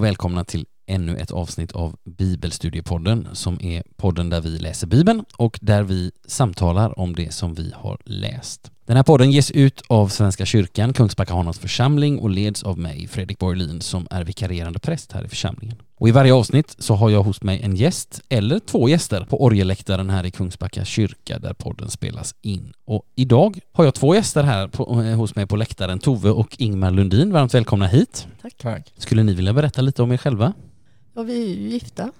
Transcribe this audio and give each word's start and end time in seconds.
och 0.00 0.04
välkomna 0.04 0.44
till 0.44 0.66
ännu 0.86 1.16
ett 1.16 1.30
avsnitt 1.30 1.72
av 1.72 1.96
Bibelstudiepodden 2.04 3.28
som 3.32 3.58
är 3.62 3.82
podden 4.00 4.30
där 4.30 4.40
vi 4.40 4.58
läser 4.58 4.86
Bibeln 4.86 5.24
och 5.36 5.58
där 5.62 5.82
vi 5.82 6.10
samtalar 6.26 6.98
om 6.98 7.14
det 7.14 7.32
som 7.32 7.54
vi 7.54 7.72
har 7.76 7.98
läst. 8.04 8.70
Den 8.86 8.96
här 8.96 9.02
podden 9.02 9.30
ges 9.30 9.50
ut 9.50 9.82
av 9.88 10.08
Svenska 10.08 10.46
kyrkan, 10.46 10.92
Kungsbacka 10.92 11.34
Hanans 11.34 11.58
församling 11.58 12.18
och 12.18 12.30
leds 12.30 12.62
av 12.62 12.78
mig, 12.78 13.08
Fredrik 13.08 13.38
Borglin, 13.38 13.80
som 13.80 14.06
är 14.10 14.24
vikarierande 14.24 14.78
präst 14.78 15.12
här 15.12 15.24
i 15.24 15.28
församlingen. 15.28 15.76
Och 15.98 16.08
i 16.08 16.10
varje 16.10 16.34
avsnitt 16.34 16.76
så 16.78 16.94
har 16.94 17.10
jag 17.10 17.22
hos 17.22 17.42
mig 17.42 17.60
en 17.62 17.76
gäst, 17.76 18.20
eller 18.28 18.58
två 18.58 18.88
gäster, 18.88 19.24
på 19.24 19.44
orgelläktaren 19.44 20.10
här 20.10 20.26
i 20.26 20.30
Kungsbacka 20.30 20.84
kyrka 20.84 21.38
där 21.38 21.52
podden 21.54 21.90
spelas 21.90 22.34
in. 22.42 22.72
Och 22.84 23.02
idag 23.14 23.58
har 23.72 23.84
jag 23.84 23.94
två 23.94 24.14
gäster 24.14 24.42
här 24.42 24.68
på, 24.68 25.02
eh, 25.02 25.16
hos 25.16 25.36
mig 25.36 25.46
på 25.46 25.56
läktaren, 25.56 25.98
Tove 25.98 26.30
och 26.30 26.56
Ingmar 26.58 26.90
Lundin. 26.90 27.32
Varmt 27.32 27.54
välkomna 27.54 27.86
hit. 27.86 28.26
Tack. 28.42 28.54
Tack. 28.62 28.92
Skulle 28.96 29.22
ni 29.22 29.34
vilja 29.34 29.52
berätta 29.52 29.82
lite 29.82 30.02
om 30.02 30.12
er 30.12 30.16
själva? 30.16 30.52
Ja, 31.14 31.22
vi 31.22 31.42
är 31.42 31.56
ju 31.56 31.68
gifta. 31.68 32.12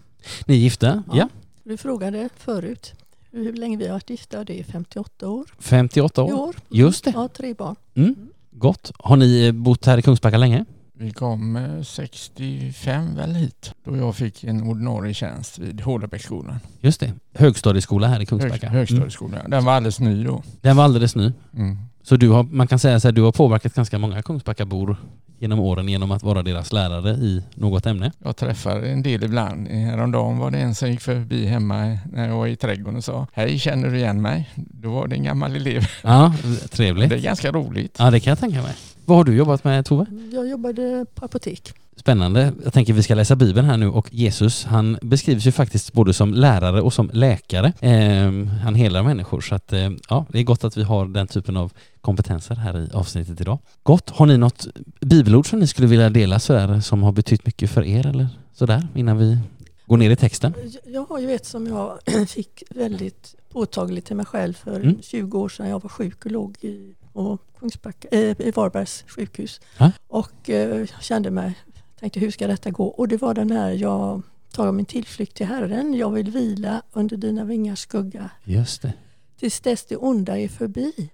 Ni 0.47 0.55
är 0.55 0.59
gifta? 0.59 1.03
Ja. 1.07 1.17
ja. 1.17 1.29
Du 1.63 1.77
frågade 1.77 2.29
förut 2.37 2.95
hur 3.31 3.53
länge 3.53 3.77
vi 3.77 3.87
har 3.87 3.93
varit 3.93 4.11
gifta. 4.11 4.45
Det 4.45 4.61
är 4.61 4.65
58 4.65 5.29
år 5.29 5.47
58 5.59 6.21
i 6.21 6.25
år? 6.25 6.39
år. 6.39 6.57
Just 6.69 7.05
det. 7.05 7.11
Ja, 7.11 7.29
tre 7.29 7.55
barn. 7.55 7.77
Mm. 7.95 8.29
Gott. 8.51 8.93
Har 8.99 9.17
ni 9.17 9.53
bott 9.53 9.87
här 9.87 9.99
i 9.99 10.03
Kungsbacka 10.03 10.39
länge? 10.39 10.65
Vi 11.01 11.11
kom 11.11 11.57
eh, 11.57 11.83
65 11.83 13.15
väl 13.17 13.35
hit 13.35 13.75
då 13.85 13.97
jag 13.97 14.17
fick 14.17 14.45
en 14.45 14.63
ordinarie 14.63 15.15
tjänst 15.15 15.59
vid 15.59 15.81
Hårdabäcksskolan. 15.81 16.61
Just 16.81 17.01
det. 17.01 17.13
Högstadieskola 17.35 18.07
här 18.07 18.15
i 18.17 18.19
Hög, 18.19 18.29
Kungsbacka. 18.29 18.67
Mm. 18.67 18.79
högstadieskolan. 18.79 19.51
Den 19.51 19.65
var 19.65 19.73
alldeles 19.73 20.01
ny 20.01 20.25
då. 20.25 20.43
Den 20.61 20.77
var 20.77 20.85
alldeles 20.85 21.17
ny. 21.17 21.33
Mm. 21.57 21.79
Så 22.03 22.17
du 22.17 22.29
har, 22.29 22.43
man 22.43 22.67
kan 22.67 22.79
säga 22.79 23.01
så 23.01 23.09
här, 23.09 23.13
du 23.13 23.23
har 23.23 23.33
påverkat 23.33 23.75
ganska 23.75 23.99
många 23.99 24.23
Kungsbackabor 24.23 24.97
genom 25.39 25.61
åren 25.61 25.89
genom 25.89 26.11
att 26.11 26.23
vara 26.23 26.43
deras 26.43 26.73
lärare 26.73 27.11
i 27.11 27.43
något 27.55 27.87
ämne. 27.87 28.13
Jag 28.25 28.37
träffar 28.37 28.81
en 28.83 29.03
del 29.03 29.25
ibland. 29.25 29.69
Häromdagen 29.69 30.39
var 30.39 30.51
det 30.51 30.59
en 30.59 30.75
som 30.75 30.91
gick 30.91 31.01
förbi 31.01 31.47
hemma 31.47 31.99
när 32.13 32.29
jag 32.29 32.37
var 32.37 32.47
i 32.47 32.57
trädgården 32.57 32.97
och 32.97 33.05
sa 33.05 33.27
Hej, 33.33 33.59
känner 33.59 33.89
du 33.91 33.97
igen 33.97 34.23
mig? 34.23 34.51
Då 34.57 34.91
var 34.91 35.07
det 35.07 35.17
en 35.17 35.25
gammal 35.25 35.57
elev. 35.57 35.83
Ja, 36.03 36.35
Det 36.43 36.65
är 36.65 36.69
trevligt. 36.69 37.23
ganska 37.23 37.53
roligt. 37.53 37.97
Ja, 37.99 38.11
det 38.11 38.21
kan 38.21 38.31
jag 38.31 38.39
tänka 38.39 38.63
mig. 38.63 38.75
Vad 39.05 39.17
har 39.17 39.25
du 39.25 39.35
jobbat 39.37 39.65
med 39.65 39.85
Tove? 39.87 40.07
Jag 40.33 40.49
jobbade 40.49 41.07
på 41.15 41.25
apotek. 41.25 41.73
Spännande. 41.97 42.53
Jag 42.65 42.73
tänker 42.73 42.93
vi 42.93 43.03
ska 43.03 43.15
läsa 43.15 43.37
Bibeln 43.37 43.67
här 43.67 43.77
nu 43.77 43.89
och 43.89 44.13
Jesus 44.15 44.65
han 44.65 44.99
beskrivs 45.03 45.47
ju 45.47 45.53
faktiskt 45.53 45.93
både 45.93 46.15
som 46.15 46.35
lärare 46.35 46.83
och 46.83 46.93
som 46.93 47.11
läkare. 47.13 47.73
Eh, 47.81 48.33
han 48.63 48.75
helar 48.75 49.03
människor 49.03 49.41
så 49.41 49.55
att 49.55 49.73
eh, 49.73 49.91
ja, 50.09 50.27
det 50.29 50.39
är 50.39 50.43
gott 50.43 50.65
att 50.65 50.77
vi 50.77 50.83
har 50.83 51.07
den 51.07 51.27
typen 51.27 51.57
av 51.57 51.73
kompetenser 52.01 52.55
här 52.55 52.79
i 52.79 52.89
avsnittet 52.93 53.41
idag. 53.41 53.59
Gott. 53.83 54.11
Har 54.11 54.27
ni 54.27 54.37
något 54.37 54.67
bibelord 55.01 55.51
som 55.51 55.59
ni 55.59 55.67
skulle 55.67 55.89
vilja 55.89 56.11
dela 56.11 56.39
sådär 56.39 56.81
som 56.81 57.03
har 57.03 57.13
betytt 57.13 57.47
mycket 57.47 57.71
för 57.71 57.85
er 57.85 58.07
eller 58.07 58.29
sådär 58.55 58.87
innan 58.95 59.19
vi 59.19 59.39
går 59.87 59.97
ner 59.97 60.11
i 60.11 60.17
texten? 60.17 60.55
Jag 60.87 61.05
har 61.09 61.19
ju 61.19 61.31
ett 61.35 61.47
som 61.47 61.67
jag 61.67 61.99
fick 62.29 62.63
väldigt 62.71 63.35
påtagligt 63.53 64.05
till 64.07 64.17
mig 64.17 64.27
själv 64.27 64.53
för 64.55 64.81
Mm. 64.81 65.03
20 65.03 65.39
år 65.39 65.49
sedan. 65.49 65.69
Jag 65.69 65.83
var 65.83 65.91
sjuk 65.91 66.25
och 66.25 66.31
låg 66.31 66.57
i, 66.61 66.95
på 67.13 67.39
Kungsbacka, 67.59 68.09
eh, 68.09 68.37
i 68.41 68.51
Varbergs 68.51 69.05
sjukhus. 69.09 69.61
Ja. 69.79 69.93
Och 70.09 70.51
eh, 70.51 70.79
jag 70.79 70.89
kände 71.03 71.31
mig, 71.31 71.53
tänkte 72.01 72.21
hur 72.21 72.31
ska 72.31 72.47
detta 72.47 72.71
gå? 72.71 72.87
Och 72.87 73.09
det 73.09 73.17
var 73.17 73.35
den 73.35 73.51
här, 73.51 73.71
jag 73.71 74.23
tar 74.53 74.73
min 74.73 74.87
tillflykt 74.87 75.37
till 75.37 75.47
Herren. 75.47 75.95
Jag 75.95 76.11
vill 76.11 76.31
vila 76.31 76.83
under 76.93 77.17
dina 77.17 77.45
vingars 77.45 77.79
skugga. 77.79 78.31
Just 78.45 78.83
det. 78.83 78.93
Tills 79.39 79.61
dess 79.61 79.85
det 79.85 79.97
onda 79.97 80.39
är 80.39 80.49
förbi. 80.49 81.11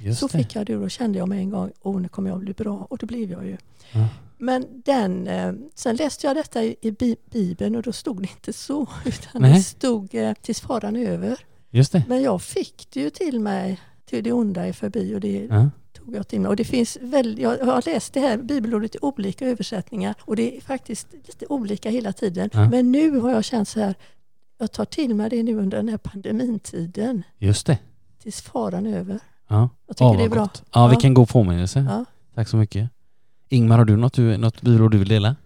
Just 0.00 0.20
så 0.20 0.28
fick 0.28 0.54
jag 0.54 0.66
det 0.66 0.76
och 0.76 0.82
då 0.82 0.88
kände 0.88 1.18
jag 1.18 1.28
med 1.28 1.38
en 1.38 1.50
gång, 1.50 1.72
åh 1.82 2.00
nu 2.00 2.08
kommer 2.08 2.30
jag 2.30 2.38
bli 2.40 2.52
bra. 2.54 2.86
Och 2.90 2.98
det 2.98 3.06
blev 3.06 3.30
jag 3.30 3.46
ju. 3.46 3.56
Ja. 3.92 4.08
Men 4.38 4.82
den, 4.84 5.26
eh, 5.26 5.52
sen 5.74 5.96
läste 5.96 6.26
jag 6.26 6.36
detta 6.36 6.62
i, 6.64 6.76
i 6.80 6.90
Bi- 6.90 7.16
Bibeln 7.30 7.76
och 7.76 7.82
då 7.82 7.92
stod 7.92 8.22
det 8.22 8.28
inte 8.30 8.52
så. 8.52 8.86
Utan 9.04 9.42
Nej. 9.42 9.52
det 9.54 9.62
stod 9.62 10.14
eh, 10.14 10.32
tills 10.42 10.60
faran 10.60 10.96
är 10.96 11.10
över. 11.10 11.38
Just 11.70 11.92
det. 11.92 12.02
Men 12.08 12.22
jag 12.22 12.42
fick 12.42 12.88
det 12.92 13.00
ju 13.00 13.10
till 13.10 13.40
mig, 13.40 13.80
till 14.08 14.24
det 14.24 14.32
onda 14.32 14.66
är 14.66 14.72
förbi 14.72 15.14
och 15.14 15.20
det 15.20 15.46
Ja. 15.50 15.70
tog 15.92 16.14
jag 16.16 16.28
till 16.28 16.40
mig. 16.40 16.48
Och 16.48 16.56
det 16.56 16.64
finns 16.64 16.98
väl, 17.00 17.38
jag 17.38 17.58
har 17.58 17.82
läst 17.86 18.12
det 18.12 18.20
här 18.20 18.36
bibelordet 18.38 18.94
i 18.94 18.98
olika 19.02 19.46
översättningar 19.46 20.14
och 20.20 20.36
det 20.36 20.56
är 20.56 20.60
faktiskt 20.60 21.06
lite 21.12 21.46
olika 21.48 21.90
hela 21.90 22.12
tiden. 22.12 22.50
Ja. 22.52 22.68
Men 22.70 22.92
nu 22.92 23.18
har 23.18 23.30
jag 23.30 23.44
känt 23.44 23.68
så 23.68 23.80
här, 23.80 23.94
jag 24.58 24.72
tar 24.72 24.84
till 24.84 25.14
mig 25.14 25.30
det 25.30 25.42
nu 25.42 25.54
under 25.58 25.76
den 25.76 25.88
här 25.88 25.98
pandemitiden 25.98 27.22
Just 27.38 27.66
det. 27.66 27.78
tills 28.22 28.40
faran 28.40 28.86
är 28.86 28.98
över. 28.98 29.20
Ja. 29.48 29.68
Jag 29.86 29.96
tycker 29.96 30.04
Ja, 30.12 30.18
det 30.18 30.24
är 30.24 30.28
bra. 30.28 30.48
Ja, 30.54 30.60
Ja. 30.72 30.86
vilken 30.88 31.14
god 31.14 31.28
påminnelse. 31.28 31.86
Ja. 31.88 32.04
Tack 32.34 32.48
så 32.48 32.56
mycket. 32.56 32.90
Ingmar, 33.48 33.78
har 33.78 33.84
du 33.84 33.96
något, 33.96 34.16
något 34.18 34.60
bibelord 34.62 34.90
du 34.92 34.98
vill 34.98 35.08
dela? 35.08 35.36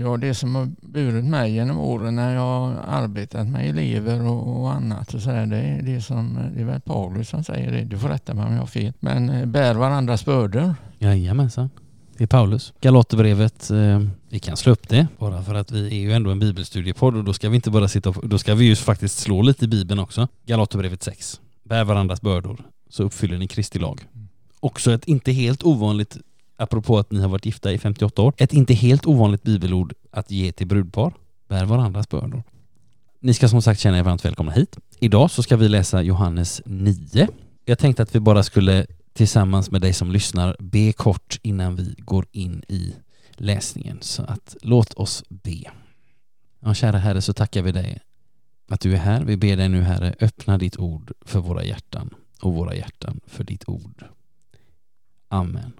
Ja, 0.00 0.16
det 0.16 0.34
som 0.34 0.54
har 0.54 0.70
burit 0.80 1.24
mig 1.24 1.52
genom 1.52 1.78
åren 1.78 2.14
när 2.16 2.34
jag 2.34 2.40
har 2.40 2.72
arbetat 2.86 3.46
med 3.46 3.68
elever 3.68 4.26
och, 4.26 4.60
och 4.60 4.72
annat 4.72 5.14
och 5.14 5.20
så 5.20 5.30
där, 5.30 5.46
det 5.46 5.56
är 5.56 5.82
det 5.82 6.00
som, 6.00 6.38
det 6.54 6.60
är 6.60 6.64
väl 6.64 6.80
Paulus 6.80 7.28
som 7.28 7.44
säger 7.44 7.72
det, 7.72 7.84
du 7.84 7.98
får 7.98 8.08
rätta 8.08 8.34
mig 8.34 8.46
om 8.46 8.52
jag 8.52 8.60
har 8.60 8.66
fel, 8.66 8.92
men 9.00 9.30
eh, 9.30 9.46
bär 9.46 9.74
varandras 9.74 10.24
bördor. 10.24 10.74
Jajamensan. 10.98 11.70
Det 12.16 12.24
är 12.24 12.28
Paulus. 12.28 12.72
Galaterbrevet, 12.80 13.70
eh, 13.70 14.00
vi 14.28 14.38
kan 14.38 14.56
slå 14.56 14.72
upp 14.72 14.88
det 14.88 15.06
bara 15.18 15.42
för 15.42 15.54
att 15.54 15.70
vi 15.70 15.86
är 15.86 16.00
ju 16.00 16.12
ändå 16.12 16.30
en 16.30 16.38
bibelstudiepodd 16.38 17.16
och 17.16 17.24
då 17.24 17.32
ska 17.32 17.48
vi 17.48 17.56
inte 17.56 17.70
bara 17.70 17.88
sitta 17.88 18.10
och, 18.10 18.28
då 18.28 18.38
ska 18.38 18.54
vi 18.54 18.64
ju 18.64 18.76
faktiskt 18.76 19.18
slå 19.18 19.42
lite 19.42 19.64
i 19.64 19.68
bibeln 19.68 20.00
också. 20.00 20.28
Galaterbrevet 20.46 21.02
6. 21.02 21.40
Bär 21.64 21.84
varandras 21.84 22.20
bördor 22.20 22.60
så 22.88 23.02
uppfyller 23.02 23.38
ni 23.38 23.48
Kristi 23.48 23.78
lag. 23.78 24.00
Också 24.60 24.92
ett 24.92 25.04
inte 25.04 25.32
helt 25.32 25.62
ovanligt, 25.62 26.16
apropå 26.56 26.98
att 26.98 27.12
ni 27.12 27.20
har 27.20 27.28
varit 27.28 27.46
gifta 27.46 27.72
i 27.72 27.78
58 27.78 28.22
år, 28.22 28.34
ett 28.36 28.52
inte 28.52 28.74
helt 28.74 29.06
ovanligt 29.06 29.42
bibelord 29.42 29.94
att 30.10 30.30
ge 30.30 30.52
till 30.52 30.66
brudpar. 30.66 31.14
Bär 31.48 31.64
varandras 31.64 32.08
bördor. 32.08 32.42
Ni 33.20 33.34
ska 33.34 33.48
som 33.48 33.62
sagt 33.62 33.80
känna 33.80 33.98
er 33.98 34.02
varmt 34.02 34.24
välkomna 34.24 34.52
hit. 34.52 34.78
Idag 34.98 35.30
så 35.30 35.42
ska 35.42 35.56
vi 35.56 35.68
läsa 35.68 36.02
Johannes 36.02 36.62
9. 36.66 37.28
Jag 37.64 37.78
tänkte 37.78 38.02
att 38.02 38.14
vi 38.14 38.20
bara 38.20 38.42
skulle 38.42 38.86
tillsammans 39.12 39.70
med 39.70 39.80
dig 39.80 39.92
som 39.92 40.10
lyssnar 40.10 40.56
be 40.58 40.92
kort 40.92 41.38
innan 41.42 41.76
vi 41.76 41.94
går 41.98 42.26
in 42.32 42.62
i 42.68 42.94
läsningen. 43.32 43.98
Så 44.00 44.22
att 44.22 44.56
låt 44.62 44.94
oss 44.94 45.24
be. 45.28 45.62
Ja, 46.60 46.74
kära 46.74 46.98
Herre, 46.98 47.22
så 47.22 47.32
tackar 47.32 47.62
vi 47.62 47.72
dig 47.72 48.00
att 48.68 48.80
du 48.80 48.92
är 48.92 48.98
här. 48.98 49.24
Vi 49.24 49.36
ber 49.36 49.56
dig 49.56 49.68
nu 49.68 49.82
Herre, 49.82 50.14
öppna 50.20 50.58
ditt 50.58 50.76
ord 50.76 51.12
för 51.20 51.40
våra 51.40 51.64
hjärtan 51.64 52.14
och 52.42 52.54
våra 52.54 52.74
hjärtan 52.74 53.20
för 53.26 53.44
ditt 53.44 53.68
ord. 53.68 54.04
Amen. 55.28 55.72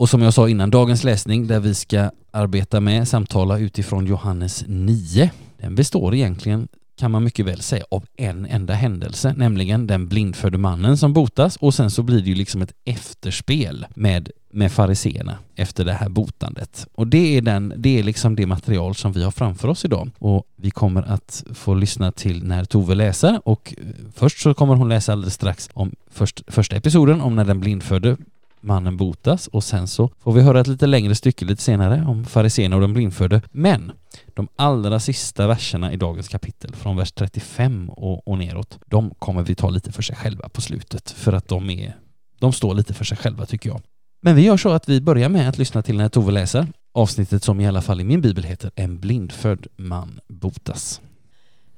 Och 0.00 0.08
som 0.08 0.22
jag 0.22 0.34
sa 0.34 0.48
innan, 0.48 0.70
dagens 0.70 1.04
läsning 1.04 1.46
där 1.46 1.60
vi 1.60 1.74
ska 1.74 2.10
arbeta 2.30 2.80
med, 2.80 3.08
samtala 3.08 3.58
utifrån 3.58 4.06
Johannes 4.06 4.64
9, 4.66 5.30
den 5.58 5.74
består 5.74 6.14
egentligen 6.14 6.68
kan 6.98 7.10
man 7.10 7.24
mycket 7.24 7.46
väl 7.46 7.60
säga 7.60 7.84
av 7.90 8.04
en 8.16 8.46
enda 8.46 8.74
händelse, 8.74 9.34
nämligen 9.36 9.86
den 9.86 10.08
blindfödde 10.08 10.58
mannen 10.58 10.96
som 10.96 11.12
botas 11.12 11.56
och 11.56 11.74
sen 11.74 11.90
så 11.90 12.02
blir 12.02 12.20
det 12.20 12.28
ju 12.28 12.34
liksom 12.34 12.62
ett 12.62 12.72
efterspel 12.84 13.86
med, 13.94 14.30
med 14.50 14.72
fariseerna 14.72 15.38
efter 15.54 15.84
det 15.84 15.92
här 15.92 16.08
botandet. 16.08 16.86
Och 16.94 17.06
det 17.06 17.36
är, 17.36 17.42
den, 17.42 17.74
det 17.76 17.98
är 17.98 18.02
liksom 18.02 18.36
det 18.36 18.46
material 18.46 18.94
som 18.94 19.12
vi 19.12 19.22
har 19.22 19.30
framför 19.30 19.68
oss 19.68 19.84
idag. 19.84 20.10
Och 20.18 20.44
vi 20.56 20.70
kommer 20.70 21.02
att 21.02 21.44
få 21.54 21.74
lyssna 21.74 22.12
till 22.12 22.44
när 22.44 22.64
Tove 22.64 22.94
läser 22.94 23.40
och 23.44 23.74
eh, 23.78 23.84
först 24.14 24.38
så 24.38 24.54
kommer 24.54 24.74
hon 24.74 24.88
läsa 24.88 25.12
alldeles 25.12 25.34
strax 25.34 25.70
om 25.72 25.92
först, 26.10 26.42
första 26.46 26.76
episoden 26.76 27.20
om 27.20 27.36
när 27.36 27.44
den 27.44 27.60
blindfödde 27.60 28.16
mannen 28.60 28.96
botas 28.96 29.46
och 29.46 29.64
sen 29.64 29.88
så 29.88 30.10
får 30.18 30.32
vi 30.32 30.40
höra 30.40 30.60
ett 30.60 30.66
lite 30.66 30.86
längre 30.86 31.14
stycke 31.14 31.44
lite 31.44 31.62
senare 31.62 32.04
om 32.08 32.24
fariséerna 32.24 32.76
och 32.76 32.80
den 32.80 32.92
blindfödde. 32.92 33.42
Men 33.50 33.92
de 34.34 34.48
allra 34.56 35.00
sista 35.00 35.46
verserna 35.46 35.92
i 35.92 35.96
dagens 35.96 36.28
kapitel, 36.28 36.74
från 36.74 36.96
vers 36.96 37.12
35 37.12 37.90
och, 37.90 38.28
och 38.28 38.38
neråt, 38.38 38.78
de 38.86 39.14
kommer 39.18 39.42
vi 39.42 39.54
ta 39.54 39.70
lite 39.70 39.92
för 39.92 40.02
sig 40.02 40.16
själva 40.16 40.48
på 40.48 40.60
slutet 40.60 41.10
för 41.10 41.32
att 41.32 41.48
de 41.48 41.70
är, 41.70 41.96
de 42.38 42.52
står 42.52 42.74
lite 42.74 42.94
för 42.94 43.04
sig 43.04 43.16
själva 43.16 43.46
tycker 43.46 43.70
jag. 43.70 43.80
Men 44.22 44.36
vi 44.36 44.42
gör 44.42 44.56
så 44.56 44.68
att 44.68 44.88
vi 44.88 45.00
börjar 45.00 45.28
med 45.28 45.48
att 45.48 45.58
lyssna 45.58 45.82
till 45.82 45.96
när 45.96 46.08
Tove 46.08 46.32
läser 46.32 46.66
avsnittet 46.92 47.44
som 47.44 47.60
i 47.60 47.66
alla 47.66 47.82
fall 47.82 48.00
i 48.00 48.04
min 48.04 48.20
bibel 48.20 48.44
heter 48.44 48.70
En 48.74 49.00
blindfödd 49.00 49.66
man 49.76 50.20
botas. 50.28 51.00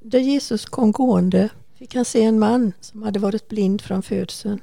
Där 0.00 0.19
Jesus 0.19 0.64
kom 0.64 0.93
gående 0.93 1.49
fick 1.78 1.94
han 1.94 2.05
se 2.05 2.23
en 2.23 2.38
man 2.38 2.73
som 2.81 3.02
hade 3.02 3.19
varit 3.19 3.49
blind 3.49 3.81
från 3.81 4.02
födseln. 4.02 4.61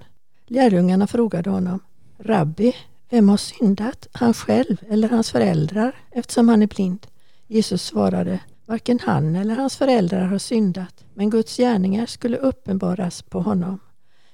Lärjungarna 0.47 1.07
frågade 1.07 1.49
honom 1.49 1.79
Rabbi, 2.21 2.75
vem 3.09 3.29
har 3.29 3.37
syndat, 3.37 4.07
han 4.11 4.33
själv 4.33 4.77
eller 4.89 5.09
hans 5.09 5.31
föräldrar 5.31 5.95
eftersom 6.11 6.49
han 6.49 6.61
är 6.61 6.67
blind? 6.67 7.07
Jesus 7.47 7.83
svarade 7.83 8.39
Varken 8.65 8.99
han 8.99 9.35
eller 9.35 9.55
hans 9.55 9.77
föräldrar 9.77 10.25
har 10.25 10.37
syndat, 10.37 11.05
men 11.13 11.29
Guds 11.29 11.57
gärningar 11.57 12.05
skulle 12.05 12.37
uppenbaras 12.37 13.21
på 13.21 13.41
honom. 13.41 13.79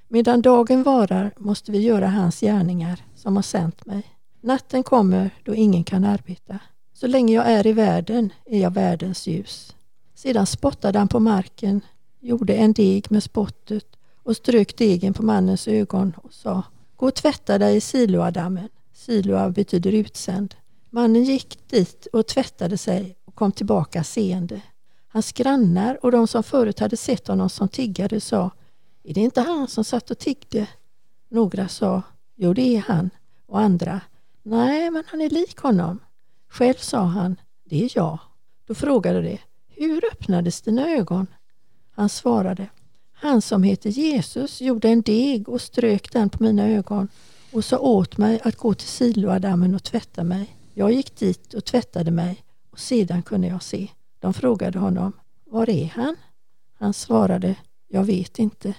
Medan 0.07 0.41
dagen 0.41 0.83
varar 0.83 1.31
måste 1.37 1.71
vi 1.71 1.79
göra 1.79 2.07
hans 2.07 2.39
gärningar 2.39 2.99
som 3.15 3.35
har 3.35 3.43
sänt 3.43 3.85
mig. 3.85 4.03
Natten 4.41 4.83
kommer 4.83 5.29
då 5.43 5.55
ingen 5.55 5.83
kan 5.83 6.03
arbeta. 6.03 6.59
Så 6.93 7.07
länge 7.07 7.33
jag 7.33 7.51
är 7.51 7.67
i 7.67 7.73
världen 7.73 8.33
är 8.45 8.59
jag 8.59 8.71
världens 8.73 9.27
ljus. 9.27 9.75
Sedan 10.15 10.45
spottade 10.45 10.99
han 10.99 11.07
på 11.07 11.19
marken, 11.19 11.81
gjorde 12.19 12.53
en 12.53 12.73
deg 12.73 13.11
med 13.11 13.23
spottet 13.23 13.88
och 14.23 14.35
strök 14.35 14.77
degen 14.77 15.13
på 15.13 15.23
mannens 15.23 15.67
ögon 15.67 16.13
och 16.23 16.33
sa 16.33 16.63
och 17.05 17.15
tvätta 17.15 17.57
dig 17.57 17.75
i 17.75 17.81
Siloadammen. 17.81 18.69
Siloa 18.93 19.49
betyder 19.49 19.91
utsänd. 19.91 20.55
Mannen 20.89 21.23
gick 21.23 21.69
dit 21.69 22.07
och 22.13 22.27
tvättade 22.27 22.77
sig 22.77 23.17
och 23.25 23.35
kom 23.35 23.51
tillbaka 23.51 24.03
seende. 24.03 24.61
Hans 25.07 25.31
grannar 25.31 26.05
och 26.05 26.11
de 26.11 26.27
som 26.27 26.43
förut 26.43 26.79
hade 26.79 26.97
sett 26.97 27.27
honom 27.27 27.49
som 27.49 27.67
tiggare 27.67 28.21
sa 28.21 28.51
Är 29.03 29.13
det 29.13 29.21
inte 29.21 29.41
han 29.41 29.67
som 29.67 29.83
satt 29.83 30.11
och 30.11 30.17
tiggde? 30.17 30.67
Några 31.29 31.67
sa 31.67 32.01
Jo, 32.35 32.53
det 32.53 32.75
är 32.75 32.81
han. 32.81 33.09
Och 33.45 33.59
andra 33.59 34.01
Nej, 34.43 34.91
men 34.91 35.03
han 35.07 35.21
är 35.21 35.29
lik 35.29 35.57
honom. 35.57 35.99
Själv 36.49 36.75
sa 36.77 37.03
han 37.03 37.35
Det 37.63 37.83
är 37.83 37.89
jag. 37.95 38.19
Då 38.67 38.75
frågade 38.75 39.21
de 39.21 39.37
Hur 39.67 40.05
öppnades 40.11 40.61
dina 40.61 40.89
ögon? 40.89 41.27
Han 41.91 42.09
svarade 42.09 42.69
han 43.25 43.42
som 43.42 43.63
heter 43.63 43.89
Jesus 43.89 44.62
gjorde 44.62 44.89
en 44.89 45.01
deg 45.01 45.50
och 45.50 45.62
strök 45.62 46.12
den 46.12 46.30
på 46.30 46.44
mina 46.44 46.68
ögon 46.69 47.07
och 47.51 47.66
sa 47.66 47.77
åt 47.77 48.18
mig 48.18 48.39
att 48.44 48.56
gå 48.56 48.74
till 48.74 48.88
Siloadammen 48.88 49.75
och 49.75 49.83
tvätta 49.83 50.24
mig. 50.24 50.56
Jag 50.74 50.92
gick 50.92 51.16
dit 51.16 51.54
och 51.54 51.66
tvättade 51.66 52.12
mig 52.12 52.44
och 52.72 52.80
sedan 52.80 53.22
kunde 53.22 53.48
jag 53.48 53.63
se. 53.63 53.88
De 54.19 54.33
frågade 54.33 54.80
honom, 54.80 55.13
var 55.45 55.69
är 55.69 55.86
han? 55.86 56.16
Han 56.77 56.94
svarade, 56.94 57.56
jag 57.88 58.04
vet 58.04 58.39
inte. 58.39 58.74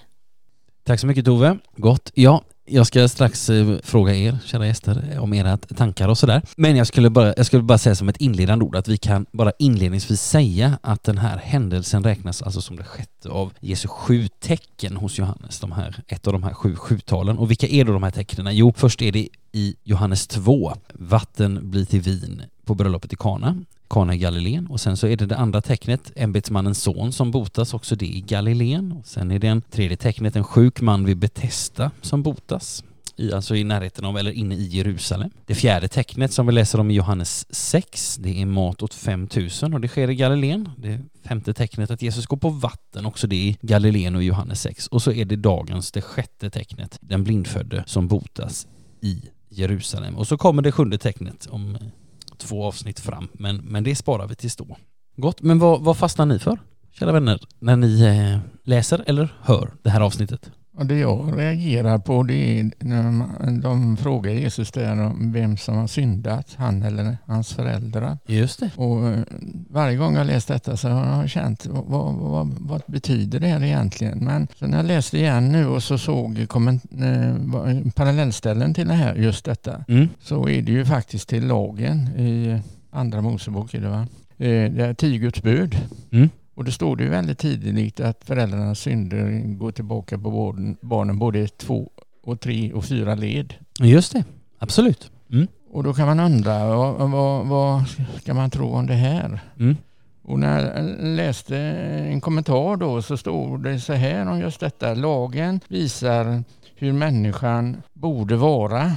Tack 0.83 0.99
så 0.99 1.07
mycket 1.07 1.25
Tove. 1.25 1.57
Gott. 1.75 2.11
Ja, 2.13 2.43
jag 2.67 2.87
ska 2.87 3.07
strax 3.07 3.49
eh, 3.49 3.77
fråga 3.83 4.15
er, 4.15 4.37
kära 4.45 4.67
gäster, 4.67 5.19
om 5.19 5.33
era 5.33 5.57
tankar 5.57 6.07
och 6.07 6.17
sådär. 6.17 6.41
Men 6.57 6.75
jag 6.75 6.87
skulle, 6.87 7.09
bara, 7.09 7.33
jag 7.37 7.45
skulle 7.45 7.63
bara 7.63 7.77
säga 7.77 7.95
som 7.95 8.09
ett 8.09 8.17
inledande 8.17 8.65
ord 8.65 8.75
att 8.75 8.87
vi 8.87 8.97
kan 8.97 9.25
bara 9.31 9.51
inledningsvis 9.59 10.21
säga 10.21 10.79
att 10.81 11.03
den 11.03 11.17
här 11.17 11.37
händelsen 11.37 12.03
räknas 12.03 12.41
alltså 12.41 12.61
som 12.61 12.75
det 12.75 12.83
sjätte 12.83 13.29
av 13.29 13.53
Jesu 13.59 13.87
sju 13.87 14.27
tecken 14.27 14.97
hos 14.97 15.17
Johannes, 15.17 15.59
de 15.59 15.71
här, 15.71 16.03
ett 16.07 16.27
av 16.27 16.33
de 16.33 16.43
här 16.43 16.53
sju 16.53 16.75
sjutalen. 16.75 17.37
Och 17.37 17.49
vilka 17.49 17.67
är 17.67 17.85
då 17.85 17.93
de 17.93 18.03
här 18.03 18.11
tecknen? 18.11 18.55
Jo, 18.55 18.73
först 18.77 19.01
är 19.01 19.11
det 19.11 19.27
i 19.51 19.75
Johannes 19.83 20.27
2, 20.27 20.73
vatten 20.93 21.71
blir 21.71 21.85
till 21.85 22.01
vin 22.01 22.41
på 22.65 22.75
bröllopet 22.75 23.13
i 23.13 23.15
Kana. 23.15 23.55
Kana 23.87 24.15
i 24.15 24.17
Galileen 24.17 24.67
och 24.67 24.79
sen 24.79 24.97
så 24.97 25.07
är 25.07 25.17
det 25.17 25.25
det 25.25 25.37
andra 25.37 25.61
tecknet, 25.61 26.11
ämbetsmannens 26.15 26.81
son 26.81 27.13
som 27.13 27.31
botas, 27.31 27.73
också 27.73 27.95
det 27.95 28.05
i 28.05 28.21
Galileen. 28.21 28.91
Och 28.91 29.07
sen 29.07 29.31
är 29.31 29.39
det 29.39 29.47
en 29.47 29.61
tredje 29.61 29.97
tecknet, 29.97 30.35
en 30.35 30.43
sjuk 30.43 30.81
man 30.81 31.05
vid 31.05 31.17
Betesda 31.17 31.91
som 32.01 32.23
botas. 32.23 32.83
I, 33.19 33.33
alltså 33.33 33.55
i 33.55 33.63
närheten 33.63 34.05
av, 34.05 34.17
eller 34.17 34.31
inne 34.31 34.55
i 34.55 34.67
Jerusalem. 34.67 35.29
Det 35.45 35.55
fjärde 35.55 35.87
tecknet 35.87 36.33
som 36.33 36.47
vi 36.47 36.53
läser 36.53 36.79
om 36.79 36.91
i 36.91 36.93
Johannes 36.93 37.45
6, 37.55 38.17
det 38.19 38.41
är 38.41 38.45
mat 38.45 38.83
åt 38.83 38.93
5000 38.93 39.73
och 39.73 39.81
det 39.81 39.87
sker 39.87 40.09
i 40.09 40.15
Galileen. 40.15 40.69
Det 40.77 40.99
femte 41.23 41.53
tecknet 41.53 41.91
att 41.91 42.01
Jesus 42.01 42.25
går 42.25 42.37
på 42.37 42.49
vatten, 42.49 43.05
också 43.05 43.27
det 43.27 43.35
i 43.35 43.57
Galileen 43.61 44.15
och 44.15 44.23
Johannes 44.23 44.61
6. 44.61 44.87
Och 44.87 45.01
så 45.01 45.11
är 45.11 45.25
det 45.25 45.35
dagens, 45.35 45.91
det 45.91 46.01
sjätte 46.01 46.49
tecknet, 46.49 46.97
den 47.01 47.23
blindfödde 47.23 47.83
som 47.87 48.07
botas 48.07 48.67
i 49.01 49.21
Jerusalem. 49.49 50.17
Och 50.17 50.27
så 50.27 50.37
kommer 50.37 50.61
det 50.61 50.71
sjunde 50.71 50.97
tecknet 50.97 51.47
om 51.49 51.77
två 52.37 52.65
avsnitt 52.65 52.99
fram, 52.99 53.27
men, 53.33 53.57
men 53.57 53.83
det 53.83 53.95
sparar 53.95 54.27
vi 54.27 54.35
tills 54.35 54.55
då. 54.55 54.77
Gott, 55.15 55.41
men 55.41 55.59
vad, 55.59 55.81
vad 55.81 55.97
fastnar 55.97 56.25
ni 56.25 56.39
för, 56.39 56.59
kära 56.91 57.11
vänner, 57.11 57.39
när 57.59 57.75
ni 57.75 58.01
eh, 58.01 58.39
läser 58.63 59.03
eller 59.07 59.37
hör 59.41 59.73
det 59.83 59.89
här 59.89 60.01
avsnittet? 60.01 60.51
Och 60.77 60.85
det 60.85 60.97
jag 60.97 61.37
reagerar 61.39 61.97
på 61.97 62.23
det 62.23 62.59
är 62.59 62.71
när 62.79 63.11
man, 63.11 63.61
de 63.61 63.97
frågar 63.97 64.31
Jesus 64.31 64.71
där 64.71 65.01
om 65.01 65.31
vem 65.31 65.57
som 65.57 65.75
har 65.77 65.87
syndat, 65.87 66.55
han 66.57 66.83
eller 66.83 67.17
hans 67.25 67.53
föräldrar. 67.53 68.17
Just 68.27 68.59
det. 68.59 68.69
Och 68.75 69.07
eh, 69.07 69.19
varje 69.69 69.97
gång 69.97 70.15
jag 70.15 70.27
läst 70.27 70.47
detta 70.47 70.77
så 70.77 70.89
har 70.89 71.19
jag 71.21 71.29
känt 71.29 71.65
vad, 71.65 72.13
vad, 72.15 72.55
vad 72.59 72.81
betyder 72.87 73.39
det 73.39 73.47
här 73.47 73.63
egentligen? 73.63 74.17
Men 74.25 74.47
när 74.59 74.77
jag 74.77 74.85
läste 74.85 75.17
igen 75.17 75.51
nu 75.51 75.67
och 75.67 75.83
så 75.83 75.97
såg 75.97 76.45
komment, 76.49 76.83
eh, 77.01 77.91
parallellställen 77.95 78.73
till 78.73 78.87
det 78.87 78.93
här, 78.93 79.15
just 79.15 79.45
detta, 79.45 79.83
Mm. 79.87 80.07
så 80.21 80.49
är 80.49 80.61
det 80.61 80.71
ju 80.71 80.85
faktiskt 80.85 81.29
till 81.29 81.47
lagen 81.47 82.07
i 82.17 82.59
Andra 82.91 83.21
Mosebok. 83.21 83.73
Är 83.73 83.81
det, 83.81 83.89
va? 83.89 84.07
Eh, 84.37 84.71
det 84.71 84.85
är 84.85 84.93
tio 84.93 85.17
Guds 85.17 85.41
bud. 85.43 85.77
Mm. 86.11 86.29
Och 86.57 86.63
det 86.63 86.71
står 86.71 86.95
det 86.95 87.03
ju 87.03 87.09
väldigt 87.09 87.37
tidigt 87.37 87.99
att 87.99 88.23
föräldrarnas 88.25 88.79
synder 88.79 89.55
går 89.57 89.71
tillbaka 89.71 90.17
på 90.17 90.31
barnen, 90.31 90.77
barnen 90.81 91.19
både 91.19 91.39
i 91.39 91.47
två 91.47 91.91
och 92.23 92.39
tre 92.39 92.73
och 92.73 92.85
fyra 92.85 93.15
led. 93.15 93.53
Just 93.79 94.13
det, 94.13 94.23
absolut. 94.59 95.11
Mm. 95.31 95.47
Och 95.71 95.83
då 95.83 95.93
kan 95.93 96.07
man 96.07 96.19
undra 96.19 96.75
vad, 96.75 97.09
vad, 97.09 97.47
vad 97.47 97.83
ska 98.21 98.33
man 98.33 98.49
tro 98.49 98.69
om 98.69 98.87
det 98.87 98.93
här? 98.93 99.39
Mm. 99.59 99.75
Och 100.23 100.39
när 100.39 100.75
jag 100.75 100.95
läste 101.15 101.57
en 101.57 102.21
kommentar 102.21 102.75
då 102.75 103.01
så 103.01 103.17
stod 103.17 103.63
det 103.63 103.79
så 103.79 103.93
här 103.93 104.27
om 104.27 104.39
just 104.39 104.59
detta. 104.59 104.93
Lagen 104.93 105.59
visar 105.67 106.43
hur 106.75 106.93
människan 106.93 107.77
borde 107.93 108.35
vara. 108.35 108.91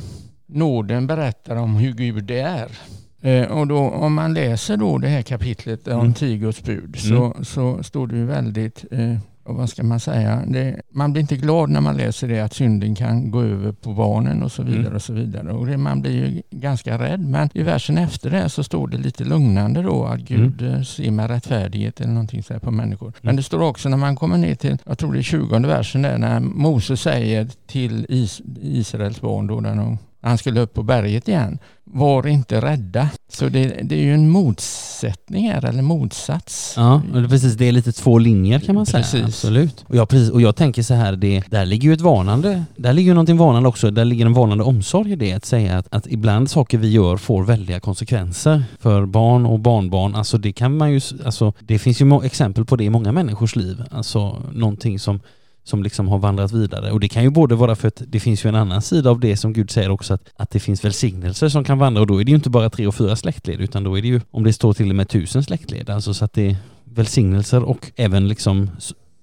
Nåden 0.47 1.07
berättar 1.07 1.57
om 1.57 1.77
hur 1.77 1.93
Gud 1.93 2.31
är. 2.31 2.79
Eh, 3.23 3.45
och 3.47 3.67
då, 3.67 3.79
om 3.79 4.15
man 4.15 4.35
läser 4.35 4.77
då 4.77 4.99
det 4.99 5.09
här 5.09 5.23
kapitlet 5.23 5.89
om 5.89 6.01
Mm. 6.01 6.15
tio 6.15 6.37
Guds 6.37 6.63
bud 6.63 6.97
så, 6.99 7.35
så 7.43 7.83
står 7.83 8.07
det 8.07 8.17
ju 8.17 8.25
väldigt, 8.25 8.85
eh, 8.91 9.17
och 9.45 9.55
vad 9.57 9.71
ska 9.71 9.83
man 9.83 10.01
säga, 10.01 10.43
det, 10.47 10.81
man 10.91 11.13
blir 11.13 11.21
inte 11.23 11.37
glad 11.37 11.71
när 11.71 11.81
man 11.81 11.97
läser 11.97 12.29
det 12.29 12.41
att 12.41 12.55
synden 12.55 12.95
kan 12.95 13.31
gå 13.31 13.43
över 13.43 13.73
på 13.73 13.93
barnen 13.93 14.43
och 14.43 14.53
så 14.53 14.63
vidare. 14.63 14.81
Mm. 14.81 14.95
och 14.95 15.03
så 15.03 15.13
vidare. 15.13 15.53
Och 15.53 15.67
det, 15.67 15.77
Man 15.77 16.03
blir 16.03 16.13
ju 16.13 16.43
ganska 16.51 16.99
rädd 16.99 17.21
men 17.21 17.49
i 17.55 17.63
versen 17.63 17.99
efter 17.99 18.31
det 18.31 18.49
så 18.49 18.65
står 18.65 18.89
det 18.89 18.97
lite 18.99 19.25
lugnande 19.25 19.83
då 19.83 20.05
att 20.05 20.21
Gud 20.21 20.63
eh, 20.63 20.83
ser 20.83 21.11
med 21.11 21.31
rättfärdighet 21.31 22.01
eller 22.01 22.13
någonting 22.13 22.43
så 22.43 22.53
här 22.53 22.61
på 22.61 22.71
människor. 22.71 23.13
Men 23.21 23.37
det 23.37 23.43
står 23.43 23.63
också 23.63 23.89
när 23.89 23.97
man 23.97 24.17
kommer 24.17 24.39
ner 24.39 24.55
till, 24.55 24.79
jag 24.87 24.99
tror 24.99 25.13
det 25.13 25.19
är 25.19 25.23
20 25.23 25.59
versen 25.59 26.03
där 26.03 26.19
när 26.19 26.41
Moses 26.41 27.01
säger 27.01 27.49
till 27.67 28.07
Is, 28.09 28.41
Israels 28.63 29.21
barn 29.21 29.47
då 29.47 29.61
när 29.61 29.75
de 29.77 29.99
han 30.23 30.39
skulle 30.39 30.61
upp 30.61 30.75
på 30.75 30.83
berget 30.83 31.29
igen. 31.29 31.59
Var 31.85 32.27
inte 32.27 32.61
rädda. 32.61 33.09
Så 33.33 33.49
det, 33.49 33.67
det 33.83 33.95
är 33.95 34.03
ju 34.03 34.15
en 34.15 34.29
motsättning 34.29 35.51
här, 35.51 35.65
eller 35.65 35.83
motsats. 35.83 36.75
Ja, 36.77 37.03
det- 37.15 37.29
precis. 37.29 37.55
Det 37.55 37.65
är 37.69 37.73
lite 37.73 37.93
två 37.93 38.19
linjer 38.19 38.59
kan 38.61 38.75
man 38.75 38.87
säga. 38.87 39.03
Precis. 39.03 39.25
Absolut. 39.25 39.85
Och 39.89 39.97
jag, 39.97 40.09
precis, 40.09 40.31
och 40.31 40.41
jag 40.41 40.57
tänker 40.57 40.83
så 40.83 40.95
här, 40.95 41.17
det, 41.17 41.43
där 41.51 41.67
ligger 41.67 41.89
ju 41.89 41.95
ett 41.95 42.01
varnande, 42.01 42.65
där 42.77 42.93
ligger 42.93 43.11
ju 43.11 43.15
någonting 43.15 43.37
varnande 43.37 43.69
också, 43.69 43.91
där 43.91 44.05
ligger 44.05 44.27
en 44.27 44.33
varnande 44.33 44.65
omsorg 44.65 45.13
i 45.13 45.17
det, 45.17 45.33
att 45.33 45.45
säga 45.45 45.79
att, 45.79 45.87
att 45.91 46.07
ibland 46.07 46.51
saker 46.51 46.79
vi 46.79 46.89
gör 46.91 47.17
får 47.17 47.45
väldiga 47.45 47.81
konsekvenser 47.81 48.65
för 48.79 49.07
barn 49.07 49.47
och 49.47 49.59
barnbarn. 49.61 50.15
Alltså 50.15 50.39
det 50.39 50.53
kan 50.53 50.77
man 50.77 50.93
ju, 50.93 51.01
alltså 51.25 51.53
det 51.61 51.79
finns 51.79 52.01
ju 52.01 52.21
exempel 52.25 52.65
på 52.65 52.77
det 52.77 52.85
i 52.85 52.91
många 52.91 53.13
människors 53.13 53.57
liv. 53.57 53.83
Alltså 53.91 54.43
någonting 54.53 54.99
som 54.99 55.21
som 55.71 55.83
liksom 55.83 56.09
har 56.09 56.19
vandrat 56.19 56.53
vidare. 56.53 56.91
Och 56.93 57.01
det 57.01 57.09
kan 57.09 57.23
ju 57.23 57.31
både 57.31 57.55
vara 57.55 57.77
för 57.77 57.89
att 57.89 58.03
det 58.07 58.21
finns 58.21 58.45
ju 58.45 58.49
en 58.49 58.55
annan 58.55 58.83
sida 58.83 59.11
av 59.11 59.21
det 59.21 59.37
som 59.37 59.53
Gud 59.53 59.71
säger 59.71 59.91
också 59.91 60.15
att, 60.15 60.29
att 60.37 60.51
det 60.51 60.61
finns 60.61 60.85
välsignelser 60.85 61.49
som 61.49 61.65
kan 61.65 61.79
vandra 61.79 62.01
och 62.01 62.07
då 62.07 62.21
är 62.21 62.25
det 62.25 62.31
ju 62.31 62.37
inte 62.37 62.51
bara 62.51 62.71
tre 62.71 62.87
och 62.87 62.95
fyra 62.95 63.17
släktled 63.17 63.61
utan 63.61 63.85
då 63.85 63.99
är 63.99 64.03
det 64.03 64.09
ju 64.09 64.21
om 64.31 64.45
det 64.45 64.53
står 64.53 64.73
till 64.73 64.91
och 64.91 64.97
med 64.97 65.09
tusen 65.09 65.43
släktled. 65.43 65.91
Alltså 65.91 66.15
så 66.15 66.25
att 66.25 66.33
det 66.33 66.51
är 66.51 66.57
välsignelser 66.85 67.63
och 67.63 67.93
även 67.97 68.29
liksom 68.29 68.71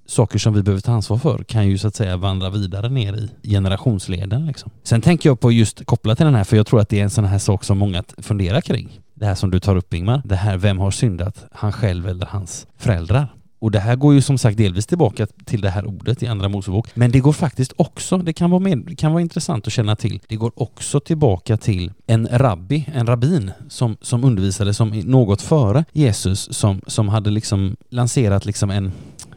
saker 0.05 0.39
som 0.39 0.53
vi 0.53 0.63
behöver 0.63 0.81
ta 0.81 0.91
ansvar 0.91 1.17
för 1.17 1.43
kan 1.43 1.67
ju 1.67 1.77
så 1.77 1.87
att 1.87 1.95
säga 1.95 2.17
vandra 2.17 2.49
vidare 2.49 2.89
ner 2.89 3.13
i 3.13 3.49
generationsleden. 3.49 4.45
Liksom. 4.45 4.71
Sen 4.83 5.01
tänker 5.01 5.29
jag 5.29 5.39
på 5.39 5.51
just 5.51 5.85
kopplat 5.85 6.17
till 6.17 6.25
den 6.25 6.35
här, 6.35 6.43
för 6.43 6.57
jag 6.57 6.67
tror 6.67 6.79
att 6.79 6.89
det 6.89 6.99
är 6.99 7.03
en 7.03 7.09
sån 7.09 7.25
här 7.25 7.39
sak 7.39 7.63
som 7.63 7.77
många 7.77 8.03
funderar 8.17 8.61
kring. 8.61 8.99
Det 9.13 9.25
här 9.25 9.35
som 9.35 9.51
du 9.51 9.59
tar 9.59 9.75
upp 9.75 9.93
Ingmar, 9.93 10.21
det 10.25 10.35
här 10.35 10.57
vem 10.57 10.79
har 10.79 10.91
syndat, 10.91 11.45
han 11.51 11.73
själv 11.73 12.07
eller 12.07 12.25
hans 12.25 12.67
föräldrar? 12.77 13.27
Och 13.59 13.71
det 13.71 13.79
här 13.79 13.95
går 13.95 14.13
ju 14.13 14.21
som 14.21 14.37
sagt 14.37 14.57
delvis 14.57 14.85
tillbaka 14.85 15.27
till 15.45 15.61
det 15.61 15.69
här 15.69 15.85
ordet 15.85 16.23
i 16.23 16.27
Andra 16.27 16.49
Mosebok. 16.49 16.87
Men 16.93 17.11
det 17.11 17.19
går 17.19 17.33
faktiskt 17.33 17.73
också, 17.75 18.17
det 18.17 18.33
kan 18.33 18.49
vara, 18.49 18.59
med, 18.59 18.77
det 18.77 18.95
kan 18.95 19.11
vara 19.11 19.21
intressant 19.21 19.67
att 19.67 19.73
känna 19.73 19.95
till, 19.95 20.19
det 20.27 20.35
går 20.35 20.51
också 20.55 20.99
tillbaka 20.99 21.57
till 21.57 21.91
en 22.07 22.27
rabbi, 22.31 22.85
en 22.93 23.07
rabbin 23.07 23.51
som, 23.69 23.97
som 24.01 24.23
undervisade 24.23 24.73
som 24.73 24.89
något 24.89 25.41
före 25.41 25.85
Jesus 25.93 26.53
som, 26.53 26.81
som 26.87 27.09
hade 27.09 27.29
liksom 27.29 27.75
lanserat 27.89 28.45
liksom 28.45 28.69
en, 28.69 28.91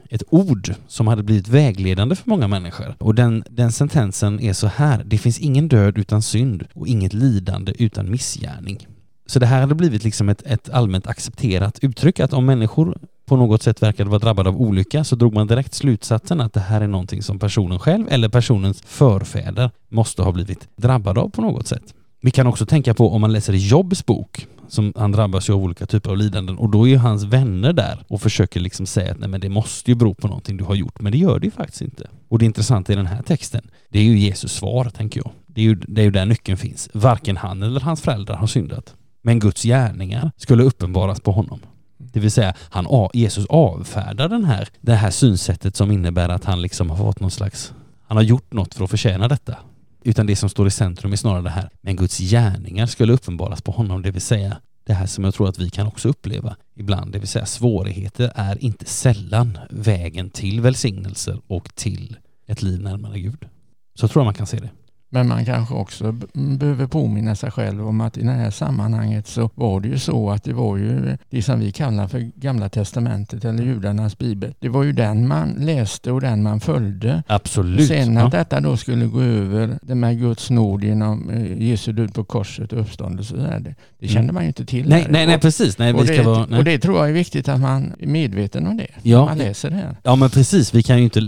ett 0.09 0.23
ord 0.31 0.75
som 0.89 1.07
hade 1.07 1.23
blivit 1.23 1.49
vägledande 1.49 2.17
för 2.17 2.31
många 2.31 2.49
människor. 2.49 2.95
Och 2.99 3.15
den, 3.15 3.45
den 3.51 3.73
sentensen 3.73 4.41
är 4.41 4.53
så 4.53 4.67
här, 4.67 5.03
det 5.05 5.19
finns 5.19 5.39
ingen 5.39 5.69
död 5.69 5.99
utan 5.99 6.23
synd 6.23 6.65
och 6.75 6.89
inget 6.89 7.13
lidande 7.13 7.73
utan 7.79 8.11
missgärning. 8.11 8.87
Så 9.31 9.39
det 9.39 9.47
här 9.47 9.61
hade 9.61 9.75
blivit 9.75 10.05
liksom 10.05 10.29
ett, 10.29 10.43
ett 10.47 10.71
allmänt 10.71 11.07
accepterat 11.07 11.79
uttryck 11.83 12.21
att 12.21 12.33
om 12.33 12.47
människor 12.47 12.99
på 13.27 13.37
något 13.37 13.63
sätt 13.63 13.83
verkade 13.83 14.11
vara 14.11 14.19
drabbade 14.19 14.49
av 14.49 14.61
olycka 14.61 15.05
så 15.05 15.17
drog 15.17 15.35
man 15.35 15.47
direkt 15.47 15.75
slutsatsen 15.75 16.41
att 16.41 16.53
det 16.53 16.61
här 16.61 16.81
är 16.81 16.87
någonting 16.87 17.23
som 17.23 17.39
personen 17.39 17.79
själv 17.79 18.07
eller 18.11 18.29
personens 18.29 18.83
förfäder 18.87 19.71
måste 19.89 20.23
ha 20.23 20.33
blivit 20.33 20.69
drabbade 20.77 21.21
av 21.21 21.29
på 21.29 21.43
något 21.43 21.67
sätt. 21.67 21.95
Vi 22.21 22.31
kan 22.31 22.47
också 22.47 22.67
tänka 22.67 22.95
på 22.95 23.11
om 23.11 23.21
man 23.21 23.33
läser 23.33 23.53
i 23.53 23.69
Jobs 23.69 24.07
bok, 24.07 24.47
som 24.69 24.93
han 24.97 25.13
drabbas 25.13 25.49
ju 25.49 25.53
av 25.53 25.63
olika 25.63 25.87
typer 25.87 26.11
av 26.11 26.17
lidanden 26.17 26.59
och 26.59 26.69
då 26.69 26.87
är 26.87 26.91
ju 26.91 26.97
hans 26.97 27.25
vänner 27.25 27.73
där 27.73 28.05
och 28.09 28.23
försöker 28.23 28.61
liksom 28.61 28.87
säga 28.87 29.13
att 29.13 29.19
nej 29.19 29.29
men 29.29 29.41
det 29.41 29.49
måste 29.49 29.91
ju 29.91 29.95
bero 29.95 30.15
på 30.15 30.29
någonting 30.29 30.57
du 30.57 30.65
har 30.65 30.75
gjort, 30.75 31.01
men 31.01 31.13
det 31.13 31.19
gör 31.19 31.39
det 31.39 31.47
ju 31.47 31.51
faktiskt 31.51 31.83
inte. 31.83 32.07
Och 32.29 32.39
det 32.39 32.45
intressanta 32.45 32.93
i 32.93 32.97
den 32.97 33.07
här 33.07 33.23
texten, 33.23 33.71
det 33.89 33.99
är 33.99 34.05
ju 34.05 34.19
Jesus 34.19 34.53
svar 34.53 34.85
tänker 34.85 35.21
jag. 35.21 35.31
Det 35.47 35.61
är 35.61 35.65
ju, 35.65 35.75
det 35.75 36.01
är 36.01 36.05
ju 36.05 36.11
där 36.11 36.27
nyckeln 36.27 36.59
finns. 36.59 36.91
Varken 36.93 37.37
han 37.37 37.63
eller 37.63 37.81
hans 37.81 38.01
föräldrar 38.01 38.37
har 38.37 38.47
syndat. 38.47 38.95
Men 39.23 39.39
Guds 39.39 39.63
gärningar 39.63 40.33
skulle 40.37 40.63
uppenbaras 40.63 41.21
på 41.21 41.33
honom. 41.33 41.61
Det 41.99 42.21
vill 42.21 42.31
säga, 42.31 42.55
han, 42.59 43.09
Jesus 43.15 43.47
avfärdar 43.47 44.29
den 44.29 44.45
här, 44.45 44.69
det 44.81 44.95
här 44.95 45.11
synsättet 45.11 45.77
som 45.77 45.91
innebär 45.91 46.29
att 46.29 46.45
han 46.45 46.63
liksom 46.63 46.91
har 46.91 46.97
fått 46.97 47.21
någon 47.21 47.31
slags, 47.31 47.73
han 48.07 48.17
har 48.17 48.25
gjort 48.25 48.53
något 48.53 48.75
för 48.75 48.85
att 48.85 48.91
förtjäna 48.91 49.29
detta. 49.29 49.57
Utan 50.03 50.27
det 50.27 50.37
som 50.37 50.49
står 50.49 50.67
i 50.67 50.71
centrum 50.71 51.13
är 51.13 51.17
snarare 51.17 51.43
det 51.43 51.51
här, 51.51 51.71
men 51.81 51.97
Guds 51.97 52.19
gärningar 52.19 52.87
skulle 52.87 53.13
uppenbaras 53.13 53.63
på 53.63 53.73
honom, 53.73 54.03
det 54.03 54.11
vill 54.11 54.23
säga 54.23 54.57
det 54.85 54.95
här 54.95 55.07
som 55.07 55.25
jag 55.25 55.35
tror 55.35 55.49
att 55.49 55.59
vi 55.59 55.71
kan 55.71 55.87
också 55.87 56.09
uppleva 56.09 56.57
ibland, 56.75 57.13
det 57.13 57.19
vill 57.19 57.29
säga 57.29 57.47
svårigheter 57.47 58.33
är 58.35 58.65
inte 58.65 58.85
sällan 58.85 59.59
vägen 59.71 60.31
till 60.31 60.61
välsignelser 60.61 61.41
och 61.47 61.75
till 61.75 62.17
ett 62.47 62.63
liv 62.63 62.81
närmare 62.81 63.21
Gud. 63.21 63.49
Så 63.95 64.09
tror 64.09 64.21
jag 64.21 64.25
man 64.25 64.35
kan 64.35 64.47
se 64.47 64.59
det. 64.59 64.71
Men 65.13 65.29
man 65.29 65.45
kanske 65.45 65.75
också 65.75 66.13
behöver 66.33 66.87
påminna 66.87 67.37
sig 67.37 67.51
själv 67.51 67.89
om 67.89 68.01
att 68.01 68.19
i 68.19 68.23
det 68.23 68.31
här 68.31 68.51
sammanhanget 68.51 69.27
så 69.27 69.51
var 69.55 69.81
det 69.81 69.89
ju 69.89 69.99
så 69.99 70.31
att 70.31 70.45
det 70.45 70.53
var 70.53 70.77
ju 70.77 71.17
det 71.31 71.43
som 71.43 71.61
vi 71.61 71.73
kallar 71.73 72.09
för 72.09 72.31
Gamla 72.35 72.69
Testamentet 72.69 73.45
eller 73.45 73.65
judarnas 73.65 74.19
bibel. 74.19 74.55
Det 74.59 74.69
var 74.69 74.83
ju 74.83 74.93
den 74.93 75.29
man 75.29 75.55
läste 75.59 76.13
och 76.13 76.21
den 76.21 76.43
man 76.43 76.61
följde. 76.61 77.23
Absolut. 77.27 77.89
Sen 77.89 78.17
att 78.17 78.33
ja. 78.33 78.39
detta 78.39 78.61
då 78.61 78.77
skulle 78.77 79.07
gå 79.07 79.23
över 79.23 79.79
det 79.83 79.95
med 79.95 80.19
Guds 80.19 80.51
nåd 80.51 80.85
genom 80.85 81.31
eh, 81.31 81.63
Jesu 81.63 81.93
död 81.93 82.15
på 82.15 82.25
korset 82.25 82.73
och 82.73 82.81
uppståndelse. 82.81 83.37
Det, 83.37 83.75
det 83.99 84.09
kände 84.09 84.21
mm. 84.21 84.35
man 84.35 84.43
ju 84.43 84.49
inte 84.49 84.65
till. 84.65 84.89
Nej, 84.89 85.07
nej, 85.11 85.27
nej, 85.27 85.39
precis. 85.41 85.79
Nej, 85.79 85.95
och, 85.95 86.07
det, 86.07 86.23
vara, 86.23 86.59
och 86.59 86.65
det 86.65 86.79
tror 86.79 86.99
jag 86.99 87.09
är 87.09 87.13
viktigt 87.13 87.49
att 87.49 87.61
man 87.61 87.93
är 87.99 88.07
medveten 88.07 88.67
om 88.67 88.77
det. 88.77 88.87
Ja. 89.03 89.25
Man 89.25 89.39
läser 89.39 89.71
det 89.71 89.77
här. 89.77 89.97
Ja 90.03 90.17
men 90.17 90.31
precis. 90.31 90.75
Vi 90.75 90.83
kan 90.83 90.99
ju 90.99 91.05
inte, 91.05 91.21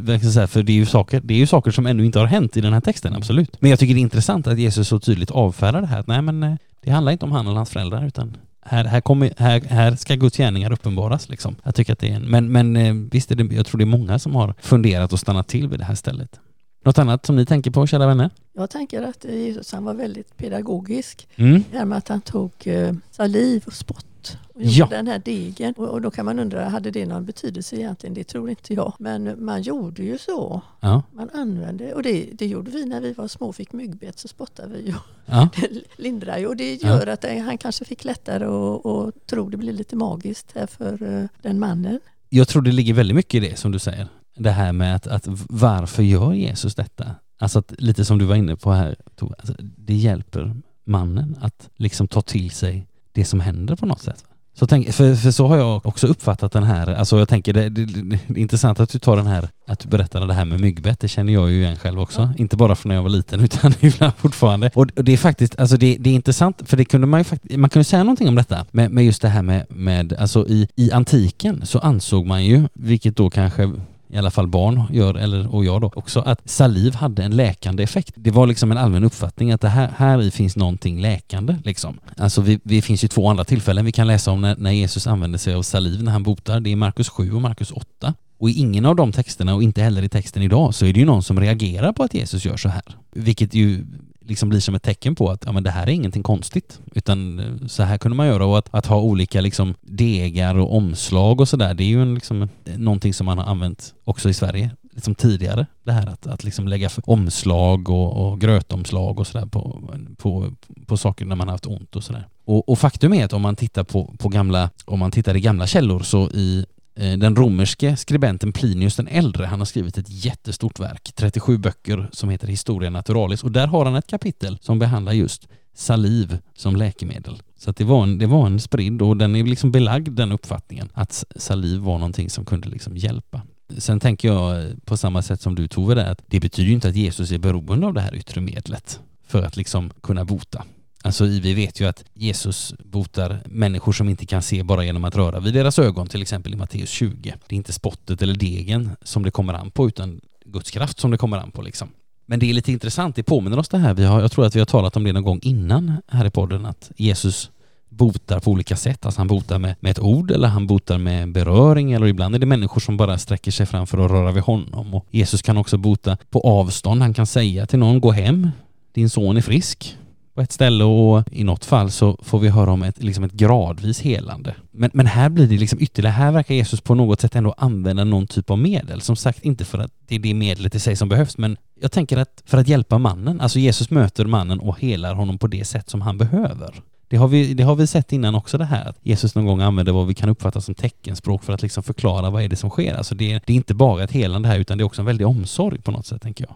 för 0.48 0.62
det 0.62 0.72
är 0.72 0.76
ju 0.76 0.86
saker, 0.86 1.20
det 1.24 1.34
är 1.34 1.38
ju 1.38 1.46
saker 1.46 1.70
som 1.70 1.86
ännu 1.86 2.04
inte 2.04 2.18
har 2.18 2.26
hänt 2.26 2.56
i 2.56 2.60
den 2.60 2.72
här 2.72 2.80
texten, 2.80 3.14
absolut. 3.14 3.56
Men 3.60 3.71
jag 3.72 3.78
tycker 3.78 3.94
det 3.94 4.00
är 4.00 4.02
intressant 4.02 4.46
att 4.46 4.58
Jesus 4.58 4.88
så 4.88 5.00
tydligt 5.00 5.30
avfärdar 5.30 5.80
det 5.80 5.86
här. 5.86 6.00
Att 6.00 6.06
nej 6.06 6.22
men 6.22 6.42
eh, 6.42 6.54
det 6.80 6.90
handlar 6.90 7.12
inte 7.12 7.24
om 7.24 7.32
han 7.32 7.46
eller 7.46 7.56
hans 7.56 7.70
föräldrar 7.70 8.06
utan 8.06 8.36
här, 8.62 8.84
här, 8.84 9.00
kommer, 9.00 9.34
här, 9.36 9.60
här 9.60 9.96
ska 9.96 10.14
Guds 10.14 10.36
gärningar 10.36 10.72
uppenbaras 10.72 11.28
liksom. 11.28 11.56
Jag 11.64 11.74
tycker 11.74 11.92
att 11.92 11.98
det 11.98 12.08
är 12.08 12.14
en, 12.14 12.30
men, 12.30 12.52
men 12.52 12.76
eh, 12.76 12.94
visst 12.94 13.30
är 13.30 13.34
det, 13.34 13.54
jag 13.54 13.66
tror 13.66 13.78
det 13.78 13.84
är 13.84 13.86
många 13.86 14.18
som 14.18 14.34
har 14.34 14.54
funderat 14.60 15.12
och 15.12 15.20
stannat 15.20 15.48
till 15.48 15.68
vid 15.68 15.78
det 15.78 15.84
här 15.84 15.94
stället. 15.94 16.40
Något 16.84 16.98
annat 16.98 17.26
som 17.26 17.36
ni 17.36 17.46
tänker 17.46 17.70
på, 17.70 17.86
kära 17.86 18.06
vänner? 18.06 18.30
Jag 18.52 18.70
tänker 18.70 19.02
att 19.02 19.24
Jesus 19.24 19.72
han 19.72 19.84
var 19.84 19.94
väldigt 19.94 20.36
pedagogisk. 20.36 21.28
Mm. 21.36 21.64
Det 21.72 21.78
här 21.78 21.84
med 21.84 21.98
att 21.98 22.08
han 22.08 22.20
tog 22.20 22.52
eh, 22.64 22.92
saliv 23.10 23.62
och 23.66 23.72
spott 23.72 24.06
och 24.54 24.62
gjorde 24.62 24.94
ja. 24.94 24.96
den 24.96 25.06
här 25.06 25.18
degen. 25.18 25.74
Och, 25.74 25.88
och, 25.88 26.00
då 26.00 26.10
kan 26.10 26.24
man 26.24 26.38
undra, 26.38 26.68
hade 26.68 26.90
det 26.90 27.06
någon 27.06 27.24
betydelse 27.24 27.76
egentligen? 27.76 28.14
Det 28.14 28.24
tror 28.24 28.50
inte 28.50 28.74
jag. 28.74 28.94
Men 28.98 29.44
man 29.44 29.62
gjorde 29.62 30.02
ju 30.02 30.18
så. 30.18 30.62
Ja. 30.80 31.02
Man 31.12 31.30
använde, 31.34 31.94
och 31.94 32.02
det, 32.02 32.28
det 32.32 32.46
gjorde 32.46 32.70
vi 32.70 32.84
när 32.84 33.00
vi 33.00 33.12
var 33.12 33.28
små 33.28 33.46
och 33.46 33.56
fick 33.56 33.72
myggbett 33.72 34.18
så 34.18 34.28
spottade 34.28 34.68
vi. 34.74 34.92
Och 34.92 34.96
ja. 35.26 35.48
det 35.60 35.68
lindrar 35.96 36.38
ju 36.38 36.46
och 36.46 36.56
det 36.56 36.74
gör 36.74 37.06
att 37.06 37.24
han 37.24 37.58
kanske 37.58 37.84
fick 37.84 38.04
lättare 38.04 38.44
att 38.44 39.26
tro 39.26 39.48
det 39.48 39.56
blir 39.56 39.72
lite 39.72 39.96
magiskt 39.96 40.52
här 40.54 40.66
för 40.66 41.02
uh, 41.02 41.26
den 41.42 41.58
mannen. 41.58 42.00
Jag 42.28 42.48
tror 42.48 42.62
det 42.62 42.72
ligger 42.72 42.94
väldigt 42.94 43.16
mycket 43.16 43.44
i 43.44 43.48
det 43.48 43.56
som 43.56 43.72
du 43.72 43.78
säger. 43.78 44.08
Det 44.34 44.50
här 44.50 44.72
med 44.72 44.96
att, 44.96 45.06
att 45.06 45.26
varför 45.48 46.02
gör 46.02 46.32
Jesus 46.32 46.74
detta? 46.74 47.14
Alltså 47.38 47.58
att, 47.58 47.74
lite 47.78 48.04
som 48.04 48.18
du 48.18 48.24
var 48.24 48.36
inne 48.36 48.56
på 48.56 48.72
här, 48.72 48.96
alltså, 49.38 49.54
det 49.58 49.94
hjälper 49.94 50.54
mannen 50.84 51.36
att 51.40 51.70
liksom 51.76 52.08
ta 52.08 52.22
till 52.22 52.50
sig 52.50 52.86
det 53.12 53.24
som 53.24 53.40
händer 53.40 53.76
på 53.76 53.86
något 53.86 54.02
sätt. 54.02 54.24
Så 54.54 54.66
tänk, 54.66 54.92
för, 54.92 55.14
för 55.14 55.30
så 55.30 55.46
har 55.46 55.56
jag 55.56 55.86
också 55.86 56.06
uppfattat 56.06 56.52
den 56.52 56.62
här, 56.62 56.94
alltså 56.94 57.18
jag 57.18 57.28
tänker 57.28 57.52
det, 57.52 57.68
det, 57.68 57.84
det, 57.84 58.18
är 58.28 58.38
intressant 58.38 58.80
att 58.80 58.88
du 58.88 58.98
tar 58.98 59.16
den 59.16 59.26
här, 59.26 59.48
att 59.66 59.78
du 59.78 59.88
berättade 59.88 60.26
det 60.26 60.34
här 60.34 60.44
med 60.44 60.60
myggbett, 60.60 61.00
det 61.00 61.08
känner 61.08 61.32
jag 61.32 61.50
ju 61.50 61.56
igen 61.56 61.76
själv 61.76 62.00
också. 62.00 62.20
Ja. 62.20 62.32
Inte 62.36 62.56
bara 62.56 62.74
från 62.74 62.88
när 62.88 62.96
jag 62.96 63.02
var 63.02 63.10
liten 63.10 63.40
utan 63.44 63.74
ibland 63.80 64.12
fortfarande. 64.16 64.70
Och, 64.74 64.86
och 64.96 65.04
det 65.04 65.12
är 65.12 65.16
faktiskt, 65.16 65.58
alltså 65.58 65.76
det, 65.76 65.96
det 66.00 66.10
är 66.10 66.14
intressant, 66.14 66.62
för 66.64 66.76
det 66.76 66.84
kunde 66.84 67.06
man 67.06 67.20
ju 67.20 67.24
faktiskt, 67.24 67.56
man 67.56 67.70
kunde 67.70 67.84
säga 67.84 68.02
någonting 68.02 68.28
om 68.28 68.34
detta, 68.34 68.66
med, 68.70 68.90
med 68.90 69.04
just 69.04 69.22
det 69.22 69.28
här 69.28 69.42
med, 69.42 69.66
med 69.68 70.12
alltså 70.12 70.48
i, 70.48 70.68
i 70.76 70.92
antiken 70.92 71.66
så 71.66 71.78
ansåg 71.78 72.26
man 72.26 72.44
ju, 72.44 72.68
vilket 72.74 73.16
då 73.16 73.30
kanske 73.30 73.72
i 74.12 74.18
alla 74.18 74.30
fall 74.30 74.46
barn 74.46 74.82
gör, 74.90 75.14
eller, 75.14 75.54
och 75.54 75.64
jag 75.64 75.80
då 75.80 75.90
också, 75.94 76.20
att 76.20 76.50
saliv 76.50 76.94
hade 76.94 77.22
en 77.22 77.36
läkande 77.36 77.82
effekt. 77.82 78.14
Det 78.16 78.30
var 78.30 78.46
liksom 78.46 78.70
en 78.70 78.78
allmän 78.78 79.04
uppfattning 79.04 79.52
att 79.52 79.60
det 79.60 79.68
här, 79.68 79.90
här 79.96 80.22
i 80.22 80.30
finns 80.30 80.56
någonting 80.56 81.00
läkande 81.00 81.56
liksom. 81.64 81.98
Alltså 82.16 82.40
vi, 82.40 82.60
det 82.62 82.82
finns 82.82 83.04
ju 83.04 83.08
två 83.08 83.28
andra 83.28 83.44
tillfällen 83.44 83.84
vi 83.84 83.92
kan 83.92 84.06
läsa 84.06 84.30
om 84.30 84.40
när, 84.40 84.56
när 84.56 84.70
Jesus 84.70 85.06
använder 85.06 85.38
sig 85.38 85.54
av 85.54 85.62
saliv 85.62 86.02
när 86.02 86.12
han 86.12 86.22
botar. 86.22 86.60
Det 86.60 86.72
är 86.72 86.76
Markus 86.76 87.08
7 87.08 87.32
och 87.32 87.42
Markus 87.42 87.70
8. 87.70 88.14
Och 88.38 88.50
i 88.50 88.52
ingen 88.52 88.86
av 88.86 88.96
de 88.96 89.12
texterna 89.12 89.54
och 89.54 89.62
inte 89.62 89.82
heller 89.82 90.02
i 90.02 90.08
texten 90.08 90.42
idag 90.42 90.74
så 90.74 90.86
är 90.86 90.92
det 90.92 91.00
ju 91.00 91.06
någon 91.06 91.22
som 91.22 91.40
reagerar 91.40 91.92
på 91.92 92.02
att 92.02 92.14
Jesus 92.14 92.44
gör 92.44 92.56
så 92.56 92.68
här. 92.68 92.82
Vilket 93.10 93.54
ju 93.54 93.86
liksom 94.24 94.48
blir 94.48 94.60
som 94.60 94.74
ett 94.74 94.82
tecken 94.82 95.14
på 95.14 95.30
att 95.30 95.44
ja, 95.46 95.52
men 95.52 95.62
det 95.62 95.70
här 95.70 95.86
är 95.86 95.90
ingenting 95.90 96.22
konstigt. 96.22 96.80
Utan 96.94 97.38
eh, 97.38 97.66
så 97.66 97.82
här 97.82 97.98
kunde 97.98 98.16
man 98.16 98.26
göra 98.26 98.46
och 98.46 98.58
att, 98.58 98.68
att 98.70 98.86
ha 98.86 99.00
olika 99.00 99.40
liksom 99.40 99.74
degar 99.80 100.54
och 100.54 100.76
omslag 100.76 101.40
och 101.40 101.48
sådär 101.48 101.74
det 101.74 101.84
är 101.84 101.88
ju 101.88 102.02
en, 102.02 102.14
liksom, 102.14 102.48
någonting 102.64 103.14
som 103.14 103.26
man 103.26 103.38
har 103.38 103.44
använt 103.44 103.94
också 104.04 104.28
i 104.28 104.34
Sverige 104.34 104.70
liksom 104.92 105.14
tidigare. 105.14 105.66
Det 105.84 105.92
här 105.92 106.06
att, 106.06 106.26
att 106.26 106.44
liksom 106.44 106.68
lägga 106.68 106.90
omslag 107.04 107.88
och, 107.88 108.26
och 108.26 108.40
grötomslag 108.40 109.20
och 109.20 109.26
sådär 109.26 109.46
på, 109.46 109.82
på, 110.16 110.52
på 110.86 110.96
saker 110.96 111.24
när 111.24 111.36
man 111.36 111.48
har 111.48 111.54
haft 111.54 111.66
ont 111.66 111.96
och 111.96 112.04
sådär. 112.04 112.28
Och, 112.44 112.68
och 112.68 112.78
faktum 112.78 113.12
är 113.12 113.24
att 113.24 113.32
om 113.32 113.42
man 113.42 113.56
tittar 113.56 113.84
på, 113.84 114.14
på 114.18 114.28
gamla, 114.28 114.70
om 114.84 114.98
man 114.98 115.10
tittar 115.10 115.36
i 115.36 115.40
gamla 115.40 115.66
källor 115.66 116.00
så 116.00 116.30
i 116.30 116.66
Eh, 116.94 117.18
den 117.18 117.36
romerske 117.36 117.96
skribenten 117.96 118.52
Plinius 118.52 118.96
den 118.96 119.08
äldre, 119.08 119.46
han 119.46 119.58
har 119.58 119.66
skrivit 119.66 119.98
ett 119.98 120.24
jättestort 120.24 120.80
verk, 120.80 121.12
37 121.14 121.58
böcker 121.58 122.08
som 122.12 122.28
heter 122.28 122.48
Historia 122.48 122.90
Naturalis 122.90 123.44
och 123.44 123.52
där 123.52 123.66
har 123.66 123.84
han 123.84 123.94
ett 123.94 124.06
kapitel 124.06 124.58
som 124.60 124.78
behandlar 124.78 125.12
just 125.12 125.48
saliv 125.74 126.38
som 126.54 126.76
läkemedel. 126.76 127.42
Så 127.56 127.70
att 127.70 127.76
det, 127.76 127.84
var 127.84 128.02
en, 128.02 128.18
det 128.18 128.26
var 128.26 128.46
en 128.46 128.60
spridd 128.60 129.02
och 129.02 129.16
den 129.16 129.36
är 129.36 129.44
liksom 129.44 129.70
belagd 129.72 130.16
den 130.16 130.32
uppfattningen 130.32 130.88
att 130.94 131.24
saliv 131.36 131.80
var 131.80 131.98
någonting 131.98 132.30
som 132.30 132.44
kunde 132.44 132.68
liksom 132.68 132.96
hjälpa. 132.96 133.42
Sen 133.78 134.00
tänker 134.00 134.28
jag 134.28 134.64
eh, 134.64 134.70
på 134.84 134.96
samma 134.96 135.22
sätt 135.22 135.40
som 135.40 135.54
du 135.54 135.68
Tove 135.68 135.94
där, 135.94 136.10
att 136.10 136.22
det 136.26 136.40
betyder 136.40 136.68
ju 136.68 136.74
inte 136.74 136.88
att 136.88 136.96
Jesus 136.96 137.30
är 137.30 137.38
beroende 137.38 137.86
av 137.86 137.94
det 137.94 138.00
här 138.00 138.14
yttre 138.14 138.40
medlet 138.40 139.00
för 139.26 139.42
att 139.42 139.56
liksom 139.56 139.90
kunna 140.02 140.24
bota. 140.24 140.64
Alltså 141.02 141.24
vi 141.24 141.54
vet 141.54 141.80
ju 141.80 141.88
att 141.88 142.04
Jesus 142.14 142.74
botar 142.78 143.40
människor 143.44 143.92
som 143.92 144.08
inte 144.08 144.26
kan 144.26 144.42
se 144.42 144.62
bara 144.62 144.84
genom 144.84 145.04
att 145.04 145.16
röra 145.16 145.40
vid 145.40 145.54
deras 145.54 145.78
ögon, 145.78 146.06
till 146.06 146.22
exempel 146.22 146.52
i 146.52 146.56
Matteus 146.56 146.90
20. 146.90 147.34
Det 147.46 147.54
är 147.54 147.56
inte 147.56 147.72
spottet 147.72 148.22
eller 148.22 148.34
degen 148.34 148.90
som 149.02 149.22
det 149.22 149.30
kommer 149.30 149.54
an 149.54 149.70
på, 149.70 149.86
utan 149.86 150.20
Guds 150.44 150.70
kraft 150.70 151.00
som 151.00 151.10
det 151.10 151.18
kommer 151.18 151.38
an 151.38 151.50
på 151.50 151.62
liksom. 151.62 151.88
Men 152.26 152.38
det 152.38 152.50
är 152.50 152.54
lite 152.54 152.72
intressant, 152.72 153.16
det 153.16 153.22
påminner 153.22 153.58
oss 153.58 153.68
det 153.68 153.78
här, 153.78 153.94
vi 153.94 154.04
har, 154.04 154.20
jag 154.20 154.32
tror 154.32 154.46
att 154.46 154.54
vi 154.54 154.58
har 154.58 154.66
talat 154.66 154.96
om 154.96 155.04
det 155.04 155.12
någon 155.12 155.22
gång 155.22 155.40
innan 155.42 155.96
här 156.08 156.24
i 156.24 156.30
podden, 156.30 156.66
att 156.66 156.90
Jesus 156.96 157.50
botar 157.88 158.40
på 158.40 158.50
olika 158.50 158.76
sätt. 158.76 159.06
Alltså 159.06 159.20
han 159.20 159.26
botar 159.26 159.58
med, 159.58 159.74
med 159.80 159.90
ett 159.90 159.98
ord 159.98 160.30
eller 160.30 160.48
han 160.48 160.66
botar 160.66 160.98
med 160.98 161.32
beröring 161.32 161.92
eller 161.92 162.06
ibland 162.06 162.34
är 162.34 162.38
det 162.38 162.46
människor 162.46 162.80
som 162.80 162.96
bara 162.96 163.18
sträcker 163.18 163.50
sig 163.50 163.66
fram 163.66 163.86
för 163.86 164.04
att 164.04 164.10
röra 164.10 164.32
vid 164.32 164.42
honom. 164.42 164.94
Och 164.94 165.06
Jesus 165.10 165.42
kan 165.42 165.56
också 165.56 165.76
bota 165.76 166.16
på 166.30 166.40
avstånd. 166.40 167.02
Han 167.02 167.14
kan 167.14 167.26
säga 167.26 167.66
till 167.66 167.78
någon, 167.78 168.00
gå 168.00 168.10
hem, 168.10 168.50
din 168.92 169.10
son 169.10 169.36
är 169.36 169.40
frisk 169.40 169.96
på 170.34 170.40
ett 170.40 170.52
ställe 170.52 170.84
och 170.84 171.24
i 171.32 171.44
något 171.44 171.64
fall 171.64 171.90
så 171.90 172.18
får 172.22 172.38
vi 172.38 172.48
höra 172.48 172.70
om 172.70 172.82
ett, 172.82 173.02
liksom 173.02 173.24
ett 173.24 173.32
gradvis 173.32 174.00
helande. 174.00 174.54
Men, 174.70 174.90
men 174.94 175.06
här 175.06 175.28
blir 175.28 175.46
det 175.46 175.56
liksom 175.56 175.80
ytterligare, 175.80 176.12
här 176.12 176.32
verkar 176.32 176.54
Jesus 176.54 176.80
på 176.80 176.94
något 176.94 177.20
sätt 177.20 177.36
ändå 177.36 177.54
använda 177.56 178.04
någon 178.04 178.26
typ 178.26 178.50
av 178.50 178.58
medel. 178.58 179.00
Som 179.00 179.16
sagt, 179.16 179.44
inte 179.44 179.64
för 179.64 179.78
att 179.78 179.92
det 180.08 180.14
är 180.14 180.18
det 180.18 180.34
medlet 180.34 180.74
i 180.74 180.80
sig 180.80 180.96
som 180.96 181.08
behövs, 181.08 181.38
men 181.38 181.56
jag 181.80 181.92
tänker 181.92 182.16
att 182.16 182.42
för 182.46 182.58
att 182.58 182.68
hjälpa 182.68 182.98
mannen, 182.98 183.40
alltså 183.40 183.58
Jesus 183.58 183.90
möter 183.90 184.24
mannen 184.24 184.60
och 184.60 184.80
helar 184.80 185.14
honom 185.14 185.38
på 185.38 185.46
det 185.46 185.64
sätt 185.64 185.90
som 185.90 186.00
han 186.00 186.18
behöver. 186.18 186.74
Det 187.08 187.16
har, 187.16 187.28
vi, 187.28 187.54
det 187.54 187.62
har 187.62 187.74
vi 187.74 187.86
sett 187.86 188.12
innan 188.12 188.34
också 188.34 188.58
det 188.58 188.64
här, 188.64 188.88
att 188.88 188.98
Jesus 189.02 189.34
någon 189.34 189.46
gång 189.46 189.60
använder 189.60 189.92
vad 189.92 190.06
vi 190.06 190.14
kan 190.14 190.28
uppfatta 190.28 190.60
som 190.60 190.74
teckenspråk 190.74 191.44
för 191.44 191.52
att 191.52 191.62
liksom 191.62 191.82
förklara 191.82 192.30
vad 192.30 192.42
är 192.42 192.48
det 192.48 192.56
som 192.56 192.70
sker. 192.70 192.94
Alltså 192.94 193.14
det, 193.14 193.42
det 193.46 193.52
är 193.52 193.56
inte 193.56 193.74
bara 193.74 194.04
ett 194.04 194.12
helande 194.12 194.48
här, 194.48 194.58
utan 194.58 194.78
det 194.78 194.82
är 194.82 194.86
också 194.86 195.02
en 195.02 195.06
väldig 195.06 195.26
omsorg 195.26 195.82
på 195.82 195.90
något 195.90 196.06
sätt, 196.06 196.22
tänker 196.22 196.44
jag. 196.48 196.54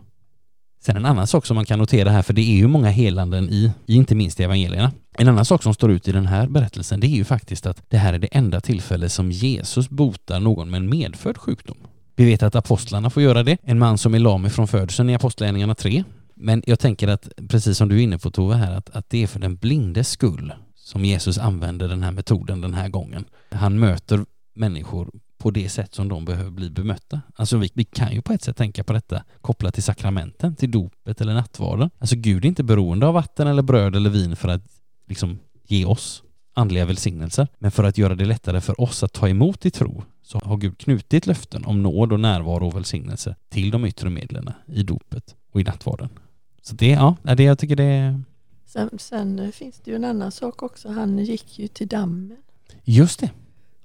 Sen 0.87 0.97
en 0.97 1.07
annan 1.07 1.26
sak 1.26 1.47
som 1.47 1.55
man 1.55 1.64
kan 1.64 1.78
notera 1.78 2.11
här, 2.11 2.23
för 2.23 2.33
det 2.33 2.40
är 2.40 2.57
ju 2.57 2.66
många 2.66 2.90
helanden 2.90 3.50
i, 3.50 3.73
inte 3.87 4.14
minst 4.14 4.40
i 4.40 4.43
evangelierna. 4.43 4.93
En 5.19 5.28
annan 5.28 5.45
sak 5.45 5.62
som 5.62 5.75
står 5.75 5.90
ut 5.90 6.09
i 6.09 6.12
den 6.12 6.26
här 6.26 6.47
berättelsen, 6.47 7.00
det 7.00 7.07
är 7.07 7.16
ju 7.16 7.25
faktiskt 7.25 7.66
att 7.66 7.83
det 7.88 7.97
här 7.97 8.12
är 8.12 8.19
det 8.19 8.26
enda 8.26 8.61
tillfälle 8.61 9.09
som 9.09 9.31
Jesus 9.31 9.90
botar 9.90 10.40
någon 10.40 10.71
med 10.71 10.78
en 10.78 10.88
medfödd 10.88 11.38
sjukdom. 11.38 11.76
Vi 12.16 12.25
vet 12.25 12.43
att 12.43 12.55
apostlarna 12.55 13.11
får 13.11 13.23
göra 13.23 13.43
det, 13.43 13.59
en 13.62 13.78
man 13.78 13.99
som 13.99 14.14
är 14.14 14.19
lam 14.19 14.50
från 14.50 14.69
födseln 14.69 15.11
i 15.11 15.14
Apostlagärningarna 15.14 15.75
3. 15.75 16.05
Men 16.35 16.62
jag 16.66 16.78
tänker 16.78 17.09
att, 17.09 17.28
precis 17.49 17.78
som 17.78 17.88
du 17.88 17.99
är 17.99 18.02
inne 18.02 18.19
på 18.19 18.31
Tove 18.31 18.55
här, 18.55 18.75
att, 18.75 18.90
att 18.90 19.11
det 19.11 19.23
är 19.23 19.26
för 19.26 19.40
den 19.40 19.57
blindes 19.57 20.09
skull 20.09 20.52
som 20.75 21.05
Jesus 21.05 21.38
använder 21.38 21.88
den 21.88 22.02
här 22.02 22.12
metoden 22.12 22.61
den 22.61 22.75
här 22.75 22.88
gången. 22.88 23.25
Han 23.50 23.78
möter 23.78 24.25
människor 24.55 25.11
på 25.38 25.50
det 25.50 25.69
sätt 25.69 25.95
som 25.95 26.09
de 26.09 26.25
behöver 26.25 26.50
bli 26.50 26.71
bemötta. 26.71 27.21
Alltså 27.35 27.57
vi, 27.57 27.71
vi 27.75 27.85
kan 27.85 28.12
ju 28.12 28.23
på 28.23 28.33
ett 28.33 28.43
sätt 28.43 28.57
tänka 28.57 28.85
på 28.85 28.93
detta 28.93 29.25
kopplat 29.40 29.75
till 29.75 29.83
sakramenten, 29.83 30.57
till 30.57 30.71
dopet 30.71 31.21
eller 31.21 31.35
nattvarden. 31.35 31.90
Alltså 31.99 32.16
Gud 32.16 32.45
är 32.45 32.49
inte 32.49 32.64
beroende 32.64 33.07
av 33.07 33.14
vatten 33.14 33.47
eller 33.47 33.62
bröd 33.62 33.97
eller 33.97 34.11
vin 34.11 34.37
för 34.37 34.49
att 34.49 34.62
liksom 35.07 35.38
ge 35.66 35.85
oss 35.85 36.23
andliga 36.55 36.85
välsignelser. 36.85 37.49
Men 37.59 37.71
för 37.71 37.85
att 37.85 37.99
göra 37.99 38.14
det 38.14 38.25
lättare 38.25 38.61
för 38.61 38.81
oss 38.81 39.02
att 39.02 39.12
ta 39.12 39.28
emot 39.28 39.66
i 39.66 39.71
tro 39.71 40.02
så 40.23 40.38
har 40.38 40.57
Gud 40.57 40.78
knutit 40.78 41.26
löften 41.26 41.64
om 41.64 41.83
nåd 41.83 42.12
och 42.12 42.21
närvaro 42.21 42.66
och 42.66 42.76
välsignelse 42.76 43.37
till 43.49 43.71
de 43.71 43.85
yttre 43.85 44.11
medlen 44.11 44.50
i 44.66 44.83
dopet 44.83 45.35
och 45.52 45.61
i 45.61 45.64
nattvarden. 45.64 46.09
Så 46.62 46.75
det, 46.75 46.90
ja, 46.90 47.16
det 47.23 47.43
jag 47.43 47.59
tycker 47.59 47.76
det 47.76 47.85
är... 47.85 48.23
Sen, 48.66 48.90
sen 48.99 49.52
finns 49.52 49.81
det 49.85 49.90
ju 49.90 49.97
en 49.97 50.05
annan 50.05 50.33
sak 50.33 50.62
också. 50.62 50.88
Han 50.88 51.19
gick 51.19 51.59
ju 51.59 51.69
till 51.69 51.88
dammen. 51.88 52.37
Just 52.85 53.21
det. 53.21 53.31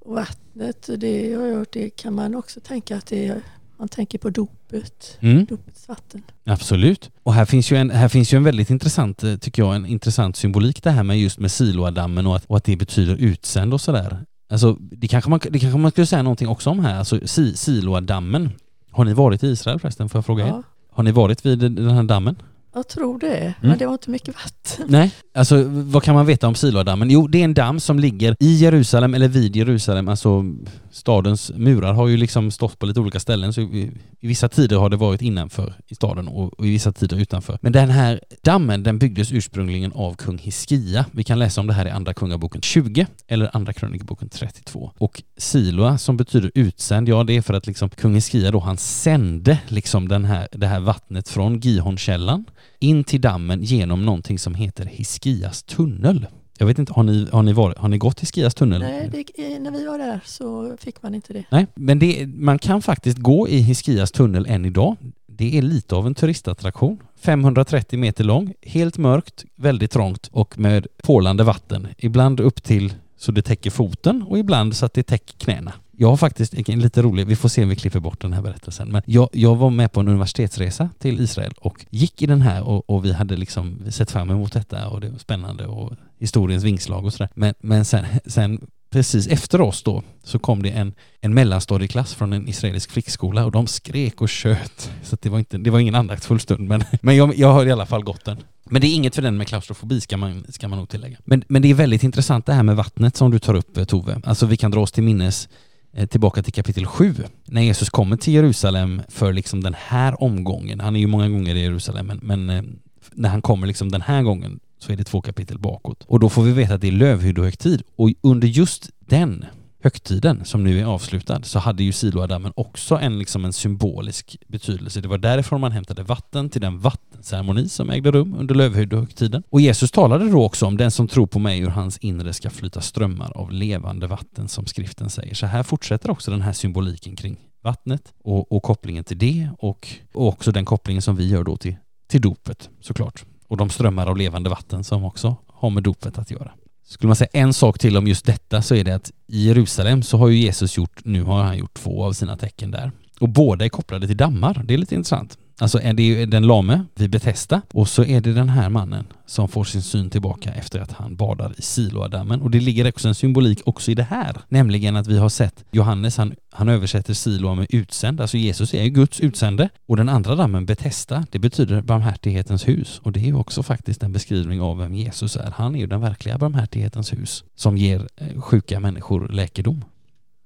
Och 0.06 0.16
vattnet, 0.16 0.90
det 0.98 1.34
har 1.34 1.46
jag 1.48 1.58
hört, 1.58 1.72
det 1.74 1.90
kan 1.90 2.14
man 2.16 2.36
också 2.36 2.60
tänka 2.60 2.98
att 2.98 3.06
det 3.06 3.42
Man 3.78 3.88
tänker 3.88 4.18
på 4.18 4.30
dopet, 4.30 5.18
Mm. 5.20 5.46
dopets 5.46 5.88
vatten. 5.88 6.22
Absolut. 6.46 7.10
Och 7.24 7.34
här 7.34 7.46
finns, 7.46 7.72
ju 7.72 7.78
en, 7.78 7.90
här 7.90 8.08
finns 8.08 8.34
ju 8.34 8.36
en 8.38 8.44
väldigt 8.44 8.70
intressant, 8.70 9.24
eh, 9.24 9.36
tycker 9.36 9.62
jag, 9.62 9.76
en 9.76 9.86
intressant 9.86 10.36
symbolik 10.36 10.84
det 10.84 10.92
här 10.92 11.04
med 11.04 11.20
just 11.20 11.40
med 11.40 11.52
Siloadammen 11.52 12.28
och 12.28 12.36
att, 12.36 12.46
och 12.46 12.58
att 12.58 12.64
det 12.64 12.76
betyder 12.76 13.16
utsänd 13.16 13.74
och 13.74 13.82
sådär. 13.82 14.18
Alltså 14.50 14.78
det 14.80 15.08
kanske, 15.08 15.30
man, 15.30 15.40
det 15.50 15.60
kanske 15.60 15.78
man 15.80 15.92
skulle 15.92 16.08
säga 16.08 16.22
någonting 16.24 16.48
också 16.48 16.70
om 16.70 16.80
här, 16.80 16.98
alltså 17.00 17.28
si, 17.28 17.58
Siloadammen. 17.58 18.50
Har 18.92 19.06
ni 19.06 19.14
varit 19.14 19.44
i 19.44 19.48
Israel 19.48 19.80
förresten, 19.80 20.10
får 20.10 20.18
jag 20.18 20.26
fråga 20.26 20.44
er? 20.44 20.50
Ja, 20.50 20.64
Har 20.92 21.04
ni 21.04 21.12
varit 21.12 21.46
vid 21.46 21.60
den 21.60 21.90
här 21.90 22.04
dammen? 22.04 22.36
Jag 22.74 22.88
tror 22.88 23.20
det, 23.20 23.38
Mm. 23.38 23.54
men 23.62 23.78
det 23.78 23.86
var 23.86 23.94
inte 23.94 24.10
mycket 24.10 24.36
vatten. 24.36 24.86
Nej, 24.90 25.12
alltså 25.34 25.64
vad 25.68 26.04
kan 26.04 26.16
man 26.16 26.26
veta 26.26 26.48
om 26.48 26.56
Siloadammen? 26.56 27.10
Jo, 27.10 27.28
det 27.28 27.38
är 27.40 27.44
en 27.44 27.54
damm 27.54 27.80
som 27.80 28.00
ligger 28.00 28.36
i 28.40 28.54
Jerusalem 28.56 29.14
eller 29.14 29.28
vid 29.28 29.56
Jerusalem. 29.56 30.08
Alltså 30.08 30.44
stadens 30.92 31.52
murar 31.56 31.94
har 31.94 32.08
ju 32.08 32.18
liksom 32.18 32.52
stått 32.52 32.80
på 32.80 32.86
lite 32.86 33.00
olika 33.00 33.20
ställen 33.20 33.54
så 33.54 33.62
i, 33.62 33.92
i 34.20 34.28
vissa 34.28 34.50
tider 34.50 34.78
har 34.78 34.90
det 34.90 34.98
varit 34.98 35.22
innanför 35.22 35.74
i 35.88 35.96
staden 35.96 36.28
och, 36.28 36.60
och 36.60 36.66
i 36.68 36.70
vissa 36.70 36.92
tider 36.92 37.18
utanför. 37.18 37.58
Men 37.62 37.72
den 37.72 37.90
här 37.90 38.20
dammen 38.44 38.84
den 38.84 39.00
byggdes 39.00 39.32
ursprungligen 39.32 39.92
av 39.92 40.14
kung 40.16 40.38
Hiskia. 40.38 41.06
Vi 41.12 41.24
kan 41.24 41.40
läsa 41.40 41.62
om 41.62 41.68
det 41.68 41.74
här 41.74 41.86
i 41.88 41.90
Andra 41.90 42.14
Kungaboken 42.14 42.62
20 42.62 43.08
eller 43.28 43.56
Andra 43.56 43.74
Krönikeboken 43.74 44.30
32. 44.30 44.92
Och 44.98 45.24
Siloa 45.38 45.98
som 45.98 46.18
betyder 46.18 46.52
utsänd, 46.56 47.10
ja 47.10 47.24
det 47.24 47.38
är 47.38 47.42
för 47.42 47.54
att 47.54 47.68
liksom 47.68 47.90
kung 47.90 48.14
Hiskia 48.16 48.52
då 48.52 48.60
han 48.60 48.78
sände 48.78 49.58
liksom 49.68 50.08
den 50.08 50.26
här, 50.26 50.48
det 50.52 50.68
här 50.68 50.80
vattnet 50.80 51.30
från 51.30 51.60
Gihonkällan 51.60 52.46
in 52.80 53.04
till 53.04 53.22
dammen 53.22 53.64
genom 53.64 54.06
någonting 54.06 54.40
som 54.40 54.56
heter 54.56 54.86
Hiskias 54.86 55.64
tunnel. 55.64 56.28
Jag 56.58 56.66
vet 56.66 56.80
inte, 56.80 56.94
har 56.94 57.04
ni, 57.04 57.28
har 57.32 57.44
ni, 57.44 57.54
varit, 57.54 57.78
har 57.78 57.90
ni 57.90 57.98
gått 57.98 58.20
Hiskias 58.20 58.54
tunnel? 58.54 58.82
Nej, 58.82 59.26
det, 59.36 59.60
när 59.60 59.72
vi 59.72 59.86
var 59.86 59.98
där 59.98 60.20
så 60.26 60.78
fick 60.80 61.02
man 61.04 61.16
inte 61.16 61.34
det. 61.34 61.44
Nej, 61.52 61.68
men 61.76 62.00
det, 62.00 62.28
man 62.28 62.60
kan 62.60 62.82
faktiskt 62.82 63.18
gå 63.18 63.48
i 63.48 63.58
Hiskias 63.58 64.12
tunnel 64.12 64.46
än 64.50 64.66
idag. 64.66 64.96
Det 65.28 65.58
är 65.58 65.62
lite 65.62 65.96
av 65.96 66.08
en 66.08 66.16
turistattraktion. 66.16 67.00
530 67.22 68.00
meter 68.00 68.24
lång, 68.24 68.54
helt 68.62 68.98
mörkt, 68.98 69.46
väldigt 69.56 69.92
trångt 69.92 70.30
och 70.32 70.60
med 70.60 70.88
porlande 71.04 71.44
vatten. 71.44 71.88
Ibland 71.98 72.40
upp 72.40 72.64
till 72.64 72.94
så 73.18 73.32
det 73.32 73.42
täcker 73.42 73.70
foten 73.70 74.24
och 74.24 74.40
ibland 74.40 74.76
så 74.76 74.86
att 74.86 74.94
det 74.94 75.04
täcker 75.04 75.34
knäna. 75.38 75.74
Jag 76.02 76.08
har 76.08 76.18
faktiskt 76.18 76.70
en 76.70 76.80
lite 76.80 77.02
rolig, 77.02 77.28
vi 77.28 77.36
får 77.36 77.50
se 77.50 77.64
om 77.64 77.70
vi 77.70 77.76
klipper 77.76 78.00
bort 78.00 78.22
den 78.22 78.34
här 78.34 78.42
berättelsen, 78.42 78.90
men 78.90 79.02
jag, 79.06 79.30
jag 79.34 79.56
var 79.56 79.70
med 79.70 79.92
på 79.92 80.00
en 80.00 80.08
universitetsresa 80.08 80.90
till 81.00 81.22
Israel 81.22 81.54
och 81.60 81.86
gick 81.90 82.22
i 82.22 82.26
den 82.26 82.42
här 82.42 82.64
och, 82.64 82.90
och 82.90 83.06
vi 83.06 83.14
hade 83.14 83.38
liksom 83.38 83.80
sett 83.90 84.12
fram 84.12 84.30
emot 84.30 84.54
detta 84.54 84.88
och 84.88 85.02
det 85.02 85.10
var 85.10 85.18
spännande 85.18 85.66
och 85.66 85.94
historiens 86.20 86.64
vingslag 86.64 87.06
och 87.06 87.14
sådär. 87.14 87.30
Men, 87.34 87.54
men 87.60 87.86
sen, 87.86 88.06
sen 88.26 88.68
precis 88.90 89.28
efter 89.28 89.62
oss 89.62 89.84
då 89.84 90.04
så 90.24 90.40
kom 90.40 90.64
det 90.64 90.70
en, 90.70 90.94
en 91.20 91.34
mellanstadieklass 91.34 92.14
från 92.14 92.34
en 92.34 92.48
israelisk 92.48 92.92
flickskola 92.92 93.46
och 93.46 93.52
de 93.52 93.68
skrek 93.68 94.22
och 94.22 94.30
tjöt. 94.30 94.92
Så 95.04 95.16
att 95.16 95.22
det, 95.22 95.30
var 95.30 95.40
inte, 95.40 95.58
det 95.58 95.70
var 95.70 95.80
ingen 95.80 95.96
andaktsfull 95.96 96.40
stund 96.40 96.68
men, 96.68 96.84
men 97.02 97.16
jag, 97.16 97.36
jag 97.36 97.54
har 97.54 97.66
i 97.66 97.72
alla 97.72 97.86
fall 97.86 98.04
gått 98.04 98.26
den. 98.26 98.38
Men 98.70 98.82
det 98.82 98.88
är 98.88 98.96
inget 98.96 99.16
för 99.16 99.22
den 99.22 99.38
med 99.38 99.48
klaustrofobi 99.48 100.02
ska 100.02 100.18
man, 100.18 100.46
ska 100.50 100.68
man 100.68 100.80
nog 100.80 100.90
tillägga. 100.90 101.18
Men, 101.26 101.44
men 101.48 101.62
det 101.62 101.70
är 101.70 101.74
väldigt 101.74 102.04
intressant 102.04 102.46
det 102.46 102.54
här 102.54 102.64
med 102.64 102.76
vattnet 102.76 103.18
som 103.18 103.32
du 103.32 103.40
tar 103.40 103.54
upp 103.54 103.78
eh, 103.78 103.84
Tove. 103.84 104.22
Alltså 104.24 104.46
vi 104.46 104.58
kan 104.58 104.72
dra 104.72 104.82
oss 104.82 104.92
till 104.92 105.04
minnes 105.04 105.50
Eh, 105.94 106.06
tillbaka 106.06 106.44
till 106.44 106.54
kapitel 106.54 106.86
7 106.86 107.16
när 107.46 107.62
Jesus 107.62 107.90
kommer 107.90 108.18
till 108.18 108.34
Jerusalem 108.34 109.02
för 109.10 109.34
liksom 109.34 109.64
den 109.64 109.76
här 109.78 110.24
omgången. 110.24 110.80
Han 110.80 110.96
är 110.96 111.00
ju 111.00 111.08
många 111.08 111.30
gånger 111.30 111.56
i 111.56 111.62
Jerusalem 111.62 112.08
men, 112.08 112.20
men 112.24 112.50
eh, 112.50 112.64
när 113.12 113.30
han 113.30 113.42
kommer 113.42 113.68
liksom 113.68 113.92
den 113.92 114.02
här 114.02 114.24
gången 114.24 114.60
så 114.80 114.92
är 114.92 114.96
det 114.96 115.04
två 115.04 115.22
kapitel 115.22 115.60
bakåt. 115.60 116.04
Och 116.08 116.20
då 116.20 116.30
får 116.30 116.44
vi 116.44 116.52
veta 116.52 116.74
att 116.74 116.82
det 116.82 116.88
är 116.88 116.92
lövhyddohögtid 116.92 117.84
och 117.96 118.10
under 118.22 118.48
just 118.48 118.90
den 119.00 119.46
högtiden 119.84 120.46
som 120.46 120.64
nu 120.64 120.80
är 120.80 120.86
avslutad 120.86 121.44
så 121.44 121.60
hade 121.60 121.84
ju 121.84 121.92
Siloadammen 121.92 122.54
också 122.56 122.96
en, 122.96 123.20
liksom 123.20 123.46
en 123.46 123.54
symbolisk 123.54 124.38
betydelse. 124.48 125.02
Det 125.02 125.08
var 125.08 125.18
därifrån 125.18 125.62
man 125.62 125.72
hämtade 125.72 126.04
vatten 126.04 126.50
till 126.50 126.62
den 126.62 126.80
vatten 126.80 127.11
ceremoni 127.26 127.70
som 127.70 127.90
ägde 127.90 128.12
rum 128.12 128.36
under 128.40 128.56
lövhögtiden. 128.56 129.44
Och 129.50 129.62
Jesus 129.62 129.92
talade 129.92 130.30
då 130.30 130.44
också 130.44 130.66
om 130.66 130.78
den 130.78 130.92
som 130.92 131.08
tror 131.08 131.28
på 131.28 131.40
mig 131.40 131.60
ur 131.60 131.70
hans 131.70 131.98
inre 131.98 132.34
ska 132.34 132.50
flyta 132.50 132.82
strömmar 132.82 133.32
av 133.38 133.52
levande 133.52 134.08
vatten 134.08 134.48
som 134.48 134.66
skriften 134.66 135.10
säger. 135.10 135.36
Så 135.36 135.46
här 135.46 135.64
fortsätter 135.64 136.12
också 136.12 136.32
den 136.32 136.42
här 136.42 136.54
symboliken 136.54 137.16
kring 137.16 137.38
vattnet 137.64 138.14
och, 138.24 138.52
och 138.52 138.64
kopplingen 138.64 139.04
till 139.04 139.18
det 139.18 139.50
och, 139.60 139.88
och 140.14 140.28
också 140.28 140.52
den 140.52 140.66
kopplingen 140.66 141.02
som 141.02 141.16
vi 141.16 141.28
gör 141.28 141.44
då 141.44 141.58
till, 141.58 141.76
till 142.08 142.22
dopet 142.22 142.70
såklart. 142.82 143.26
Och 143.48 143.58
de 143.58 143.70
strömmar 143.70 144.08
av 144.08 144.18
levande 144.18 144.50
vatten 144.50 144.84
som 144.84 145.06
också 145.06 145.36
har 145.48 145.70
med 145.70 145.84
dopet 145.84 146.18
att 146.18 146.32
göra. 146.32 146.52
Skulle 146.84 147.08
man 147.08 147.16
säga 147.16 147.30
en 147.34 147.54
sak 147.54 147.80
till 147.80 147.98
om 147.98 148.08
just 148.08 148.26
detta 148.26 148.62
så 148.62 148.76
är 148.76 148.84
det 148.84 148.96
att 148.96 149.12
i 149.28 149.48
Jerusalem 149.48 150.04
så 150.04 150.18
har 150.18 150.28
ju 150.28 150.38
Jesus 150.38 150.78
gjort, 150.78 151.06
nu 151.06 151.24
har 151.24 151.44
han 151.44 151.58
gjort 151.58 151.74
två 151.74 152.04
av 152.04 152.14
sina 152.14 152.38
tecken 152.38 152.72
där. 152.72 152.92
Och 153.20 153.30
båda 153.30 153.66
är 153.66 153.70
kopplade 153.70 154.08
till 154.08 154.18
dammar, 154.18 154.62
det 154.66 154.74
är 154.74 154.78
lite 154.78 154.96
intressant. 154.96 155.38
Alltså 155.62 155.82
är 155.82 155.94
det 155.94 156.04
ju 156.04 156.26
den 156.26 156.48
lame 156.48 156.86
vid 156.96 157.10
Betesda 157.10 157.62
och 157.74 157.88
så 157.88 158.04
är 158.04 158.22
det 158.22 158.34
den 158.34 158.50
här 158.50 158.70
mannen 158.70 159.06
som 159.26 159.48
får 159.48 159.64
sin 159.64 159.82
syn 159.82 160.10
tillbaka 160.10 160.54
efter 160.54 160.80
att 160.80 160.92
han 160.92 161.16
badar 161.16 161.54
i 161.58 161.62
Siloadammen. 161.62 162.42
Och 162.42 162.52
det 162.52 162.60
ligger 162.60 162.90
också 162.90 163.08
en 163.08 163.16
symbolik 163.16 163.62
också 163.66 163.92
i 163.92 163.96
det 163.96 164.04
här, 164.04 164.38
nämligen 164.50 164.96
att 164.96 165.08
vi 165.08 165.18
har 165.18 165.30
sett 165.30 165.66
Johannes, 165.72 166.18
han, 166.18 166.36
han 166.52 166.70
översätter 166.70 167.14
Siloa 167.14 167.56
med 167.56 167.68
utsänd, 167.70 168.22
alltså 168.22 168.38
Jesus 168.38 168.74
är 168.74 168.84
ju 168.84 168.90
Guds 168.90 169.20
utsände. 169.20 169.70
Och 169.88 169.98
den 169.98 170.10
andra 170.10 170.36
dammen, 170.36 170.66
Betesda, 170.66 171.26
det 171.32 171.40
betyder 171.40 171.82
barmhärtighetens 171.82 172.68
hus. 172.68 173.00
Och 173.04 173.12
det 173.12 173.20
är 173.20 173.26
ju 173.26 173.36
också 173.36 173.64
faktiskt 173.64 174.04
en 174.04 174.12
beskrivning 174.12 174.62
av 174.62 174.78
vem 174.78 174.94
Jesus 174.96 175.36
är. 175.36 175.54
Han 175.56 175.76
är 175.76 175.80
ju 175.80 175.88
den 175.88 176.02
verkliga 176.02 176.38
barmhärtighetens 176.38 177.14
hus 177.14 177.44
som 177.56 177.78
ger 177.78 178.08
eh, 178.16 178.42
sjuka 178.42 178.80
människor 178.80 179.28
läkedom. 179.28 179.86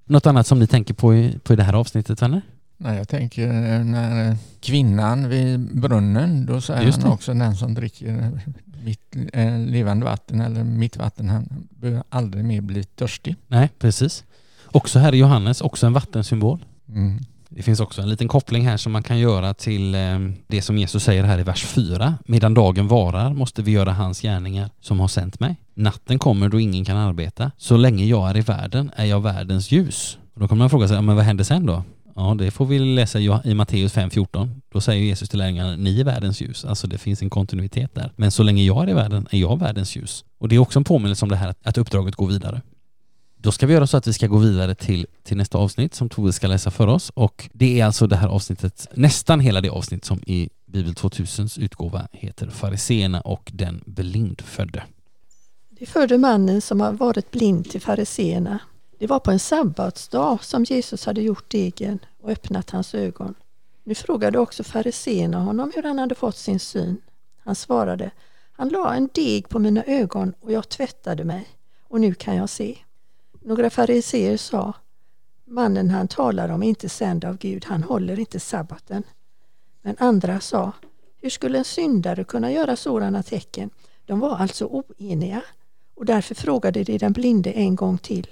Något 0.06 0.26
annat 0.26 0.48
som 0.48 0.60
ni 0.60 0.68
tänker 0.68 0.94
på 0.94 1.16
i, 1.16 1.40
på 1.44 1.54
i 1.54 1.56
det 1.56 1.64
här 1.64 1.74
avsnittet, 1.74 2.22
vänner? 2.22 2.42
Nej, 2.78 2.98
jag 2.98 3.08
tänker 3.08 3.48
eh, 3.48 3.84
när 3.84 4.38
kvinnan 4.62 5.30
vid 5.30 5.80
brunnen, 5.82 6.46
då 6.46 6.62
säger 6.62 6.92
han 6.92 7.12
också 7.12 7.34
den 7.34 7.56
som 7.56 7.74
dricker 7.74 8.32
mitt 8.86 9.16
eh, 9.34 9.60
levande 9.60 10.06
vatten 10.06 10.42
eller 10.42 10.64
mitt 10.64 10.98
vatten, 10.98 11.30
han 11.30 11.68
behöver 11.70 12.04
aldrig 12.10 12.46
mer 12.46 12.62
bli 12.62 12.84
törstig. 12.84 13.36
Nej, 13.48 13.70
precis. 13.80 14.24
Också 14.66 15.00
här 15.00 15.16
i 15.16 15.18
Johannes, 15.18 15.62
också 15.62 15.88
en 15.88 15.94
vattensymbol. 15.94 16.66
Mm. 16.90 17.20
Det 17.50 17.64
finns 17.64 17.80
också 17.80 18.02
en 18.02 18.10
liten 18.10 18.28
koppling 18.28 18.68
här 18.68 18.78
som 18.78 18.92
man 18.92 19.04
kan 19.04 19.20
göra 19.20 19.54
till 19.54 19.96
eh, 19.96 20.20
det 20.48 20.62
som 20.62 20.78
Jesus 20.78 21.04
säger 21.04 21.24
här 21.24 21.40
i 21.40 21.44
vers 21.44 21.66
4. 21.66 22.18
Medan 22.26 22.54
dagen 22.54 22.88
varar 22.88 23.34
måste 23.34 23.62
vi 23.62 23.72
göra 23.72 23.94
hans 23.94 24.22
gärningar 24.22 24.70
som 24.82 25.00
har 25.00 25.08
sänt 25.08 25.40
mig. 25.40 25.56
Natten 25.74 26.20
kommer 26.20 26.50
då 26.50 26.60
ingen 26.60 26.86
kan 26.86 26.98
arbeta. 26.98 27.52
Så 27.58 27.78
länge 27.78 28.06
jag 28.06 28.30
är 28.30 28.38
i 28.38 28.42
världen 28.42 28.92
är 28.96 29.06
jag 29.06 29.22
världens 29.22 29.72
ljus. 29.72 30.18
Och 30.34 30.40
då 30.42 30.48
kommer 30.48 30.60
man 30.60 30.70
fråga 30.70 30.88
sig, 30.88 31.02
men 31.02 31.16
vad 31.16 31.26
händer 31.26 31.44
sen 31.44 31.66
då? 31.66 31.84
Ja, 32.16 32.36
det 32.38 32.52
får 32.52 32.66
vi 32.66 32.80
läsa 32.80 33.20
i 33.20 33.54
Matteus 33.54 33.94
5.14. 33.96 34.50
Då 34.72 34.82
säger 34.82 35.04
Jesus 35.04 35.30
till 35.30 35.40
lärjungarna, 35.40 35.76
ni 35.76 36.00
är 36.00 36.04
världens 36.04 36.42
ljus. 36.42 36.66
Alltså 36.66 36.88
det 36.88 36.98
finns 36.98 37.22
en 37.22 37.30
kontinuitet 37.30 37.96
där. 37.96 38.12
Men 38.16 38.32
så 38.32 38.44
länge 38.44 38.64
jag 38.64 38.84
är 38.84 38.90
i 38.90 38.94
världen 38.94 39.28
är 39.32 39.38
jag 39.40 39.60
världens 39.60 39.96
ljus. 39.96 40.26
Och 40.38 40.48
det 40.50 40.56
är 40.56 40.60
också 40.60 40.80
en 40.80 40.84
påminnelse 40.84 41.26
om 41.26 41.30
det 41.30 41.36
här 41.36 41.54
att- 41.64 41.78
uppdraget 41.78 42.16
går 42.16 42.28
vidare. 42.28 42.62
Då 43.38 43.52
ska 43.52 43.68
vi 43.68 43.74
göra 43.74 43.88
så 43.88 43.98
att 43.98 44.08
vi 44.08 44.14
ska 44.14 44.28
gå 44.28 44.38
vidare 44.38 44.76
till, 44.76 45.08
till 45.24 45.38
nästa 45.38 45.58
avsnitt 45.58 45.96
som 45.96 46.10
Tove 46.10 46.34
ska 46.34 46.48
läsa 46.48 46.72
för 46.72 46.88
oss 46.88 47.10
och 47.10 47.50
det 47.54 47.80
är 47.80 47.86
alltså 47.86 48.08
det 48.08 48.16
här 48.16 48.28
avsnittet, 48.28 48.88
nästan 48.94 49.40
hela 49.40 49.62
det 49.62 49.70
avsnitt 49.70 50.06
som 50.06 50.20
i 50.28 50.50
Bibel 50.66 50.94
2000s 50.94 51.60
utgåva 51.60 52.08
heter 52.12 52.48
Fariséerna 52.50 53.22
och 53.22 53.52
den 53.54 53.82
blindfödde. 53.86 54.84
Det 55.80 55.86
förde 55.86 56.18
mannen 56.18 56.62
som 56.62 56.82
har 56.82 56.92
varit 56.94 57.32
blind 57.32 57.70
till 57.70 57.82
fariseerna. 57.82 58.60
Det 58.98 59.08
var 59.08 59.20
på 59.20 59.32
en 59.32 59.40
sabbatsdag 59.40 60.44
som 60.44 60.64
Jesus 60.64 61.06
hade 61.06 61.22
gjort 61.22 61.52
degen 61.52 62.00
och 62.22 62.30
öppnat 62.30 62.70
hans 62.70 62.96
ögon. 62.96 63.36
Nu 63.84 63.96
frågade 63.96 64.40
också 64.40 64.64
fariseerna 64.64 65.40
honom 65.40 65.72
hur 65.76 65.84
han 65.84 66.00
hade 66.00 66.16
fått 66.16 66.38
sin 66.38 66.60
syn. 66.60 67.02
Han 67.44 67.56
svarade, 67.56 68.12
han 68.52 68.70
la 68.70 68.94
en 68.96 69.10
deg 69.14 69.50
på 69.50 69.60
mina 69.60 69.84
ögon 69.84 70.34
och 70.40 70.52
jag 70.52 70.70
tvättade 70.70 71.24
mig 71.24 71.48
och 71.84 72.02
nu 72.02 72.14
kan 72.14 72.36
jag 72.36 72.50
se. 72.50 72.78
Några 73.42 73.70
fariseer 73.70 74.38
sa, 74.38 74.74
mannen 75.46 75.90
han 75.90 76.08
talar 76.08 76.50
om 76.50 76.64
är 76.64 76.68
inte 76.68 76.90
sänd 76.90 77.26
av 77.26 77.38
Gud, 77.38 77.66
han 77.66 77.84
håller 77.84 78.20
inte 78.20 78.40
sabbaten. 78.40 79.04
Men 79.82 79.96
andra 80.00 80.40
sa, 80.40 80.72
hur 81.22 81.30
skulle 81.30 81.58
en 81.58 81.66
syndare 81.66 82.24
kunna 82.24 82.52
göra 82.52 82.76
sådana 82.76 83.24
tecken? 83.24 83.70
De 84.06 84.20
var 84.20 84.38
alltså 84.38 84.66
oeniga 84.66 85.42
och 85.96 86.06
därför 86.06 86.36
frågade 86.36 86.84
de 86.84 86.98
den 86.98 87.14
blinde 87.14 87.52
en 87.52 87.76
gång 87.76 87.98
till. 87.98 88.28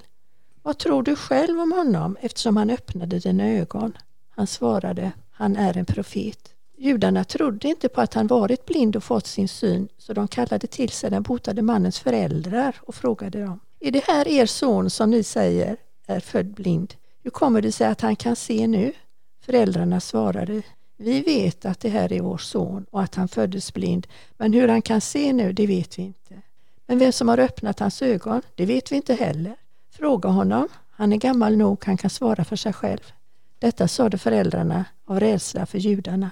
Vad 0.66 0.78
tror 0.78 1.02
du 1.02 1.16
själv 1.16 1.60
om 1.60 1.72
honom 1.72 2.16
eftersom 2.20 2.56
han 2.56 2.70
öppnade 2.70 3.18
dina 3.18 3.48
ögon? 3.48 3.92
Han 4.30 4.46
svarade, 4.46 5.12
han 5.30 5.56
är 5.56 5.76
en 5.76 5.84
profet. 5.84 6.54
Judarna 6.76 7.24
trodde 7.24 7.68
inte 7.68 7.88
på 7.88 8.00
att 8.00 8.14
han 8.14 8.26
varit 8.26 8.66
blind 8.66 8.96
och 8.96 9.04
fått 9.04 9.26
sin 9.26 9.48
syn 9.48 9.88
så 9.98 10.12
de 10.12 10.28
kallade 10.28 10.66
till 10.66 10.88
sig 10.88 11.10
den 11.10 11.22
botade 11.22 11.62
mannens 11.62 11.98
föräldrar 11.98 12.76
och 12.80 12.94
frågade 12.94 13.40
dem. 13.40 13.60
Är 13.80 13.90
det 13.90 14.04
här 14.04 14.28
er 14.28 14.46
son 14.46 14.90
som 14.90 15.10
ni 15.10 15.22
säger 15.22 15.76
är 16.06 16.20
född 16.20 16.54
blind? 16.54 16.94
Hur 17.22 17.30
kommer 17.30 17.62
det 17.62 17.72
sig 17.72 17.86
att 17.86 18.00
han 18.00 18.16
kan 18.16 18.36
se 18.36 18.66
nu? 18.66 18.92
Föräldrarna 19.40 20.00
svarade, 20.00 20.62
vi 20.96 21.20
vet 21.20 21.64
att 21.64 21.80
det 21.80 21.88
här 21.88 22.12
är 22.12 22.20
vår 22.20 22.38
son 22.38 22.86
och 22.90 23.02
att 23.02 23.14
han 23.14 23.28
föddes 23.28 23.74
blind, 23.74 24.06
men 24.36 24.52
hur 24.52 24.68
han 24.68 24.82
kan 24.82 25.00
se 25.00 25.32
nu, 25.32 25.52
det 25.52 25.66
vet 25.66 25.98
vi 25.98 26.02
inte. 26.02 26.42
Men 26.86 26.98
vem 26.98 27.12
som 27.12 27.28
har 27.28 27.38
öppnat 27.38 27.80
hans 27.80 28.02
ögon, 28.02 28.42
det 28.54 28.66
vet 28.66 28.92
vi 28.92 28.96
inte 28.96 29.14
heller. 29.14 29.56
Fråga 29.98 30.28
honom, 30.28 30.68
han 30.90 31.12
är 31.12 31.16
gammal 31.16 31.56
nog, 31.56 31.84
han 31.84 31.96
kan 31.96 32.10
svara 32.10 32.44
för 32.44 32.56
sig 32.56 32.72
själv. 32.72 33.12
Detta 33.58 33.88
sade 33.88 34.18
föräldrarna 34.18 34.84
av 35.06 35.20
rädsla 35.20 35.66
för 35.66 35.78
judarna. 35.78 36.30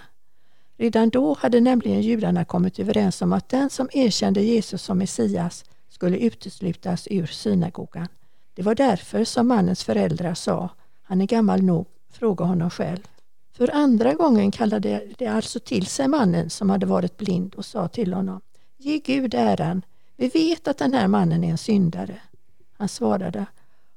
Redan 0.77 1.09
då 1.09 1.37
hade 1.41 1.61
nämligen 1.61 2.03
judarna 2.03 2.45
kommit 2.45 2.79
överens 2.79 3.23
om 3.23 3.33
att 3.33 3.49
den 3.49 3.71
som 3.71 3.89
erkände 3.93 4.43
Jesus 4.43 4.83
som 4.83 4.99
Messias 4.99 5.65
skulle 5.89 6.19
uteslutas 6.19 7.09
ur 7.11 7.27
synagogan. 7.27 8.09
Det 8.55 8.63
var 8.63 8.75
därför 8.75 9.25
som 9.25 9.49
mannens 9.49 9.85
föräldrar 9.85 10.35
sa, 10.35 10.69
han 11.03 11.21
är 11.21 11.27
gammal 11.27 11.63
nog, 11.63 11.87
fråga 12.13 12.45
honom 12.45 12.71
själv. 12.71 13.09
För 13.57 13.75
andra 13.75 14.15
gången 14.15 14.51
kallade 14.51 15.09
de 15.19 15.27
alltså 15.27 15.61
till 15.61 15.87
sig 15.87 16.09
mannen 16.09 16.51
som 16.51 16.71
hade 16.71 16.87
varit 16.87 17.17
blind 17.17 17.55
och 17.55 17.65
sa 17.65 17.89
till 17.89 18.13
honom, 18.13 18.41
ge 18.79 18.99
Gud 18.99 19.35
äran, 19.35 19.83
vi 20.17 20.29
vet 20.29 20.69
att 20.69 20.79
den 20.79 20.95
här 20.95 21.09
mannen 21.09 21.45
är 21.45 21.51
en 21.51 21.59
syndare. 21.59 22.21
Han 22.83 22.89
svarade, 22.89 23.47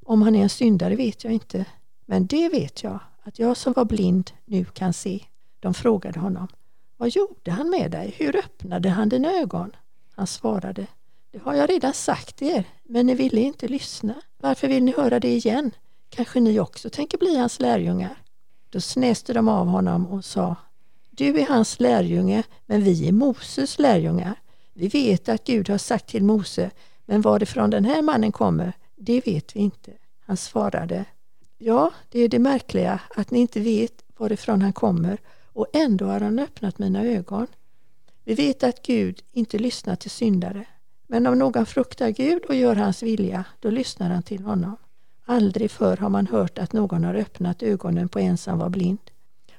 om 0.05 0.21
han 0.21 0.35
är 0.35 0.43
en 0.43 0.49
syndare 0.49 0.95
vet 0.95 1.23
jag 1.23 1.33
inte, 1.33 1.65
men 2.05 2.25
det 2.25 2.49
vet 2.49 2.83
jag, 2.83 2.99
att 3.23 3.39
jag 3.39 3.57
som 3.57 3.73
var 3.73 3.85
blind 3.85 4.31
nu 4.45 4.65
kan 4.65 4.93
se. 4.93 5.25
De 5.59 5.73
frågade 5.73 6.19
honom, 6.19 6.47
vad 6.97 7.09
gjorde 7.09 7.51
han 7.51 7.69
med 7.69 7.91
dig? 7.91 8.15
Hur 8.17 8.35
öppnade 8.35 8.89
han 8.89 9.09
dina 9.09 9.31
ögon? 9.31 9.75
Han 10.15 10.27
svarade, 10.27 10.87
det 11.31 11.39
har 11.43 11.53
jag 11.53 11.69
redan 11.69 11.93
sagt 11.93 12.41
er, 12.41 12.67
men 12.83 13.05
ni 13.05 13.15
ville 13.15 13.41
inte 13.41 13.67
lyssna. 13.67 14.15
Varför 14.37 14.67
vill 14.67 14.83
ni 14.83 14.93
höra 14.97 15.19
det 15.19 15.35
igen? 15.35 15.71
Kanske 16.09 16.39
ni 16.39 16.59
också 16.59 16.89
tänker 16.89 17.17
bli 17.17 17.37
hans 17.37 17.59
lärjungar? 17.59 18.15
Då 18.69 18.81
snäste 18.81 19.33
de 19.33 19.47
av 19.47 19.67
honom 19.67 20.07
och 20.07 20.25
sa, 20.25 20.55
du 21.11 21.39
är 21.39 21.45
hans 21.45 21.79
lärjunge, 21.79 22.43
men 22.65 22.83
vi 22.83 23.07
är 23.07 23.11
Moses 23.11 23.79
lärjungar. 23.79 24.35
Vi 24.73 24.87
vet 24.87 25.29
att 25.29 25.43
Gud 25.43 25.69
har 25.69 25.77
sagt 25.77 26.07
till 26.07 26.23
Mose, 26.23 26.71
men 27.05 27.21
varifrån 27.21 27.69
den 27.69 27.85
här 27.85 28.01
mannen 28.01 28.31
kommer, 28.31 28.73
det 28.95 29.27
vet 29.27 29.55
vi 29.55 29.59
inte. 29.59 29.91
Han 30.25 30.37
svarade, 30.37 31.05
ja, 31.57 31.91
det 32.09 32.19
är 32.19 32.29
det 32.29 32.39
märkliga 32.39 32.99
att 33.15 33.31
ni 33.31 33.39
inte 33.39 33.59
vet 33.59 34.03
varifrån 34.17 34.61
han 34.61 34.73
kommer 34.73 35.17
och 35.53 35.67
ändå 35.73 36.05
har 36.05 36.19
han 36.19 36.39
öppnat 36.39 36.79
mina 36.79 37.03
ögon. 37.03 37.47
Vi 38.23 38.33
vet 38.33 38.63
att 38.63 38.81
Gud 38.81 39.21
inte 39.31 39.57
lyssnar 39.57 39.95
till 39.95 40.11
syndare, 40.11 40.65
men 41.07 41.27
om 41.27 41.39
någon 41.39 41.65
fruktar 41.65 42.09
Gud 42.09 42.45
och 42.45 42.55
gör 42.55 42.75
hans 42.75 43.03
vilja, 43.03 43.45
då 43.59 43.69
lyssnar 43.69 44.09
han 44.09 44.23
till 44.23 44.43
honom. 44.43 44.77
Aldrig 45.25 45.71
förr 45.71 45.97
har 45.97 46.09
man 46.09 46.27
hört 46.27 46.57
att 46.57 46.73
någon 46.73 47.03
har 47.03 47.15
öppnat 47.15 47.63
ögonen 47.63 48.09
på 48.09 48.19
en 48.19 48.37
som 48.37 48.59
var 48.59 48.69
blind. 48.69 49.11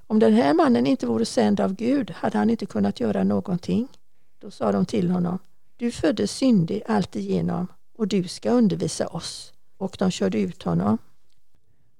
Om 0.07 0.19
den 0.19 0.33
här 0.33 0.55
mannen 0.55 0.87
inte 0.87 1.07
vore 1.07 1.25
sänd 1.25 1.61
av 1.61 1.75
Gud 1.75 2.11
hade 2.11 2.39
han 2.39 2.51
inte 2.51 2.67
kunnat 2.67 3.01
göra 3.01 3.25
någonting. 3.25 3.89
Då 4.39 4.51
sa 4.51 4.73
de 4.73 4.87
till 4.87 5.11
honom, 5.11 5.39
du 5.77 5.91
föddes 5.91 6.31
syndig 6.31 6.83
alltigenom 6.89 7.67
och 7.99 8.09
du 8.09 8.29
ska 8.29 8.51
undervisa 8.51 9.07
oss. 9.07 9.53
Och 9.79 9.97
de 9.99 10.11
körde 10.11 10.39
ut 10.39 10.63
honom. 10.63 10.99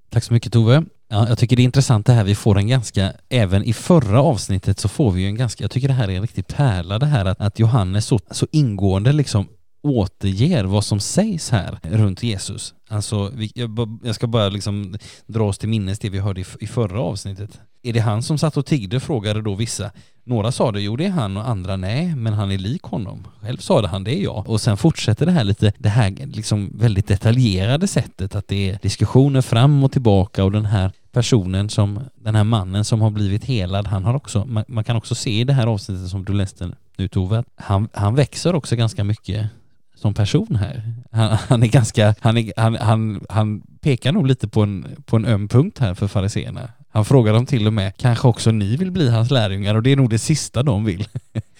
Tack 0.09 0.23
så 0.23 0.33
mycket 0.33 0.53
Tove. 0.53 0.85
Ja, 1.07 1.27
jag 1.29 1.37
tycker 1.37 1.55
det 1.55 1.61
är 1.61 1.63
intressant 1.63 2.05
det 2.05 2.13
här, 2.13 2.23
vi 2.23 2.35
får 2.35 2.57
en 2.57 2.67
ganska, 2.67 3.13
även 3.29 3.63
i 3.63 3.73
förra 3.73 4.21
avsnittet 4.21 4.79
så 4.79 4.87
får 4.87 5.11
vi 5.11 5.21
ju 5.21 5.27
en 5.27 5.35
ganska, 5.35 5.63
jag 5.63 5.71
tycker 5.71 5.87
det 5.87 5.93
här 5.93 6.09
är 6.09 6.15
en 6.15 6.21
riktig 6.21 6.47
pärla 6.47 6.99
det 6.99 7.05
här 7.05 7.25
att, 7.25 7.41
att 7.41 7.59
Johannes 7.59 8.05
så, 8.05 8.19
så 8.31 8.47
ingående 8.51 9.13
liksom 9.13 9.47
återger 9.83 10.63
vad 10.63 10.85
som 10.85 10.99
sägs 10.99 11.49
här 11.49 11.79
runt 11.83 12.23
Jesus. 12.23 12.73
Alltså, 12.89 13.31
vi, 13.33 13.51
jag, 13.55 13.99
jag, 14.03 14.15
ska 14.15 14.27
bara 14.27 14.49
liksom 14.49 14.97
dra 15.25 15.43
oss 15.43 15.57
till 15.57 15.69
minnes 15.69 15.99
det 15.99 16.09
vi 16.09 16.19
hörde 16.19 16.41
i, 16.41 16.45
i 16.59 16.67
förra 16.67 17.01
avsnittet. 17.01 17.59
Är 17.83 17.93
det 17.93 17.99
han 17.99 18.23
som 18.23 18.37
satt 18.37 18.57
och 18.57 18.65
tiggde 18.65 18.99
frågade 18.99 19.41
då 19.41 19.55
vissa. 19.55 19.91
Några 20.23 20.51
sa 20.51 20.71
det, 20.71 20.81
jo 20.81 20.95
det 20.95 21.05
är 21.05 21.09
han 21.09 21.37
och 21.37 21.49
andra 21.49 21.77
nej, 21.77 22.15
men 22.15 22.33
han 22.33 22.51
är 22.51 22.57
lik 22.57 22.83
honom. 22.83 23.27
Själv 23.41 23.57
sa 23.57 23.81
det 23.81 23.87
han, 23.87 24.03
det 24.03 24.15
är 24.19 24.23
jag. 24.23 24.49
Och 24.49 24.61
sen 24.61 24.77
fortsätter 24.77 25.25
det 25.25 25.31
här 25.31 25.43
lite, 25.43 25.73
det 25.77 25.89
här 25.89 26.25
liksom 26.25 26.71
väldigt 26.73 27.07
detaljerade 27.07 27.87
sättet 27.87 28.35
att 28.35 28.47
det 28.47 28.69
är 28.69 28.79
diskussioner 28.81 29.41
fram 29.41 29.83
och 29.83 29.91
tillbaka 29.91 30.43
och 30.43 30.51
den 30.51 30.65
här 30.65 30.91
personen 31.11 31.69
som, 31.69 31.99
den 32.15 32.35
här 32.35 32.43
mannen 32.43 32.85
som 32.85 33.01
har 33.01 33.09
blivit 33.09 33.45
helad, 33.45 33.87
han 33.87 34.05
har 34.05 34.13
också, 34.13 34.45
man, 34.45 34.63
man 34.67 34.83
kan 34.83 34.95
också 34.95 35.15
se 35.15 35.39
i 35.39 35.43
det 35.43 35.53
här 35.53 35.67
avsnittet 35.67 36.09
som 36.09 36.25
du 36.25 36.33
läste 36.33 36.71
nu 36.97 37.07
Tove, 37.07 37.43
han, 37.55 37.89
han 37.93 38.15
växer 38.15 38.55
också 38.55 38.75
ganska 38.75 39.03
mycket 39.03 39.49
som 39.97 40.13
person 40.13 40.55
här. 40.55 40.93
Han, 41.11 41.37
han 41.49 41.63
är 41.63 41.67
ganska, 41.67 42.15
han, 42.19 42.37
är, 42.37 42.53
han, 42.57 42.75
han, 42.75 43.25
han 43.29 43.61
pekar 43.81 44.11
nog 44.11 44.27
lite 44.27 44.47
på 44.47 44.61
en, 44.61 44.87
på 45.05 45.15
en 45.15 45.25
öm 45.25 45.47
punkt 45.47 45.79
här 45.79 45.93
för 45.93 46.07
fariseerna. 46.07 46.69
Han 46.89 47.05
frågar 47.05 47.33
dem 47.33 47.45
till 47.45 47.67
och 47.67 47.73
med, 47.73 47.97
kanske 47.97 48.27
också 48.27 48.51
ni 48.51 48.77
vill 48.77 48.91
bli 48.91 49.09
hans 49.09 49.31
lärjungar 49.31 49.75
och 49.75 49.83
det 49.83 49.91
är 49.91 49.95
nog 49.95 50.09
det 50.09 50.19
sista 50.19 50.63
de 50.63 50.85
vill. 50.85 51.07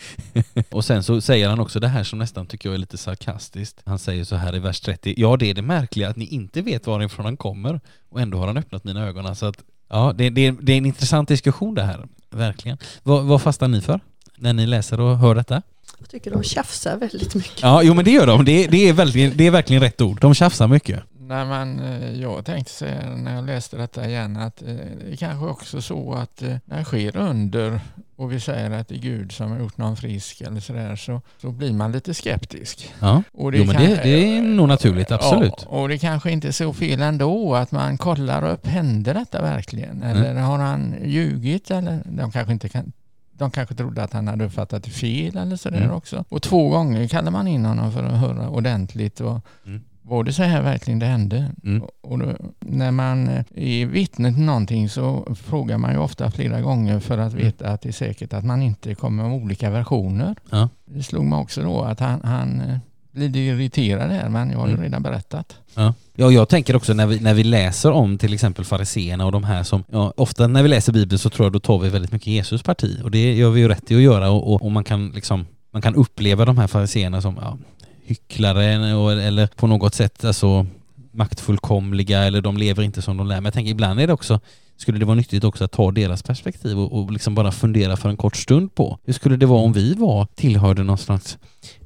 och 0.72 0.86
sen 0.86 1.04
så 1.04 1.22
säger 1.22 1.50
han 1.50 1.60
också 1.60 1.80
det 1.80 1.88
här 1.88 2.04
som 2.04 2.20
nästan 2.20 2.46
tycker 2.46 2.70
jag 2.70 2.74
är 2.74 2.80
lite 2.80 2.98
sarkastiskt. 2.98 3.82
Han 3.86 4.00
säger 4.00 4.24
så 4.24 4.36
här 4.36 4.56
i 4.56 4.60
vers 4.60 4.80
30, 4.80 5.14
ja 5.18 5.38
det 5.38 5.50
är 5.50 5.54
det 5.54 5.62
märkliga 5.62 6.10
att 6.10 6.16
ni 6.16 6.26
inte 6.26 6.62
vet 6.62 6.88
varifrån 6.88 7.26
han 7.26 7.38
kommer 7.38 7.80
och 8.10 8.22
ändå 8.22 8.38
har 8.38 8.48
han 8.48 8.58
öppnat 8.58 8.84
mina 8.84 9.08
ögon. 9.08 9.26
Alltså 9.26 9.46
att, 9.46 9.64
ja, 9.90 10.14
det, 10.18 10.30
det, 10.30 10.52
det 10.62 10.74
är 10.74 10.78
en 10.78 10.86
intressant 10.86 11.30
diskussion 11.30 11.76
det 11.76 11.84
här, 11.84 12.08
verkligen. 12.30 12.78
Vad, 13.04 13.26
vad 13.26 13.42
fastnar 13.42 13.68
ni 13.68 13.82
för 13.82 14.00
när 14.38 14.54
ni 14.54 14.68
läser 14.68 15.00
och 15.00 15.18
hör 15.18 15.36
detta? 15.36 15.62
Jag 16.00 16.10
tycker 16.10 16.32
de 16.32 16.44
tjafsar 16.44 16.98
väldigt 16.98 17.36
mycket. 17.36 17.62
Ja, 17.62 17.84
jo 17.84 17.94
men 17.94 18.06
det 18.06 18.12
gör 18.12 18.28
de. 18.28 18.46
Det, 18.46 18.68
det, 18.68 18.90
är, 18.90 18.94
verkligen, 18.94 19.38
det 19.38 19.48
är 19.48 19.52
verkligen 19.52 19.82
rätt 19.82 20.02
ord. 20.02 20.22
De 20.22 20.34
tjafsar 20.34 20.68
mycket. 20.68 21.04
Nej, 21.20 21.46
men 21.46 21.80
eh, 21.80 22.22
jag 22.22 22.46
tänkte 22.46 22.72
säga 22.72 23.16
när 23.16 23.36
jag 23.36 23.46
läste 23.46 23.78
detta 23.78 24.08
igen 24.08 24.38
att 24.38 24.62
eh, 24.62 24.68
det 24.68 25.12
är 25.12 25.16
kanske 25.16 25.46
också 25.46 25.82
så 25.82 26.14
att 26.14 26.42
eh, 26.42 26.56
när 26.66 26.78
det 26.78 26.86
sker 26.86 27.18
under 27.18 27.80
och 28.16 28.32
vi 28.32 28.40
säger 28.40 28.72
att 28.72 28.88
det 28.88 28.96
är 28.96 29.00
Gud 29.00 29.32
som 29.32 29.52
har 29.52 29.60
gjort 29.60 29.78
någon 29.78 29.98
frisk 29.98 30.42
eller 30.42 30.60
sådär 30.60 30.96
så, 30.96 31.22
så 31.42 31.52
blir 31.52 31.74
man 31.74 31.92
lite 31.92 32.14
skeptisk. 32.14 32.94
Ja, 33.00 33.24
och 33.34 33.52
det, 33.52 33.58
jo, 33.58 33.66
men 33.66 33.76
kan, 33.76 33.86
det, 33.86 34.00
det, 34.04 34.38
är 34.38 34.42
nog 34.42 34.68
naturligt, 34.68 35.12
absolut. 35.12 35.54
Ja, 35.58 35.68
och 35.68 35.90
det 35.90 35.98
kanske 35.98 36.32
inte 36.32 36.48
är 36.48 36.52
så 36.52 36.74
fel 36.74 37.02
ändå 37.02 37.56
att 37.56 37.72
man 37.72 37.98
kollar 37.98 38.50
upp, 38.50 38.68
hände 38.68 39.14
detta 39.14 39.42
verkligen? 39.42 40.04
Mm. 40.04 40.10
Eller 40.10 40.32
mm. 40.32 40.44
har 40.44 40.58
han 40.58 40.96
ljugit? 41.06 41.72
Eller 41.72 42.02
de 42.06 42.32
kanske 42.32 42.54
inte 42.54 42.70
kan 42.70 42.92
de 43.38 43.52
kanske 43.52 43.76
trodde 43.76 44.04
att 44.04 44.14
han 44.14 44.28
hade 44.28 44.46
uppfattat 44.46 44.84
det 44.84 44.90
fel 44.90 45.38
eller 45.38 45.56
sådär 45.56 45.82
mm. 45.82 45.96
också. 45.96 46.26
Och 46.30 46.42
två 46.42 46.70
gånger 46.70 47.08
kallade 47.08 47.32
man 47.32 47.48
in 47.48 47.66
honom 47.66 47.92
för 47.92 48.04
att 48.04 48.20
höra 48.20 48.50
ordentligt. 48.50 49.20
Och 49.20 49.40
mm. 49.66 49.82
Var 50.10 50.24
det 50.24 50.34
så 50.34 50.44
här 50.44 50.62
verkligen 50.62 51.00
det 51.00 51.06
hände? 51.06 51.52
Mm. 51.64 51.84
Och 52.02 52.20
då, 52.20 52.34
när 52.60 52.92
man 52.92 53.30
är 53.56 53.86
vittne 53.86 54.34
till 54.34 54.44
någonting 54.44 54.90
så 54.90 55.36
frågar 55.36 55.78
man 55.78 55.92
ju 55.92 55.98
ofta 55.98 56.32
flera 56.32 56.62
gånger 56.62 57.00
för 57.00 57.18
att 57.18 57.34
mm. 57.34 57.46
veta 57.46 57.70
att 57.70 57.82
det 57.82 57.90
är 57.90 57.94
säkert 57.94 58.34
att 58.34 58.46
man 58.46 58.62
inte 58.62 58.96
kommer 58.96 59.24
med 59.24 59.42
olika 59.44 59.70
versioner. 59.70 60.36
Ja. 60.50 60.70
Det 60.86 61.04
slog 61.04 61.26
mig 61.26 61.40
också 61.40 61.62
då 61.62 61.82
att 61.82 62.00
han, 62.00 62.22
han 62.24 62.80
blir 63.18 63.54
irriterad 63.54 64.12
här 64.12 64.30
men 64.30 64.50
jag 64.52 64.60
har 64.60 64.68
ju 64.68 64.74
mm. 64.74 64.84
redan 64.84 65.04
berättat. 65.04 65.56
Ja. 65.76 65.94
ja, 66.16 66.32
jag 66.32 66.50
tänker 66.50 66.76
också 66.76 66.94
när 66.94 67.08
vi, 67.08 67.20
när 67.20 67.34
vi 67.34 67.44
läser 67.44 67.92
om 67.92 68.18
till 68.18 68.34
exempel 68.34 68.66
fariseerna 68.66 69.26
och 69.26 69.32
de 69.32 69.44
här 69.44 69.64
som, 69.64 69.84
ja, 69.92 70.14
ofta 70.18 70.48
när 70.48 70.64
vi 70.64 70.70
läser 70.70 70.94
Bibeln 70.94 71.20
så 71.20 71.30
tror 71.30 71.46
jag 71.46 71.54
då 71.54 71.60
tar 71.60 71.80
vi 71.80 71.90
väldigt 71.90 72.12
mycket 72.12 72.28
Jesus 72.28 72.64
parti 72.64 73.00
och 73.04 73.12
det 73.12 73.34
gör 73.34 73.50
vi 73.50 73.62
ju 73.62 73.68
rätt 73.68 73.92
i 73.92 73.96
att 73.96 74.02
göra 74.02 74.30
och, 74.30 74.54
och, 74.54 74.62
och 74.62 74.72
man 74.72 74.84
kan 74.84 75.10
liksom 75.10 75.46
man 75.72 75.82
kan 75.82 75.96
uppleva 75.96 76.46
de 76.46 76.58
här 76.58 76.68
fariseerna 76.68 77.22
som 77.22 77.38
ja, 77.42 77.58
hycklare 78.06 78.96
och, 78.96 79.12
eller 79.12 79.48
på 79.48 79.68
något 79.68 79.96
sätt 79.96 80.26
alltså 80.26 80.66
maktfullkomliga 81.12 82.24
eller 82.24 82.42
de 82.42 82.58
lever 82.58 82.84
inte 82.84 83.02
som 83.02 83.18
de 83.18 83.28
lär. 83.28 83.36
Men 83.36 83.46
jag 83.46 83.54
tänker 83.54 83.72
ibland 83.72 84.00
är 84.00 84.08
det 84.08 84.14
också 84.14 84.40
skulle 84.78 85.00
det 85.00 85.06
vara 85.06 85.16
nyttigt 85.16 85.44
också 85.44 85.64
att 85.64 85.72
ta 85.72 85.92
deras 85.92 86.24
perspektiv 86.24 86.80
och, 86.80 87.00
och 87.00 87.12
liksom 87.12 87.36
bara 87.36 87.52
fundera 87.52 87.98
för 87.98 88.10
en 88.10 88.18
kort 88.18 88.36
stund 88.36 88.76
på 88.76 89.00
hur 89.04 89.14
skulle 89.14 89.38
det 89.38 89.46
vara 89.46 89.62
om 89.62 89.74
vi 89.74 89.94
var 89.94 90.28
tillhörde 90.36 90.84
någon 90.84 90.98
slags 90.98 91.38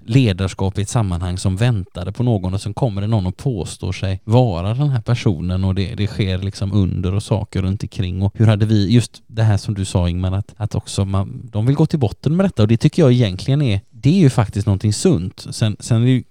ledarskap 0.05 0.77
i 0.77 0.81
ett 0.81 0.89
sammanhang 0.89 1.37
som 1.37 1.55
väntade 1.55 2.11
på 2.11 2.23
någon 2.23 2.53
och 2.53 2.61
sen 2.61 2.73
kommer 2.73 3.01
det 3.01 3.07
någon 3.07 3.25
och 3.25 3.37
påstår 3.37 3.91
sig 3.91 4.21
vara 4.23 4.73
den 4.73 4.89
här 4.89 5.01
personen 5.01 5.63
och 5.63 5.75
det, 5.75 5.95
det 5.95 6.07
sker 6.07 6.37
liksom 6.37 6.73
under 6.73 7.13
och 7.13 7.23
saker 7.23 7.61
runt 7.61 7.83
omkring. 7.83 8.21
Och 8.21 8.33
hur 8.37 8.47
hade 8.47 8.65
vi, 8.65 8.93
just 8.93 9.21
det 9.27 9.43
här 9.43 9.57
som 9.57 9.73
du 9.73 9.85
sa 9.85 10.09
Ingmar, 10.09 10.31
att, 10.31 10.53
att 10.57 10.75
också 10.75 11.05
man, 11.05 11.49
de 11.51 11.65
vill 11.65 11.75
gå 11.75 11.85
till 11.85 11.99
botten 11.99 12.35
med 12.35 12.45
detta. 12.45 12.61
Och 12.61 12.67
det 12.67 12.77
tycker 12.77 13.01
jag 13.01 13.11
egentligen 13.11 13.61
är, 13.61 13.81
det 13.91 14.09
är 14.09 14.19
ju 14.19 14.29
faktiskt 14.29 14.67
någonting 14.67 14.93
sunt. 14.93 15.47
Sen, 15.49 15.77
sen 15.79 16.07
ju, 16.07 16.23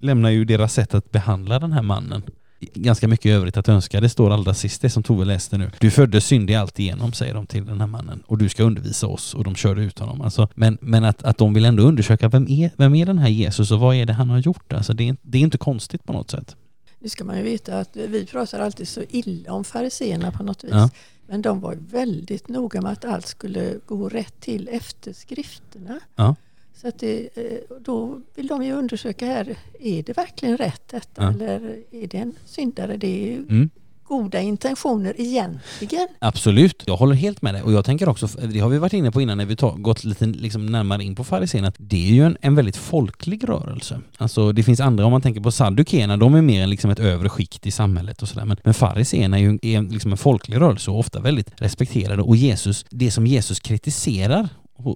lämnar 0.00 0.30
ju 0.30 0.44
deras 0.44 0.72
sätt 0.72 0.94
att 0.94 1.10
behandla 1.10 1.58
den 1.58 1.72
här 1.72 1.82
mannen 1.82 2.22
ganska 2.60 3.08
mycket 3.08 3.30
övrigt 3.30 3.56
att 3.56 3.68
önska. 3.68 4.00
Det 4.00 4.08
står 4.08 4.30
allra 4.30 4.54
sist, 4.54 4.82
det 4.82 4.90
som 4.90 5.02
Tove 5.02 5.24
läste 5.24 5.58
nu. 5.58 5.70
Du 5.78 5.90
föddes 5.90 6.24
syndig 6.24 6.54
alltigenom, 6.54 7.12
säger 7.12 7.34
de 7.34 7.46
till 7.46 7.66
den 7.66 7.80
här 7.80 7.86
mannen. 7.86 8.22
Och 8.26 8.38
du 8.38 8.48
ska 8.48 8.62
undervisa 8.62 9.06
oss. 9.06 9.34
Och 9.34 9.44
de 9.44 9.54
körde 9.54 9.82
ut 9.82 9.98
honom. 9.98 10.20
Alltså, 10.20 10.48
men 10.54 10.78
men 10.80 11.04
att, 11.04 11.22
att 11.22 11.38
de 11.38 11.54
vill 11.54 11.64
ändå 11.64 11.82
undersöka, 11.82 12.28
vem 12.28 12.48
är, 12.48 12.70
vem 12.76 12.94
är 12.94 13.06
den 13.06 13.18
här 13.18 13.28
Jesus 13.28 13.70
och 13.70 13.80
vad 13.80 13.96
är 13.96 14.06
det 14.06 14.12
han 14.12 14.30
har 14.30 14.38
gjort? 14.38 14.72
Alltså, 14.72 14.92
det, 14.92 15.08
är, 15.08 15.16
det 15.22 15.38
är 15.38 15.42
inte 15.42 15.58
konstigt 15.58 16.04
på 16.04 16.12
något 16.12 16.30
sätt. 16.30 16.56
Nu 16.98 17.08
ska 17.08 17.24
man 17.24 17.36
ju 17.36 17.42
veta 17.42 17.78
att 17.78 17.96
vi 17.96 18.26
pratar 18.26 18.60
alltid 18.60 18.88
så 18.88 19.02
illa 19.08 19.52
om 19.52 19.64
fariseerna 19.64 20.30
på 20.30 20.42
något 20.42 20.64
vis. 20.64 20.70
Ja. 20.72 20.90
Men 21.26 21.42
de 21.42 21.60
var 21.60 21.76
väldigt 21.90 22.48
noga 22.48 22.80
med 22.80 22.92
att 22.92 23.04
allt 23.04 23.26
skulle 23.26 23.74
gå 23.86 24.08
rätt 24.08 24.40
till 24.40 24.68
efter 24.72 25.12
skrifterna. 25.12 26.00
Ja. 26.16 26.34
Så 26.80 26.88
att 26.88 26.98
det, 26.98 27.28
eh, 27.34 27.76
då 27.80 28.20
vill 28.34 28.46
de 28.46 28.62
ju 28.62 28.72
undersöka 28.72 29.26
här, 29.26 29.56
är 29.80 30.02
det 30.02 30.16
verkligen 30.16 30.56
rätt 30.56 30.82
detta 30.90 31.22
ja. 31.22 31.30
eller 31.30 31.76
är 31.90 32.06
det 32.06 32.18
en 32.18 32.34
syndare? 32.44 32.96
Det 32.96 33.10
ju, 33.10 33.36
mm. 33.36 33.70
goda 34.04 34.40
intentioner 34.40 35.14
egentligen. 35.18 36.08
Absolut, 36.18 36.82
jag 36.86 36.96
håller 36.96 37.14
helt 37.14 37.42
med 37.42 37.54
dig 37.54 37.62
och 37.62 37.72
jag 37.72 37.84
tänker 37.84 38.08
också, 38.08 38.26
det 38.26 38.58
har 38.58 38.68
vi 38.68 38.78
varit 38.78 38.92
inne 38.92 39.10
på 39.10 39.20
innan 39.20 39.38
när 39.38 39.46
vi 39.46 39.56
tar, 39.56 39.76
gått 39.76 40.04
lite 40.04 40.26
liksom 40.26 40.66
närmare 40.66 41.04
in 41.04 41.14
på 41.14 41.24
fariséerna, 41.24 41.68
att 41.68 41.74
det 41.78 42.08
är 42.08 42.14
ju 42.14 42.24
en, 42.24 42.36
en 42.40 42.54
väldigt 42.54 42.76
folklig 42.76 43.48
rörelse. 43.48 44.00
Alltså 44.16 44.52
det 44.52 44.62
finns 44.62 44.80
andra, 44.80 45.04
om 45.04 45.12
man 45.12 45.22
tänker 45.22 45.40
på 45.40 45.52
saddukeerna, 45.52 46.16
de 46.16 46.34
är 46.34 46.42
mer 46.42 46.66
liksom 46.66 46.90
ett 46.90 47.00
övre 47.00 47.28
skikt 47.28 47.66
i 47.66 47.70
samhället 47.70 48.22
och 48.22 48.28
sådär, 48.28 48.44
men, 48.44 48.56
men 48.64 48.74
fariséerna 48.74 49.38
är 49.38 49.42
ju 49.42 49.58
är 49.62 49.82
liksom 49.82 50.10
en 50.12 50.18
folklig 50.18 50.60
rörelse 50.60 50.90
och 50.90 50.98
ofta 50.98 51.20
väldigt 51.20 51.50
respekterade 51.56 52.22
och 52.22 52.36
Jesus, 52.36 52.86
det 52.90 53.10
som 53.10 53.26
Jesus 53.26 53.60
kritiserar 53.60 54.48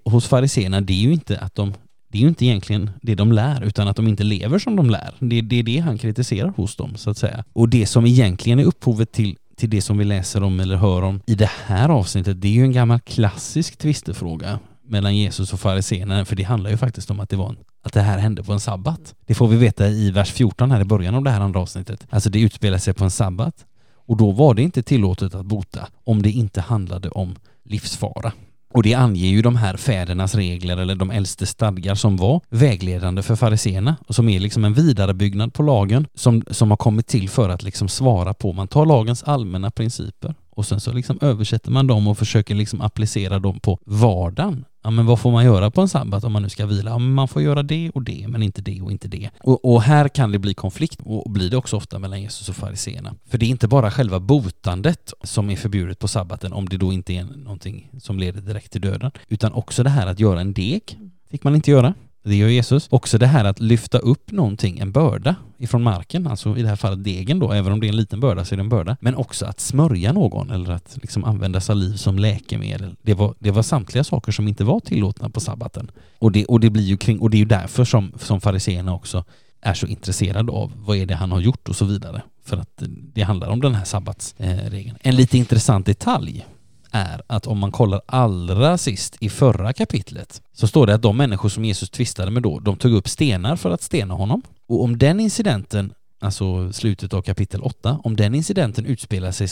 hos 0.05 0.27
fariséerna, 0.27 0.81
det 0.81 0.93
är 0.93 1.03
ju 1.03 1.13
inte 1.13 1.39
att 1.39 1.55
de 1.55 1.75
det 2.09 2.19
är 2.19 2.23
ju 2.23 2.29
inte 2.29 2.47
egentligen 2.47 2.91
det 3.03 3.15
de 3.15 3.33
lär, 3.33 3.65
utan 3.65 3.89
att 3.89 3.97
de 3.97 4.09
inte 4.09 4.25
lever 4.25 4.59
som 4.59 4.77
de 4.77 4.91
lär. 4.91 5.15
Det, 5.19 5.41
det 5.41 5.59
är 5.59 5.63
det 5.63 5.79
han 5.79 5.99
kritiserar 5.99 6.53
hos 6.57 6.77
dem, 6.77 6.97
så 6.97 7.11
att 7.11 7.19
säga. 7.19 7.45
Och 7.53 7.69
det 7.69 7.87
som 7.87 8.07
egentligen 8.07 8.59
är 8.59 8.65
upphovet 8.65 9.13
till 9.13 9.37
till 9.57 9.71
det 9.71 9.83
som 9.83 9.99
vi 9.99 10.05
läser 10.05 10.43
om 10.43 10.61
eller 10.61 10.77
hör 10.77 11.03
om 11.03 11.21
i 11.27 11.35
det 11.35 11.51
här 11.67 11.89
avsnittet, 11.89 12.41
det 12.41 12.49
är 12.49 12.53
ju 12.53 12.63
en 12.63 12.73
gammal 12.73 13.01
klassisk 13.01 13.79
tvistefråga 13.79 14.59
mellan 14.87 15.17
Jesus 15.17 15.53
och 15.53 15.61
fariséerna, 15.61 16.25
för 16.25 16.37
det 16.37 16.43
handlar 16.43 16.71
ju 16.71 16.77
faktiskt 16.77 17.11
om 17.11 17.21
att 17.21 17.31
det 17.31 17.37
var 17.37 17.49
en, 17.49 17.57
att 17.83 17.93
det 17.93 18.01
här 18.01 18.19
hände 18.19 18.43
på 18.43 18.53
en 18.53 18.61
sabbat. 18.61 19.15
Det 19.27 19.35
får 19.35 19.49
vi 19.49 19.57
veta 19.57 19.89
i 19.89 20.11
vers 20.11 20.33
14 20.33 20.71
här 20.71 20.81
i 20.81 20.85
början 20.85 21.15
av 21.15 21.23
det 21.23 21.31
här 21.31 21.41
andra 21.41 21.61
avsnittet. 21.61 22.07
Alltså 22.11 22.31
det 22.31 22.41
utspelar 22.41 22.79
sig 22.79 22.95
på 22.95 23.05
en 23.05 23.11
sabbat 23.11 23.65
och 24.07 24.17
då 24.17 24.31
var 24.31 24.55
det 24.55 24.63
inte 24.63 24.83
tillåtet 24.83 25.35
att 25.35 25.47
bota 25.47 25.89
om 26.05 26.23
det 26.23 26.31
inte 26.31 26.61
handlade 26.61 27.09
om 27.09 27.37
livsfara. 27.65 28.33
Och 28.75 28.83
det 28.83 28.95
anger 28.95 29.27
ju 29.27 29.43
de 29.43 29.57
här 29.57 29.77
fädernas 29.77 30.35
regler 30.35 30.77
eller 30.77 30.95
de 30.95 31.11
äldste 31.11 31.47
stadgar 31.47 31.95
som 31.95 32.17
var 32.17 32.41
vägledande 32.49 33.23
för 33.23 33.37
fariseerna 33.37 33.97
och 34.07 34.15
som 34.15 34.29
är 34.29 34.41
liksom 34.41 34.65
en 34.65 34.75
vidarebyggnad 34.75 35.55
på 35.55 35.63
lagen 35.63 36.07
som, 36.15 36.45
som 36.51 36.71
har 36.71 36.77
kommit 36.77 37.07
till 37.07 37.29
för 37.29 37.49
att 37.49 37.63
liksom 37.63 37.89
svara 37.89 38.35
på, 38.35 38.53
man 38.53 38.69
tar 38.69 38.87
lagens 38.87 39.23
allmänna 39.23 39.71
principer 39.71 40.35
och 40.55 40.67
sen 40.67 40.81
så 40.81 40.93
liksom 40.93 41.19
översätter 41.21 41.71
man 41.71 41.87
dem 41.87 42.09
och 42.09 42.19
försöker 42.19 42.55
liksom 42.55 42.81
applicera 42.81 43.39
dem 43.39 43.61
på 43.61 43.79
vardagen. 43.85 44.65
Ja, 44.83 44.91
men 44.91 45.07
vad 45.07 45.21
får 45.21 45.33
man 45.33 45.45
göra 45.45 45.71
på 45.71 45.81
en 45.81 45.89
sabbat 45.89 46.25
om 46.25 46.33
man 46.33 46.43
nu 46.43 46.49
ska 46.49 46.67
vila? 46.67 46.91
Ja, 46.91 46.99
man 46.99 47.29
får 47.29 47.43
göra 47.43 47.63
det 47.63 47.91
och 47.91 48.03
det, 48.03 48.29
men 48.29 48.43
inte 48.43 48.63
det 48.63 48.81
och 48.81 48.93
inte 48.93 49.09
det. 49.09 49.31
Och, 49.41 49.65
och 49.65 49.83
här 49.83 50.09
kan 50.09 50.33
det 50.33 50.39
bli 50.39 50.55
konflikt 50.55 51.01
och 51.05 51.31
blir 51.31 51.51
det 51.51 51.57
också 51.57 51.77
ofta 51.77 51.99
mellan 51.99 52.23
Jesus 52.23 52.49
och 52.49 52.57
fariseerna. 52.57 53.15
För 53.27 53.39
det 53.39 53.47
är 53.47 53.51
inte 53.51 53.69
bara 53.69 53.91
själva 53.91 54.21
botandet 54.21 55.13
som 55.23 55.51
är 55.51 55.57
förbjudet 55.57 55.99
på 55.99 56.09
sabbaten, 56.09 56.53
om 56.53 56.69
det 56.69 56.77
då 56.77 56.93
inte 56.93 57.13
är 57.13 57.25
någonting 57.25 57.91
som 58.01 58.19
leder 58.19 58.41
direkt 58.41 58.73
till 58.73 58.81
döden, 58.81 59.11
utan 59.29 59.53
också 59.53 59.83
det 59.83 59.91
här 59.91 60.07
att 60.07 60.21
göra 60.21 60.41
en 60.41 60.53
deg 60.53 60.99
fick 61.31 61.45
man 61.45 61.55
inte 61.55 61.71
göra. 61.71 61.95
Det 62.25 62.37
gör 62.37 62.49
Jesus. 62.49 62.87
Också 62.91 63.19
det 63.19 63.27
här 63.27 63.45
att 63.45 63.61
lyfta 63.61 63.99
upp 63.99 64.31
någonting, 64.31 64.79
en 64.79 64.93
börda 64.93 65.37
ifrån 65.59 65.83
marken, 65.83 66.27
alltså 66.27 66.57
i 66.57 66.63
det 66.63 66.69
här 66.69 66.77
fallet 66.77 67.05
degen 67.05 67.39
då, 67.39 67.53
även 67.53 67.73
om 67.73 67.81
det 67.81 67.87
är 67.87 67.89
en 67.89 67.97
liten 67.97 68.21
börda 68.21 68.45
så 68.45 68.55
är 68.55 68.57
det 68.57 68.61
en 68.61 68.69
börda. 68.69 68.97
Men 69.01 69.15
också 69.15 69.47
att 69.47 69.61
smörja 69.61 70.13
någon 70.13 70.51
eller 70.51 70.71
att 70.71 70.99
liksom 71.03 71.25
använda 71.25 71.61
saliv 71.61 71.97
som 71.97 72.19
läkemedel. 72.19 72.97
Det 73.03 73.15
var, 73.15 73.35
det 73.39 73.51
var 73.51 73.63
samtliga 73.63 74.05
saker 74.05 74.33
som 74.33 74.49
inte 74.49 74.65
var 74.65 74.81
tillåtna 74.81 75.31
på 75.31 75.41
sabbaten. 75.41 75.91
Och 76.19 76.33
det, 76.33 76.45
och 76.45 76.61
det 76.61 76.71
blir 76.71 76.83
ju 76.83 76.97
kring, 76.97 77.19
och 77.19 77.31
det 77.31 77.37
är 77.37 77.39
ju 77.39 77.45
därför 77.45 77.85
som, 77.85 78.13
som 78.19 78.41
fariseerna 78.41 78.95
också 78.95 79.25
är 79.61 79.75
så 79.75 79.87
intresserade 79.87 80.53
av 80.53 80.73
vad 80.77 80.97
är 80.97 81.07
det 81.07 81.15
han 81.15 81.33
har 81.33 81.41
gjort 81.41 81.69
och 81.69 81.77
så 81.77 81.85
vidare. 81.85 82.23
För 82.45 82.57
att 82.57 82.83
det 82.87 83.23
handlar 83.23 83.49
om 83.49 83.61
den 83.61 83.75
här 83.75 83.85
sabbatsregeln. 83.85 84.97
Eh, 85.01 85.09
en 85.09 85.17
lite 85.17 85.39
intressant 85.39 85.87
detalj 85.87 86.47
är 86.95 87.23
att 87.27 87.47
om 87.47 87.59
man 87.59 87.73
kollar 87.73 88.01
allra 88.07 88.79
sist 88.79 89.17
i 89.21 89.29
förra 89.29 89.73
kapitlet 89.73 90.43
så 90.53 90.67
står 90.67 90.87
det 90.87 90.95
att 90.95 91.03
de 91.03 91.17
människor 91.17 91.49
som 91.49 91.65
Jesus 91.65 91.91
tvistade 91.91 92.31
med 92.31 92.43
då, 92.43 92.59
de 92.59 92.77
tog 92.77 92.93
upp 92.93 93.09
stenar 93.09 93.57
för 93.57 93.71
att 93.71 93.83
stena 93.83 94.15
honom. 94.15 94.43
Och 94.69 94.83
om 94.85 94.99
den 94.99 95.21
incidenten, 95.21 95.95
alltså 96.21 96.73
slutet 96.73 97.15
av 97.15 97.23
kapitel 97.23 97.63
8, 97.63 98.01
om 98.05 98.17
den 98.17 98.35
incidenten 98.35 98.87
utspelar 98.87 99.33
sig 99.33 99.49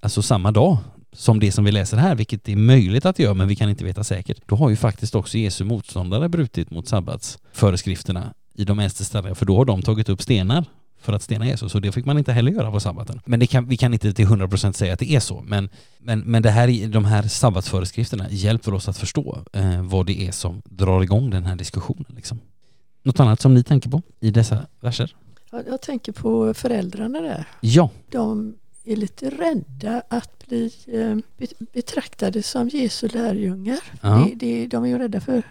alltså 0.00 0.22
samma 0.22 0.52
dag 0.52 0.76
som 1.12 1.40
det 1.40 1.52
som 1.52 1.64
vi 1.64 1.72
läser 1.72 1.96
här, 1.96 2.14
vilket 2.14 2.48
är 2.48 2.56
möjligt 2.56 3.06
att 3.06 3.18
göra 3.18 3.34
men 3.34 3.48
vi 3.48 3.56
kan 3.56 3.70
inte 3.70 3.84
veta 3.84 4.04
säkert, 4.04 4.38
då 4.46 4.56
har 4.56 4.70
ju 4.70 4.76
faktiskt 4.76 5.14
också 5.14 5.38
Jesu 5.38 5.64
motståndare 5.64 6.28
brutit 6.28 6.70
mot 6.70 6.88
sabbatsföreskrifterna 6.88 8.34
i 8.54 8.64
de 8.64 8.78
äldste 8.78 9.04
stadgarna, 9.04 9.34
för 9.34 9.46
då 9.46 9.56
har 9.56 9.64
de 9.64 9.82
tagit 9.82 10.08
upp 10.08 10.22
stenar 10.22 10.64
för 11.04 11.12
att 11.12 11.22
stena 11.22 11.46
Jesus 11.46 11.74
och 11.74 11.80
det 11.80 11.92
fick 11.92 12.04
man 12.04 12.18
inte 12.18 12.32
heller 12.32 12.52
göra 12.52 12.70
på 12.70 12.80
sabbaten. 12.80 13.20
Men 13.24 13.46
kan, 13.46 13.68
vi 13.68 13.76
kan 13.76 13.92
inte 13.92 14.12
till 14.12 14.26
100% 14.26 14.72
säga 14.72 14.92
att 14.92 14.98
det 14.98 15.10
är 15.10 15.20
så, 15.20 15.40
men, 15.40 15.68
men, 15.98 16.20
men 16.20 16.42
det 16.42 16.50
här, 16.50 16.88
de 16.88 17.04
här 17.04 17.22
sabbatsföreskrifterna 17.22 18.26
hjälper 18.30 18.74
oss 18.74 18.88
att 18.88 18.98
förstå 18.98 19.44
eh, 19.52 19.82
vad 19.82 20.06
det 20.06 20.26
är 20.26 20.32
som 20.32 20.62
drar 20.64 21.02
igång 21.02 21.30
den 21.30 21.46
här 21.46 21.56
diskussionen. 21.56 22.06
Liksom. 22.08 22.40
Något 23.02 23.20
annat 23.20 23.40
som 23.40 23.54
ni 23.54 23.62
tänker 23.62 23.90
på 23.90 24.02
i 24.20 24.30
dessa 24.30 24.66
verser? 24.80 25.16
Jag, 25.66 25.82
tänker 25.82 26.12
på 26.12 26.54
föräldrarna 26.54 27.20
där. 27.20 27.44
Ja. 27.60 27.90
De 28.10 28.54
är 28.84 28.96
lite 28.96 29.30
rädda 29.30 30.02
att 30.08 30.46
bli 30.46 30.72
eh, 30.86 31.46
betraktade 31.72 32.42
som 32.42 32.68
Jesu 32.68 33.08
lärjungar. 33.08 33.80
Ja. 34.00 34.28
Det, 34.28 34.34
det, 34.34 34.66
de 34.66 34.84
är 34.84 34.88
ju 34.88 34.98
rädda 34.98 35.20
för 35.20 35.42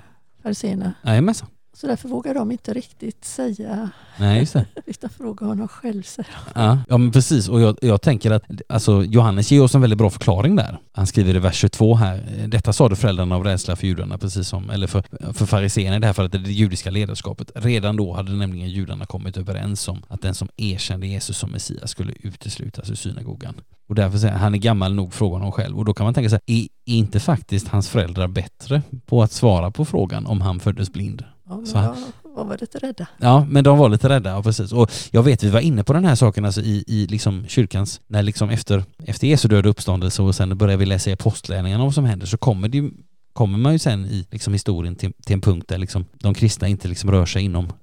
fariséerna. 0.43 0.93
Jajamensan. 1.03 1.47
Så 1.75 1.87
därför 1.87 2.09
vågar 2.09 2.33
de 2.33 2.51
inte 2.51 2.73
riktigt 2.73 3.25
säga. 3.25 3.89
Nej, 4.17 4.39
just 4.39 4.53
det. 4.53 4.65
Utan 4.85 5.09
fråga 5.09 5.45
honom 5.45 5.67
själv. 5.67 6.03
Så. 6.03 6.23
Ja, 6.55 6.79
ja, 6.89 6.97
men 6.97 7.11
precis. 7.11 7.49
Och 7.49 7.61
jag, 7.61 7.77
jag, 7.81 8.01
tänker 8.01 8.31
att 8.31 8.43
alltså, 8.69 9.03
Johannes 9.03 9.51
ger 9.51 9.63
oss 9.63 9.75
en 9.75 9.81
väldigt 9.81 9.97
bra 9.97 10.09
förklaring 10.09 10.55
där. 10.55 10.79
Han 10.91 11.07
skriver 11.07 11.35
i 11.35 11.39
vers 11.39 11.55
22 11.55 11.95
här. 11.95 12.47
Detta 12.47 12.73
sa 12.73 12.89
du 12.89 12.95
föräldrarna 12.95 13.35
av 13.35 13.43
rädsla 13.43 13.75
för 13.75 13.87
judarna, 13.87 14.17
precis 14.17 14.47
som, 14.47 14.69
eller 14.69 14.87
för, 14.87 15.33
för 15.33 15.45
fariséerna 15.45 15.95
i 15.95 15.99
det 15.99 16.05
här 16.05 16.13
fallet, 16.13 16.31
det 16.31 16.37
judiska 16.37 16.91
ledarskapet. 16.91 17.51
Redan 17.55 17.95
då 17.95 18.13
hade 18.13 18.31
nämligen 18.31 18.69
judarna 18.69 19.05
kommit 19.05 19.37
överens 19.37 19.87
om 19.87 20.03
att 20.07 20.21
den 20.21 20.33
som 20.33 20.49
erkände 20.57 21.07
Jesus 21.07 21.37
som 21.37 21.51
Messias 21.51 21.91
skulle 21.91 22.13
uteslutas 22.19 22.89
ur 22.89 22.95
synagogan. 22.95 23.55
Och 23.87 23.95
därför 23.95 24.17
säger 24.17 24.33
han, 24.33 24.41
han 24.41 24.55
är 24.55 24.59
gammal 24.59 24.93
nog, 24.93 25.13
frågar 25.13 25.37
honom 25.37 25.51
själv. 25.51 25.77
Och 25.77 25.85
då 25.85 25.93
kan 25.93 26.03
man 26.03 26.13
tänka 26.13 26.29
sig, 26.29 26.39
är, 26.45 26.67
är 26.85 26.97
inte 26.97 27.19
faktiskt 27.19 27.67
hans 27.67 27.89
föräldrar 27.89 28.27
bättre 28.27 28.81
på 29.05 29.23
att 29.23 29.31
svara 29.31 29.71
på 29.71 29.85
frågan 29.85 30.25
om 30.25 30.41
han 30.41 30.59
föddes 30.59 30.93
blind? 30.93 31.23
Ja, 31.73 31.95
men 32.23 32.33
jag 32.35 32.45
var 32.45 32.57
lite 32.57 32.77
rädda. 32.77 33.07
Ja, 33.17 33.45
men 33.49 33.63
de 33.63 33.77
var 33.77 33.89
lite 33.89 34.09
rädda, 34.09 34.29
ja, 34.29 34.43
precis. 34.43 34.71
Och 34.71 34.91
jag 35.11 35.23
vet, 35.23 35.43
vi 35.43 35.49
var 35.49 35.59
inne 35.59 35.83
på 35.83 35.93
den 35.93 36.05
här 36.05 36.15
saken 36.15 36.45
alltså 36.45 36.61
i, 36.61 36.83
i 36.87 37.07
liksom 37.07 37.45
kyrkans, 37.47 38.01
när 38.07 38.23
liksom 38.23 38.49
efter, 38.49 38.83
efter 39.05 39.27
Jesu 39.27 39.47
död 39.47 39.65
och 39.65 39.69
uppståndelse 39.69 40.21
och 40.21 40.35
sen 40.35 40.57
börjar 40.57 40.77
vi 40.77 40.85
läsa 40.85 41.09
i 41.09 41.13
apostlärningarna 41.13 41.83
vad 41.83 41.93
som 41.93 42.05
händer 42.05 42.25
så 42.25 42.37
kommer 42.37 42.67
det 42.67 42.77
ju 42.77 42.91
kommer 43.33 43.57
man 43.57 43.73
ju 43.73 43.79
sen 43.79 44.05
i 44.05 44.27
liksom 44.31 44.53
historien 44.53 44.95
till, 44.95 45.13
till 45.25 45.33
en 45.33 45.41
punkt 45.41 45.67
där 45.67 45.77
liksom 45.77 46.05
de 46.13 46.33
kristna 46.33 46.67
inte 46.67 46.87
liksom 46.87 47.11
rör 47.11 47.25
sig 47.25 47.43
inom 47.43 47.73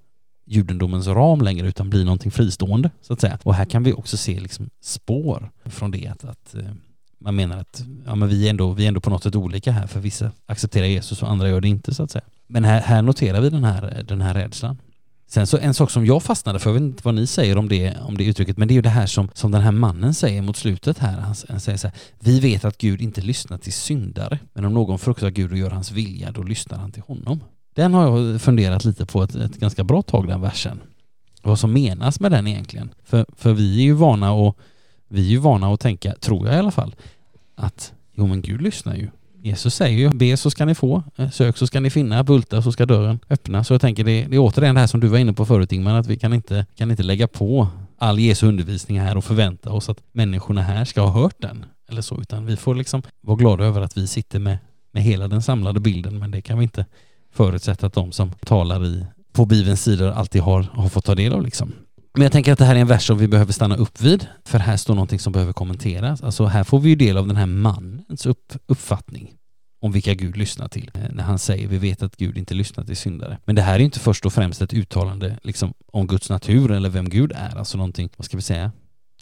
judendomens 0.46 1.06
ram 1.06 1.40
längre 1.40 1.68
utan 1.68 1.90
blir 1.90 2.04
någonting 2.04 2.30
fristående 2.30 2.90
så 3.02 3.12
att 3.12 3.20
säga. 3.20 3.38
Och 3.42 3.54
här 3.54 3.64
kan 3.64 3.82
vi 3.82 3.92
också 3.92 4.16
se 4.16 4.40
liksom 4.40 4.70
spår 4.80 5.50
från 5.64 5.90
det 5.90 6.06
att, 6.06 6.24
att 6.24 6.54
eh, 6.54 6.64
man 7.18 7.36
menar 7.36 7.58
att 7.58 7.84
ja, 8.06 8.14
men 8.14 8.28
vi, 8.28 8.46
är 8.46 8.50
ändå, 8.50 8.72
vi 8.72 8.84
är 8.84 8.88
ändå 8.88 9.00
på 9.00 9.10
något 9.10 9.22
sätt 9.22 9.36
olika 9.36 9.72
här 9.72 9.86
för 9.86 10.00
vissa 10.00 10.32
accepterar 10.46 10.86
Jesus 10.86 11.22
och 11.22 11.30
andra 11.30 11.48
gör 11.48 11.60
det 11.60 11.68
inte 11.68 11.94
så 11.94 12.02
att 12.02 12.10
säga. 12.10 12.24
Men 12.50 12.64
här, 12.64 12.80
här 12.80 13.02
noterar 13.02 13.40
vi 13.40 13.50
den 13.50 13.64
här, 13.64 14.04
den 14.08 14.20
här 14.20 14.34
rädslan. 14.34 14.78
Sen 15.26 15.46
så 15.46 15.58
en 15.58 15.74
sak 15.74 15.90
som 15.90 16.06
jag 16.06 16.22
fastnade 16.22 16.58
för, 16.58 16.70
jag 16.70 16.74
vet 16.74 16.82
inte 16.82 17.02
vad 17.04 17.14
ni 17.14 17.26
säger 17.26 17.58
om 17.58 17.68
det, 17.68 17.96
om 18.00 18.16
det 18.16 18.24
uttrycket, 18.24 18.56
men 18.56 18.68
det 18.68 18.72
är 18.72 18.76
ju 18.76 18.82
det 18.82 18.88
här 18.88 19.06
som, 19.06 19.28
som 19.34 19.50
den 19.50 19.60
här 19.60 19.72
mannen 19.72 20.14
säger 20.14 20.42
mot 20.42 20.56
slutet 20.56 20.98
här. 20.98 21.18
Han, 21.18 21.34
han 21.48 21.60
säger 21.60 21.78
så 21.78 21.88
här, 21.88 21.96
vi 22.18 22.40
vet 22.40 22.64
att 22.64 22.78
Gud 22.78 23.00
inte 23.00 23.20
lyssnar 23.20 23.58
till 23.58 23.72
syndare, 23.72 24.38
men 24.52 24.64
om 24.64 24.74
någon 24.74 24.98
fruktar 24.98 25.30
Gud 25.30 25.52
och 25.52 25.58
gör 25.58 25.70
hans 25.70 25.92
vilja, 25.92 26.32
då 26.32 26.42
lyssnar 26.42 26.78
han 26.78 26.92
till 26.92 27.02
honom. 27.02 27.40
Den 27.74 27.94
har 27.94 28.18
jag 28.18 28.40
funderat 28.40 28.84
lite 28.84 29.06
på 29.06 29.22
ett, 29.22 29.34
ett 29.34 29.56
ganska 29.56 29.84
bra 29.84 30.02
tag, 30.02 30.26
den 30.28 30.40
versen. 30.40 30.80
Vad 31.42 31.58
som 31.58 31.72
menas 31.72 32.20
med 32.20 32.32
den 32.32 32.46
egentligen. 32.46 32.90
För, 33.04 33.26
för 33.36 33.52
vi 33.52 33.78
är 33.78 33.84
ju 33.84 33.92
vana 33.92 34.32
och 34.32 34.58
vi 35.08 35.26
är 35.26 35.30
ju 35.30 35.38
vana 35.38 35.74
att 35.74 35.80
tänka, 35.80 36.14
tror 36.20 36.46
jag 36.46 36.56
i 36.56 36.58
alla 36.58 36.70
fall, 36.70 36.94
att 37.54 37.92
jo 38.14 38.26
men 38.26 38.42
Gud 38.42 38.62
lyssnar 38.62 38.96
ju. 38.96 39.10
Jesus 39.42 39.74
säger 39.74 39.98
ju 39.98 40.10
be 40.10 40.36
så 40.36 40.50
ska 40.50 40.64
ni 40.64 40.74
få, 40.74 41.02
eh, 41.16 41.30
sök 41.30 41.56
så 41.56 41.66
ska 41.66 41.80
ni 41.80 41.90
finna, 41.90 42.24
bulta 42.24 42.62
så 42.62 42.72
ska 42.72 42.86
dörren 42.86 43.18
öppna. 43.30 43.64
Så 43.64 43.74
jag 43.74 43.80
tänker 43.80 44.04
det, 44.04 44.24
det 44.24 44.36
är 44.36 44.40
återigen 44.40 44.74
det 44.74 44.80
här 44.80 44.88
som 44.88 45.00
du 45.00 45.08
var 45.08 45.18
inne 45.18 45.32
på 45.32 45.46
förut 45.46 45.72
Ingmar, 45.72 45.98
att 45.98 46.06
vi 46.06 46.16
kan 46.16 46.32
inte, 46.32 46.66
kan 46.76 46.90
inte 46.90 47.02
lägga 47.02 47.28
på 47.28 47.68
all 47.98 48.18
Jesu 48.18 48.46
undervisning 48.46 49.00
här 49.00 49.16
och 49.16 49.24
förvänta 49.24 49.72
oss 49.72 49.88
att 49.88 49.98
människorna 50.12 50.62
här 50.62 50.84
ska 50.84 51.00
ha 51.00 51.22
hört 51.22 51.36
den 51.38 51.64
eller 51.90 52.02
så, 52.02 52.20
utan 52.20 52.46
vi 52.46 52.56
får 52.56 52.74
liksom 52.74 53.02
vara 53.20 53.36
glada 53.36 53.64
över 53.64 53.80
att 53.80 53.96
vi 53.96 54.06
sitter 54.06 54.38
med, 54.38 54.58
med 54.92 55.02
hela 55.02 55.28
den 55.28 55.42
samlade 55.42 55.80
bilden, 55.80 56.18
men 56.18 56.30
det 56.30 56.40
kan 56.40 56.58
vi 56.58 56.62
inte 56.62 56.86
förutsätta 57.32 57.86
att 57.86 57.92
de 57.92 58.12
som 58.12 58.32
talar 58.32 58.84
i, 58.86 59.06
på 59.32 59.46
Bibelns 59.46 59.82
sidor 59.82 60.10
alltid 60.10 60.42
har, 60.42 60.62
har 60.62 60.88
fått 60.88 61.04
ta 61.04 61.14
del 61.14 61.32
av 61.32 61.42
liksom. 61.42 61.72
Men 62.12 62.22
jag 62.22 62.32
tänker 62.32 62.52
att 62.52 62.58
det 62.58 62.64
här 62.64 62.76
är 62.76 62.80
en 62.80 62.86
vers 62.86 63.06
som 63.06 63.18
vi 63.18 63.28
behöver 63.28 63.52
stanna 63.52 63.76
upp 63.76 64.00
vid, 64.00 64.26
för 64.44 64.58
här 64.58 64.76
står 64.76 64.94
någonting 64.94 65.18
som 65.18 65.32
behöver 65.32 65.52
kommenteras. 65.52 66.22
Alltså 66.22 66.44
här 66.44 66.64
får 66.64 66.78
vi 66.80 66.88
ju 66.88 66.96
del 66.96 67.16
av 67.16 67.26
den 67.26 67.36
här 67.36 67.46
mannens 67.46 68.26
upp, 68.26 68.52
uppfattning 68.66 69.34
om 69.82 69.92
vilka 69.92 70.14
Gud 70.14 70.36
lyssnar 70.36 70.68
till. 70.68 70.90
Eh, 70.94 71.00
när 71.10 71.24
han 71.24 71.38
säger 71.38 71.68
vi 71.68 71.78
vet 71.78 72.02
att 72.02 72.16
Gud 72.16 72.38
inte 72.38 72.54
lyssnar 72.54 72.84
till 72.84 72.96
syndare. 72.96 73.38
Men 73.44 73.56
det 73.56 73.62
här 73.62 73.74
är 73.74 73.78
inte 73.78 73.98
först 73.98 74.26
och 74.26 74.32
främst 74.32 74.62
ett 74.62 74.74
uttalande 74.74 75.38
liksom, 75.42 75.72
om 75.92 76.06
Guds 76.06 76.30
natur 76.30 76.70
eller 76.70 76.88
vem 76.88 77.08
Gud 77.08 77.32
är, 77.32 77.58
alltså 77.58 77.76
någonting, 77.78 78.10
vad 78.16 78.24
ska 78.24 78.36
vi 78.36 78.42
säga, 78.42 78.72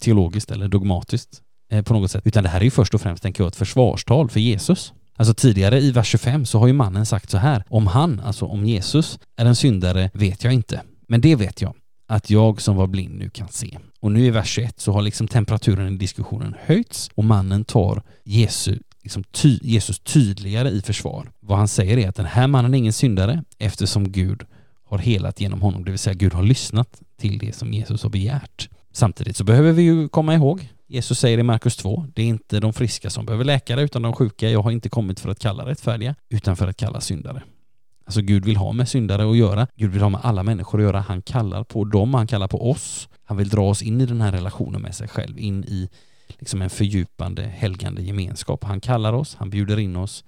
teologiskt 0.01 0.51
eller 0.51 0.69
dogmatiskt 0.69 1.43
eh, 1.73 1.83
på 1.83 1.95
något 1.95 2.11
sätt. 2.11 2.27
Utan 2.27 2.43
det 2.43 2.49
här 2.49 2.61
är 2.61 2.65
ju 2.65 2.71
först 2.71 2.95
och 2.95 3.01
främst, 3.01 3.23
tänker 3.23 3.43
jag, 3.43 3.49
ett 3.49 3.57
försvarstal 3.57 4.31
för 4.31 4.41
Jesus. 4.41 4.93
Alltså 5.17 5.35
tidigare 5.35 5.81
i 5.81 5.93
vers 5.93 6.07
25 6.07 6.47
så 6.47 6.59
har 6.59 6.67
ju 6.67 6.73
mannen 6.73 7.07
sagt 7.07 7.31
så 7.31 7.39
här, 7.39 7.65
om 7.69 7.87
han, 7.87 8.21
alltså 8.21 8.47
om 8.47 8.65
Jesus, 8.65 9.19
är 9.37 9.47
en 9.47 9.57
syndare 9.57 10.11
vet 10.15 10.45
jag 10.45 10.53
inte. 10.53 10.83
Men 11.09 11.21
det 11.21 11.37
vet 11.37 11.63
jag, 11.63 11.75
att 12.09 12.31
jag 12.31 12.61
som 12.61 12.77
var 12.77 12.87
blind 12.87 13.19
nu 13.19 13.31
kan 13.31 13.49
se. 13.49 13.79
Och 14.01 14.13
nu 14.13 14.27
i 14.27 14.31
vers 14.31 14.49
21 14.49 14.81
så 14.81 14.93
har 14.93 15.03
liksom 15.03 15.29
temperaturen 15.29 15.95
i 15.95 15.99
diskussionen 15.99 16.55
höjts 16.61 17.11
och 17.15 17.25
mannen 17.25 17.65
tar 17.65 18.03
Jesu, 18.25 18.79
liksom 19.03 19.25
ty, 19.25 19.59
Jesus 19.63 19.99
tydligare 19.99 20.69
i 20.71 20.83
försvar. 20.83 21.31
Vad 21.41 21.59
han 21.59 21.69
säger 21.69 21.99
är 21.99 22.09
att 22.09 22.17
den 22.17 22.27
här 22.27 22.47
mannen 22.47 22.75
är 22.75 22.79
ingen 22.79 22.93
syndare 22.93 23.45
eftersom 23.59 24.13
Gud 24.13 24.43
har 24.85 24.99
helat 24.99 25.41
genom 25.41 25.63
honom, 25.63 25.85
det 25.85 25.91
vill 25.91 25.99
säga 25.99 26.15
Gud 26.15 26.35
har 26.35 26.43
lyssnat 26.43 27.01
till 27.21 27.39
det 27.39 27.55
som 27.55 27.73
Jesus 27.73 28.03
har 28.03 28.11
begärt. 28.11 28.69
Samtidigt 28.93 29.37
så 29.37 29.45
behöver 29.45 29.73
vi 29.73 29.83
ju 29.83 30.09
komma 30.09 30.35
ihåg 30.35 30.69
Jesus 30.91 31.19
säger 31.19 31.39
i 31.39 31.43
Markus 31.43 31.77
2, 31.77 32.07
det 32.15 32.23
är 32.23 32.27
inte 32.27 32.61
de 32.61 32.73
friska 32.73 33.11
som 33.11 33.27
behöver 33.27 33.45
läkare 33.45 33.83
utan 33.83 34.03
de 34.03 34.13
sjuka. 34.13 34.51
Jag 34.51 34.63
har 34.63 34.71
inte 34.71 34.89
kommit 34.89 35.21
för 35.21 35.31
att 35.31 35.39
kalla 35.39 35.67
rättfärdiga 35.67 36.15
utan 36.29 36.57
för 36.57 36.69
att 36.69 36.77
kalla 36.77 37.01
syndare. 37.01 37.43
Alltså 38.09 38.21
Gud 38.21 38.45
vill 38.45 38.57
ha 38.57 38.73
med 38.73 38.89
syndare 38.89 39.31
att 39.31 39.37
göra. 39.37 39.67
Gud 39.77 39.91
vill 39.91 40.03
ha 40.03 40.09
med 40.09 40.21
alla 40.23 40.43
människor 40.43 40.79
att 40.79 40.85
göra. 40.85 41.01
Han 41.01 41.23
kallar 41.23 41.65
på 41.65 41.85
dem, 41.85 42.15
han 42.15 42.27
kallar 42.27 42.49
på 42.49 42.71
oss. 42.71 43.09
Han 43.25 43.37
vill 43.37 43.49
dra 43.49 43.69
oss 43.69 43.83
in 43.83 44.01
i 44.01 44.07
den 44.07 44.21
här 44.21 44.33
relationen 44.33 44.83
med 44.83 44.95
sig 44.95 45.09
själv, 45.09 45.39
in 45.39 45.65
i 45.65 45.89
liksom 46.29 46.63
en 46.63 46.71
fördjupande, 46.71 47.43
helgande 47.43 48.03
gemenskap. 48.03 48.65
Han 48.65 48.81
kallar 48.81 49.13
oss, 49.13 49.35
han 49.35 49.51
bjuder 49.51 49.79
in 49.79 49.97
oss 49.97 50.25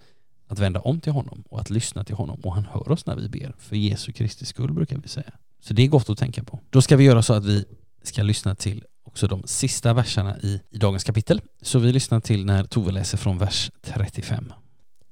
att 0.48 0.58
vända 0.58 0.80
om 0.80 1.00
till 1.00 1.12
honom 1.12 1.44
och 1.48 1.60
att 1.60 1.70
lyssna 1.70 2.04
till 2.04 2.14
honom 2.14 2.40
och 2.40 2.54
han 2.54 2.64
hör 2.64 2.92
oss 2.92 3.06
när 3.06 3.16
vi 3.16 3.28
ber. 3.28 3.54
För 3.58 3.76
Jesu 3.76 4.12
Kristi 4.12 4.44
skull 4.44 4.72
brukar 4.72 4.96
vi 4.96 5.08
säga. 5.08 5.32
Så 5.60 5.74
det 5.74 5.82
är 5.82 5.88
gott 5.88 6.10
att 6.10 6.18
tänka 6.18 6.44
på. 6.44 6.60
Då 6.70 6.82
ska 6.82 6.96
vi 6.96 7.04
göra 7.04 7.22
så 7.22 7.34
att 7.34 7.44
vi 7.44 7.64
ska 8.02 8.22
lyssna 8.22 8.54
till 8.54 8.84
också 9.04 9.26
de 9.26 9.42
sista 9.46 9.92
verserna 9.92 10.38
i, 10.38 10.60
i 10.70 10.78
dagens 10.78 11.04
kapitel. 11.04 11.40
Så 11.62 11.78
vi 11.78 11.92
lyssnar 11.92 12.20
till 12.20 12.44
när 12.44 12.64
Tove 12.64 12.92
läser 12.92 13.18
från 13.18 13.38
vers 13.38 13.70
35. 13.82 14.52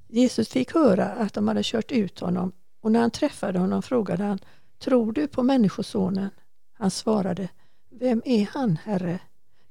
Jesus 0.08 0.48
fick 0.48 0.74
höra 0.74 1.06
att 1.06 1.34
de 1.34 1.48
hade 1.48 1.62
kört 1.64 1.92
ut 1.92 2.20
honom 2.20 2.52
och 2.80 2.92
när 2.92 3.00
han 3.00 3.10
träffade 3.10 3.58
honom 3.58 3.82
frågade 3.82 4.24
han 4.24 4.38
Tror 4.78 5.12
du 5.12 5.26
på 5.26 5.42
Människosonen? 5.42 6.30
Han 6.72 6.90
svarade 6.90 7.48
Vem 7.90 8.22
är 8.24 8.48
han, 8.52 8.76
Herre? 8.84 9.20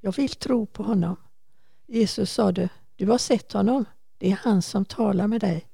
Jag 0.02 0.16
vill 0.16 0.30
tro 0.30 0.66
på 0.66 0.84
honom. 0.84 1.16
Jesus 1.88 2.34
sade 2.34 2.70
Du 2.96 3.08
har 3.08 3.18
sett 3.18 3.54
honom. 3.54 3.86
Det 4.18 4.32
är 4.32 4.40
han 4.42 4.62
som 4.62 4.86
talar 4.86 5.28
med 5.28 5.42
dig. 5.42 5.66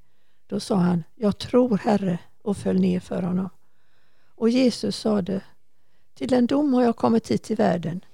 Då 0.47 0.60
sa 0.60 0.76
han 0.76 1.04
Jag 1.15 1.38
tror, 1.38 1.78
Herre 1.78 2.19
och 2.41 2.58
föll 2.58 2.80
ner 2.80 2.99
för 2.99 3.21
honom. 3.21 3.49
Och 4.36 4.49
Jesus 4.49 4.97
sade 4.97 5.41
Till 6.13 6.34
en 6.34 6.47
dom 6.47 6.73
har 6.73 6.84
jag 6.84 6.95
kommit 6.95 7.32
hit 7.32 7.43
till 7.43 7.56
världen 7.56 8.06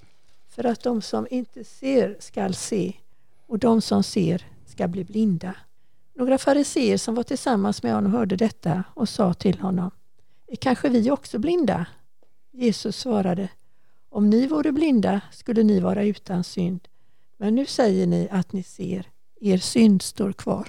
för 0.48 0.66
att 0.66 0.82
de 0.82 1.02
som 1.02 1.26
inte 1.30 1.64
ser 1.64 2.16
skall 2.20 2.54
se 2.54 2.92
och 3.46 3.58
de 3.58 3.80
som 3.80 4.02
ser 4.02 4.46
ska 4.66 4.88
bli 4.88 5.04
blinda. 5.04 5.54
Några 6.20 6.38
fariseer 6.38 6.96
som 6.96 7.14
var 7.14 7.22
tillsammans 7.22 7.82
med 7.82 7.94
honom 7.94 8.12
hörde 8.12 8.36
detta 8.36 8.84
och 8.94 9.08
sa 9.08 9.34
till 9.34 9.58
honom 9.58 9.90
Är 10.46 10.56
kanske 10.56 10.88
vi 10.88 11.10
också 11.10 11.38
blinda? 11.38 11.86
Jesus 12.52 12.96
svarade 12.96 13.48
Om 14.08 14.30
ni 14.30 14.46
vore 14.46 14.72
blinda 14.72 15.20
skulle 15.32 15.62
ni 15.62 15.80
vara 15.80 16.04
utan 16.04 16.44
synd. 16.44 16.80
Men 17.38 17.54
nu 17.54 17.66
säger 17.66 18.06
ni 18.06 18.28
att 18.30 18.52
ni 18.52 18.62
ser. 18.62 19.06
Er 19.40 19.58
synd 19.58 20.02
står 20.02 20.32
kvar. 20.32 20.68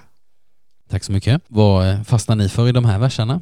Tack 0.89 1.03
så 1.03 1.11
mycket. 1.11 1.41
Vad 1.47 1.89
eh, 1.89 2.03
fastnar 2.03 2.35
ni 2.35 2.49
för 2.49 2.67
i 2.67 2.71
de 2.71 2.85
här 2.85 2.99
verserna? 2.99 3.41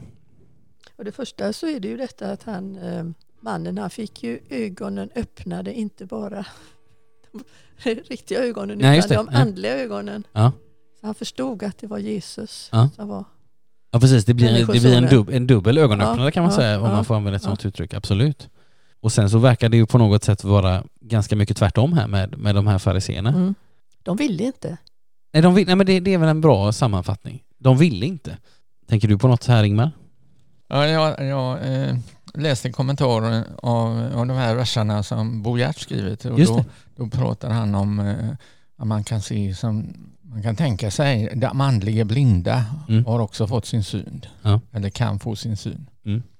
Och 0.95 1.05
det 1.05 1.11
första 1.11 1.53
så 1.53 1.67
är 1.67 1.79
det 1.79 1.87
ju 1.87 1.97
detta 1.97 2.31
att 2.31 2.43
han 2.43 2.75
eh, 2.75 3.05
mannen 3.39 3.77
han 3.77 3.89
fick 3.89 4.23
ju 4.23 4.39
ögonen 4.49 5.09
öppnade, 5.15 5.73
inte 5.73 6.05
bara 6.05 6.45
de 7.83 7.93
riktiga 7.93 8.39
ögonen 8.39 8.77
Nej, 8.77 8.99
utan 8.99 9.25
de 9.25 9.35
andliga 9.35 9.77
ögonen. 9.77 10.27
Ja. 10.31 10.51
Så 10.99 11.05
han 11.05 11.15
förstod 11.15 11.63
att 11.63 11.77
det 11.77 11.87
var 11.87 11.97
Jesus 11.97 12.69
Ja. 12.71 12.89
som 12.95 13.07
var... 13.07 13.25
Ja 13.91 13.99
precis, 13.99 14.25
det 14.25 14.33
blir, 14.33 14.65
det 14.67 14.79
blir 14.79 14.97
en, 14.97 15.05
dub, 15.05 15.29
en 15.29 15.47
dubbel 15.47 15.77
ögonöppnare 15.77 16.27
Ja, 16.27 16.31
kan 16.31 16.43
man 16.43 16.51
ja, 16.51 16.57
säga 16.57 16.79
om 16.79 16.85
ja, 16.85 16.91
man 16.91 17.05
får 17.05 17.15
använda 17.15 17.35
ett 17.35 17.41
ja. 17.41 17.45
sådant 17.45 17.65
uttryck, 17.65 17.93
absolut. 17.93 18.49
Och 18.99 19.11
sen 19.11 19.29
så 19.29 19.37
verkar 19.37 19.69
det 19.69 19.77
ju 19.77 19.85
på 19.85 19.97
något 19.97 20.23
sätt 20.23 20.43
vara 20.43 20.83
ganska 21.01 21.35
mycket 21.35 21.57
tvärtom 21.57 21.93
här 21.93 22.07
med, 22.07 22.37
med 22.37 22.55
de 22.55 22.67
här 22.67 22.77
fariseerna. 22.77 23.29
Mm. 23.29 23.55
De 24.03 24.17
ville 24.17 24.43
inte. 24.43 24.77
Nej, 25.33 25.43
de 25.43 25.53
vill, 25.53 25.67
nej 25.67 25.75
men 25.75 25.85
det, 25.85 25.99
det 25.99 26.13
är 26.13 26.17
väl 26.17 26.29
en 26.29 26.41
bra 26.41 26.71
sammanfattning. 26.71 27.43
De 27.57 27.77
ville 27.77 28.05
inte. 28.05 28.37
Tänker 28.87 29.07
du 29.07 29.17
på 29.17 29.27
något 29.27 29.45
här 29.45 29.63
Ingmar? 29.63 29.91
Ja, 30.67 30.87
jag 30.87 31.25
jag 31.25 31.73
eh, 31.73 31.97
läste 32.33 32.71
kommentarer 32.71 33.43
av, 33.57 34.11
av 34.15 34.27
de 34.27 34.37
här 34.37 34.55
verserna 34.55 35.03
som 35.03 35.43
Bo 35.43 35.57
Gert 35.57 35.79
skrivit 35.79 36.25
och 36.25 36.39
Just 36.39 36.53
då, 36.53 36.65
då 36.95 37.07
pratar 37.09 37.49
han 37.49 37.75
om 37.75 37.99
eh, 37.99 38.29
att 38.77 38.87
man 38.87 39.03
kan 39.03 39.21
se 39.21 39.55
som 39.55 39.93
man 40.29 40.43
kan 40.43 40.55
tänka 40.55 40.91
sig, 40.91 41.29
de 41.35 41.61
andliga 41.61 42.05
blinda 42.05 42.65
Mm. 42.89 43.05
har 43.05 43.19
också 43.19 43.47
fått 43.47 43.65
sin 43.65 43.83
syn. 43.83 44.25
Ja. 44.41 44.61
Eller 44.73 44.89
kan 44.89 45.19
få 45.19 45.35
sin 45.35 45.57
syn. 45.57 45.85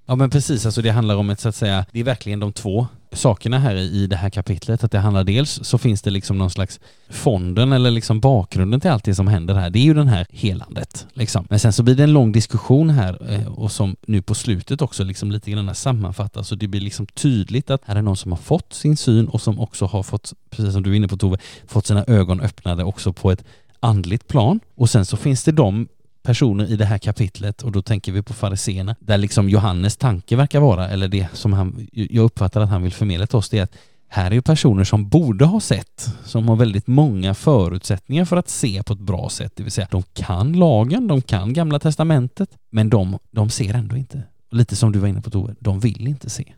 Ja 0.06 0.15
men 0.15 0.30
precis, 0.30 0.65
alltså 0.65 0.82
det 0.82 0.89
handlar 0.89 1.15
om 1.15 1.30
ett 1.30 1.39
så 1.39 1.49
att 1.49 1.56
säga, 1.56 1.86
det 1.91 1.99
är 1.99 2.04
verkligen 2.04 2.39
de 2.39 2.54
två 2.54 2.88
sakerna 3.12 3.60
här 3.60 3.75
i, 3.75 3.82
i 4.04 4.08
det 4.08 4.15
här 4.15 4.30
kapitlet. 4.30 4.84
Att 4.84 4.91
det 4.91 4.99
handlar 4.99 5.23
dels 5.23 5.60
så 5.63 5.78
finns 5.78 6.02
det 6.02 6.10
liksom 6.10 6.38
någon 6.38 6.49
slags 6.49 6.80
fonden 7.10 7.73
eller 7.73 7.91
liksom 7.91 8.19
bakgrunden 8.19 8.80
till 8.80 8.89
allt 8.91 9.04
det 9.04 9.15
som 9.15 9.28
händer 9.28 9.54
här. 9.56 9.69
Det 9.69 9.80
är 9.80 9.84
ju 9.84 9.93
den 9.93 10.08
här 10.08 10.28
helandet 10.32 11.08
liksom. 11.13 11.47
Men 11.49 11.60
sen 11.60 11.73
så 11.73 11.84
blir 11.84 11.95
det 11.95 12.04
en 12.04 12.13
lång 12.13 12.32
diskussion 12.32 12.89
här 12.89 13.32
eh, 13.34 13.47
och 13.47 13.71
som 13.71 13.95
nu 14.08 14.21
på 14.21 14.36
slutet 14.36 14.82
också 14.82 15.04
liksom 15.04 15.32
lite 15.32 15.52
grann 15.52 15.75
sammanfattas 15.75 16.47
så 16.47 16.56
det 16.56 16.67
blir 16.67 16.82
liksom 16.82 17.06
tydligt 17.06 17.69
att 17.69 17.82
här 17.86 17.95
är 17.95 18.02
någon 18.02 18.17
som 18.17 18.32
har 18.32 18.39
fått 18.39 18.73
sin 18.73 18.97
syn 18.97 19.28
och 19.28 19.41
som 19.41 19.60
också 19.60 19.86
har 19.86 20.04
fått, 20.04 20.34
precis 20.49 20.73
som 20.73 20.84
du 20.84 20.91
är 20.91 20.95
inne 20.95 21.08
på 21.08 21.17
Tove, 21.17 21.38
fått 21.67 21.86
sina 21.86 22.04
ögon 22.08 22.41
öppnade 22.41 22.84
också 22.84 23.13
på 23.13 23.32
ett 23.32 23.43
andligt 23.79 24.27
plan. 24.27 24.59
Och 24.75 24.89
sen 24.89 25.05
så 25.05 25.17
finns 25.17 25.43
det 25.43 25.51
de 25.51 25.87
personer 26.21 26.71
i 26.71 26.75
det 26.75 26.85
här 26.85 26.97
kapitlet 26.97 27.61
och 27.61 27.71
då 27.71 27.81
tänker 27.81 28.11
vi 28.11 28.21
på 28.21 28.33
fariséerna 28.33 28.95
där 28.99 29.17
liksom 29.17 29.49
Johannes 29.49 29.97
tanke 29.97 30.35
verkar 30.35 30.59
vara, 30.59 30.89
eller 30.89 31.07
det 31.07 31.27
som 31.33 31.53
han, 31.53 31.87
jag 31.91 32.23
uppfattar 32.23 32.61
att 32.61 32.69
han 32.69 32.83
vill 32.83 32.93
förmedla 32.93 33.27
till 33.27 33.37
oss, 33.37 33.49
det 33.49 33.59
är 33.59 33.63
att 33.63 33.75
här 34.07 34.31
är 34.31 34.35
ju 34.35 34.41
personer 34.41 34.83
som 34.83 35.09
borde 35.09 35.45
ha 35.45 35.59
sett, 35.59 36.09
som 36.23 36.49
har 36.49 36.55
väldigt 36.55 36.87
många 36.87 37.33
förutsättningar 37.33 38.25
för 38.25 38.37
att 38.37 38.49
se 38.49 38.83
på 38.83 38.93
ett 38.93 38.99
bra 38.99 39.29
sätt, 39.29 39.53
det 39.55 39.63
vill 39.63 39.71
säga 39.71 39.87
de 39.91 40.03
kan 40.13 40.53
lagen, 40.53 41.07
de 41.07 41.21
kan 41.21 41.53
gamla 41.53 41.79
testamentet, 41.79 42.49
men 42.69 42.89
de, 42.89 43.17
de 43.31 43.49
ser 43.49 43.73
ändå 43.73 43.97
inte. 43.97 44.23
Lite 44.51 44.75
som 44.75 44.91
du 44.91 44.99
var 44.99 45.07
inne 45.07 45.21
på 45.21 45.29
Tove, 45.29 45.55
de 45.59 45.79
vill 45.79 46.07
inte 46.07 46.29
se. 46.29 46.53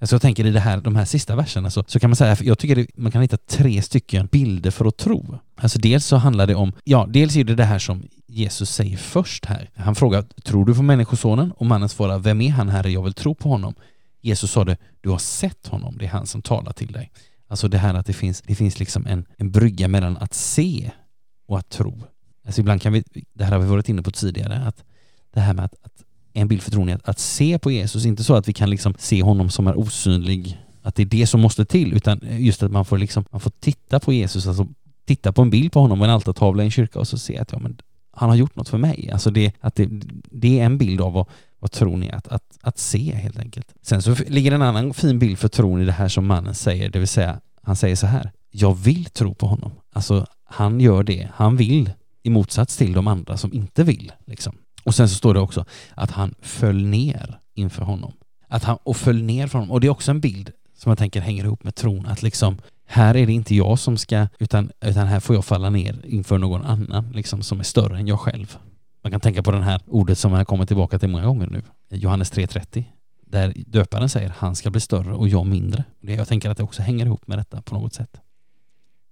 Alltså 0.00 0.14
jag 0.14 0.22
tänker 0.22 0.46
i 0.46 0.50
det 0.50 0.60
här, 0.60 0.80
de 0.80 0.96
här 0.96 1.04
sista 1.04 1.36
verserna 1.36 1.70
så, 1.70 1.84
så 1.86 2.00
kan 2.00 2.10
man 2.10 2.16
säga, 2.16 2.36
jag 2.40 2.58
tycker 2.58 2.76
det, 2.76 2.86
man 2.94 3.12
kan 3.12 3.22
hitta 3.22 3.36
tre 3.36 3.82
stycken 3.82 4.26
bilder 4.26 4.70
för 4.70 4.84
att 4.84 4.96
tro. 4.96 5.38
Alltså 5.56 5.78
dels 5.78 6.06
så 6.06 6.16
handlar 6.16 6.46
det 6.46 6.54
om, 6.54 6.72
ja 6.84 7.06
dels 7.08 7.36
är 7.36 7.44
det 7.44 7.54
det 7.54 7.64
här 7.64 7.78
som 7.78 8.02
Jesus 8.26 8.70
säger 8.70 8.96
först 8.96 9.44
här. 9.44 9.70
Han 9.74 9.94
frågar, 9.94 10.22
tror 10.22 10.64
du 10.64 10.74
på 10.74 10.82
Människosonen? 10.82 11.52
Och 11.52 11.66
mannen 11.66 11.88
svarar, 11.88 12.18
vem 12.18 12.40
är 12.40 12.50
han 12.50 12.68
herre, 12.68 12.90
jag 12.90 13.02
vill 13.02 13.14
tro 13.14 13.34
på 13.34 13.48
honom. 13.48 13.74
Jesus 14.20 14.50
sa 14.50 14.64
det, 14.64 14.76
du 15.00 15.10
har 15.10 15.18
sett 15.18 15.66
honom, 15.66 15.98
det 15.98 16.04
är 16.04 16.08
han 16.08 16.26
som 16.26 16.42
talar 16.42 16.72
till 16.72 16.92
dig. 16.92 17.10
Alltså 17.48 17.68
det 17.68 17.78
här 17.78 17.94
att 17.94 18.06
det 18.06 18.12
finns, 18.12 18.42
det 18.42 18.54
finns 18.54 18.78
liksom 18.78 19.06
en, 19.06 19.26
en 19.36 19.50
brygga 19.50 19.88
mellan 19.88 20.16
att 20.16 20.34
se 20.34 20.90
och 21.46 21.58
att 21.58 21.68
tro. 21.68 22.02
Alltså 22.46 22.60
ibland 22.60 22.82
kan 22.82 22.92
vi, 22.92 23.04
det 23.32 23.44
här 23.44 23.52
har 23.52 23.58
vi 23.58 23.66
varit 23.66 23.88
inne 23.88 24.02
på 24.02 24.10
tidigare, 24.10 24.62
att 24.66 24.84
det 25.34 25.40
här 25.40 25.54
med 25.54 25.64
att, 25.64 25.74
att 25.82 26.04
en 26.32 26.48
bild 26.48 26.62
för 26.62 26.70
tron 26.70 26.88
att, 26.88 27.08
att 27.08 27.18
se 27.18 27.58
på 27.58 27.70
Jesus, 27.70 28.04
inte 28.06 28.24
så 28.24 28.34
att 28.34 28.48
vi 28.48 28.52
kan 28.52 28.70
liksom 28.70 28.94
se 28.98 29.22
honom 29.22 29.50
som 29.50 29.66
är 29.66 29.78
osynlig, 29.78 30.58
att 30.82 30.94
det 30.94 31.02
är 31.02 31.06
det 31.06 31.26
som 31.26 31.40
måste 31.40 31.64
till, 31.64 31.92
utan 31.92 32.20
just 32.22 32.62
att 32.62 32.72
man 32.72 32.84
får 32.84 32.98
liksom, 32.98 33.24
man 33.30 33.40
får 33.40 33.52
titta 33.60 34.00
på 34.00 34.12
Jesus, 34.12 34.46
alltså 34.46 34.66
titta 35.06 35.32
på 35.32 35.42
en 35.42 35.50
bild 35.50 35.72
på 35.72 35.80
honom 35.80 35.98
på 35.98 36.04
en 36.04 36.10
altartavla 36.10 36.62
i 36.62 36.66
en 36.66 36.70
kyrka 36.70 36.98
och 36.98 37.08
så 37.08 37.18
se 37.18 37.38
att 37.38 37.52
ja, 37.52 37.58
men 37.58 37.80
han 38.12 38.28
har 38.28 38.36
gjort 38.36 38.56
något 38.56 38.68
för 38.68 38.78
mig. 38.78 39.10
Alltså 39.12 39.30
det, 39.30 39.52
att 39.60 39.74
det, 39.74 39.88
det 40.30 40.60
är 40.60 40.64
en 40.64 40.78
bild 40.78 41.00
av 41.00 41.12
vad, 41.12 41.26
vad 41.58 41.70
tron 41.70 42.02
är, 42.02 42.14
att, 42.14 42.28
att, 42.28 42.58
att 42.60 42.78
se 42.78 43.14
helt 43.14 43.38
enkelt. 43.38 43.74
Sen 43.82 44.02
så 44.02 44.14
ligger 44.28 44.52
en 44.52 44.62
annan 44.62 44.94
fin 44.94 45.18
bild 45.18 45.38
för 45.38 45.48
tron 45.48 45.82
i 45.82 45.84
det 45.84 45.92
här 45.92 46.08
som 46.08 46.26
mannen 46.26 46.54
säger, 46.54 46.88
det 46.88 46.98
vill 46.98 47.08
säga 47.08 47.40
han 47.62 47.76
säger 47.76 47.96
så 47.96 48.06
här, 48.06 48.30
jag 48.50 48.74
vill 48.74 49.04
tro 49.04 49.34
på 49.34 49.46
honom. 49.46 49.72
Alltså 49.92 50.26
han 50.44 50.80
gör 50.80 51.02
det, 51.02 51.28
han 51.34 51.56
vill 51.56 51.90
i 52.22 52.30
motsats 52.30 52.76
till 52.76 52.92
de 52.92 53.08
andra 53.08 53.36
som 53.36 53.52
inte 53.52 53.84
vill. 53.84 54.12
Liksom. 54.24 54.54
Och 54.84 54.94
sen 54.94 55.08
så 55.08 55.14
står 55.14 55.34
det 55.34 55.40
också 55.40 55.64
att 55.94 56.10
han 56.10 56.34
föll 56.40 56.84
ner 56.84 57.38
inför 57.54 57.82
honom. 57.82 58.12
Att 58.48 58.64
han, 58.64 58.78
och 58.82 58.96
föll 58.96 59.22
ner 59.22 59.46
för 59.46 59.58
honom. 59.58 59.70
Och 59.70 59.80
det 59.80 59.86
är 59.86 59.90
också 59.90 60.10
en 60.10 60.20
bild 60.20 60.50
som 60.76 60.90
jag 60.90 60.98
tänker 60.98 61.20
hänger 61.20 61.44
ihop 61.44 61.64
med 61.64 61.74
tron, 61.74 62.06
att 62.06 62.22
liksom 62.22 62.58
här 62.86 63.16
är 63.16 63.26
det 63.26 63.32
inte 63.32 63.54
jag 63.54 63.78
som 63.78 63.96
ska, 63.96 64.28
utan, 64.38 64.70
utan 64.80 65.06
här 65.06 65.20
får 65.20 65.36
jag 65.36 65.44
falla 65.44 65.70
ner 65.70 66.00
inför 66.04 66.38
någon 66.38 66.62
annan 66.62 67.12
liksom, 67.12 67.42
som 67.42 67.60
är 67.60 67.64
större 67.64 67.98
än 67.98 68.06
jag 68.06 68.20
själv. 68.20 68.58
Man 69.02 69.10
kan 69.10 69.20
tänka 69.20 69.42
på 69.42 69.50
det 69.50 69.62
här 69.62 69.80
ordet 69.86 70.18
som 70.18 70.32
jag 70.32 70.46
kommer 70.46 70.66
tillbaka 70.66 70.98
till 70.98 71.08
många 71.08 71.26
gånger 71.26 71.46
nu, 71.46 71.62
Johannes 71.90 72.32
3.30, 72.32 72.84
där 73.26 73.54
döparen 73.66 74.08
säger 74.08 74.32
han 74.36 74.56
ska 74.56 74.70
bli 74.70 74.80
större 74.80 75.14
och 75.14 75.28
jag 75.28 75.46
mindre. 75.46 75.84
Det, 76.00 76.14
jag 76.14 76.28
tänker 76.28 76.50
att 76.50 76.56
det 76.56 76.62
också 76.62 76.82
hänger 76.82 77.06
ihop 77.06 77.26
med 77.26 77.38
detta 77.38 77.62
på 77.62 77.74
något 77.74 77.94
sätt. 77.94 78.20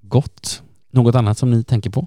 Gott. 0.02 0.62
Något 0.90 1.14
annat 1.14 1.38
som 1.38 1.50
ni 1.50 1.64
tänker 1.64 1.90
på? 1.90 2.06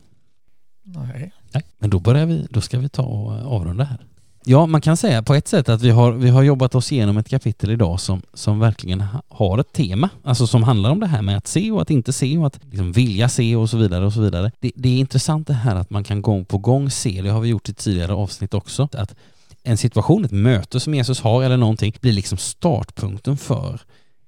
Nej. 0.84 1.32
Nej, 1.54 1.64
men 1.80 1.89
då 1.89 1.99
börjar 1.99 2.26
vi, 2.26 2.47
då 2.49 2.62
ska 2.62 2.80
vi 2.80 2.89
ta 2.89 3.02
och 3.04 3.36
eh, 3.36 3.47
avrunda 3.47 3.84
här. 3.84 3.97
Ja, 4.43 4.66
man 4.66 4.82
kan 4.82 4.97
säga 4.97 5.24
på 5.24 5.34
ett 5.36 5.47
sätt 5.47 5.70
att 5.70 5.82
vi 5.82 5.89
har, 5.89 6.12
vi 6.12 6.30
har 6.30 6.43
jobbat 6.43 6.76
oss 6.76 6.91
igenom 6.91 7.18
ett 7.18 7.30
kapitel 7.30 7.72
idag 7.72 7.99
som, 7.99 8.22
som 8.34 8.60
verkligen 8.60 9.02
ha- 9.02 9.22
har 9.30 9.58
ett 9.58 9.74
tema, 9.74 10.10
alltså 10.24 10.47
som 10.47 10.64
handlar 10.64 10.89
om 10.89 10.99
det 10.99 11.08
här 11.08 11.22
med 11.22 11.38
att 11.38 11.47
se 11.47 11.72
och 11.72 11.82
att 11.82 11.89
inte 11.89 12.14
se 12.14 12.38
och 12.38 12.47
att 12.47 12.60
liksom 12.70 12.91
vilja 12.91 13.30
se 13.30 13.56
och 13.56 13.70
så 13.70 13.78
vidare 13.78 14.06
och 14.06 14.14
så 14.14 14.22
vidare. 14.22 14.52
Det, 14.60 14.72
det 14.76 14.89
är 14.89 14.97
intressant 14.99 15.47
det 15.47 15.54
här 15.54 15.76
att 15.76 15.89
man 15.89 16.04
kan 16.04 16.22
gång 16.22 16.45
på 16.45 16.58
gång 16.58 16.89
se, 16.89 17.22
det 17.22 17.30
har 17.30 17.41
vi 17.41 17.49
gjort 17.49 17.70
i 17.70 17.74
tidigare 17.74 18.14
avsnitt 18.14 18.54
också, 18.54 18.89
att 18.93 19.16
en 19.64 19.78
situation, 19.78 20.26
ett 20.26 20.32
möte 20.32 20.80
som 20.80 20.93
Jesus 20.93 21.22
har 21.22 21.43
eller 21.43 21.58
någonting 21.58 21.93
blir 22.02 22.14
liksom 22.14 22.38
startpunkten 22.38 23.38
för 23.38 23.82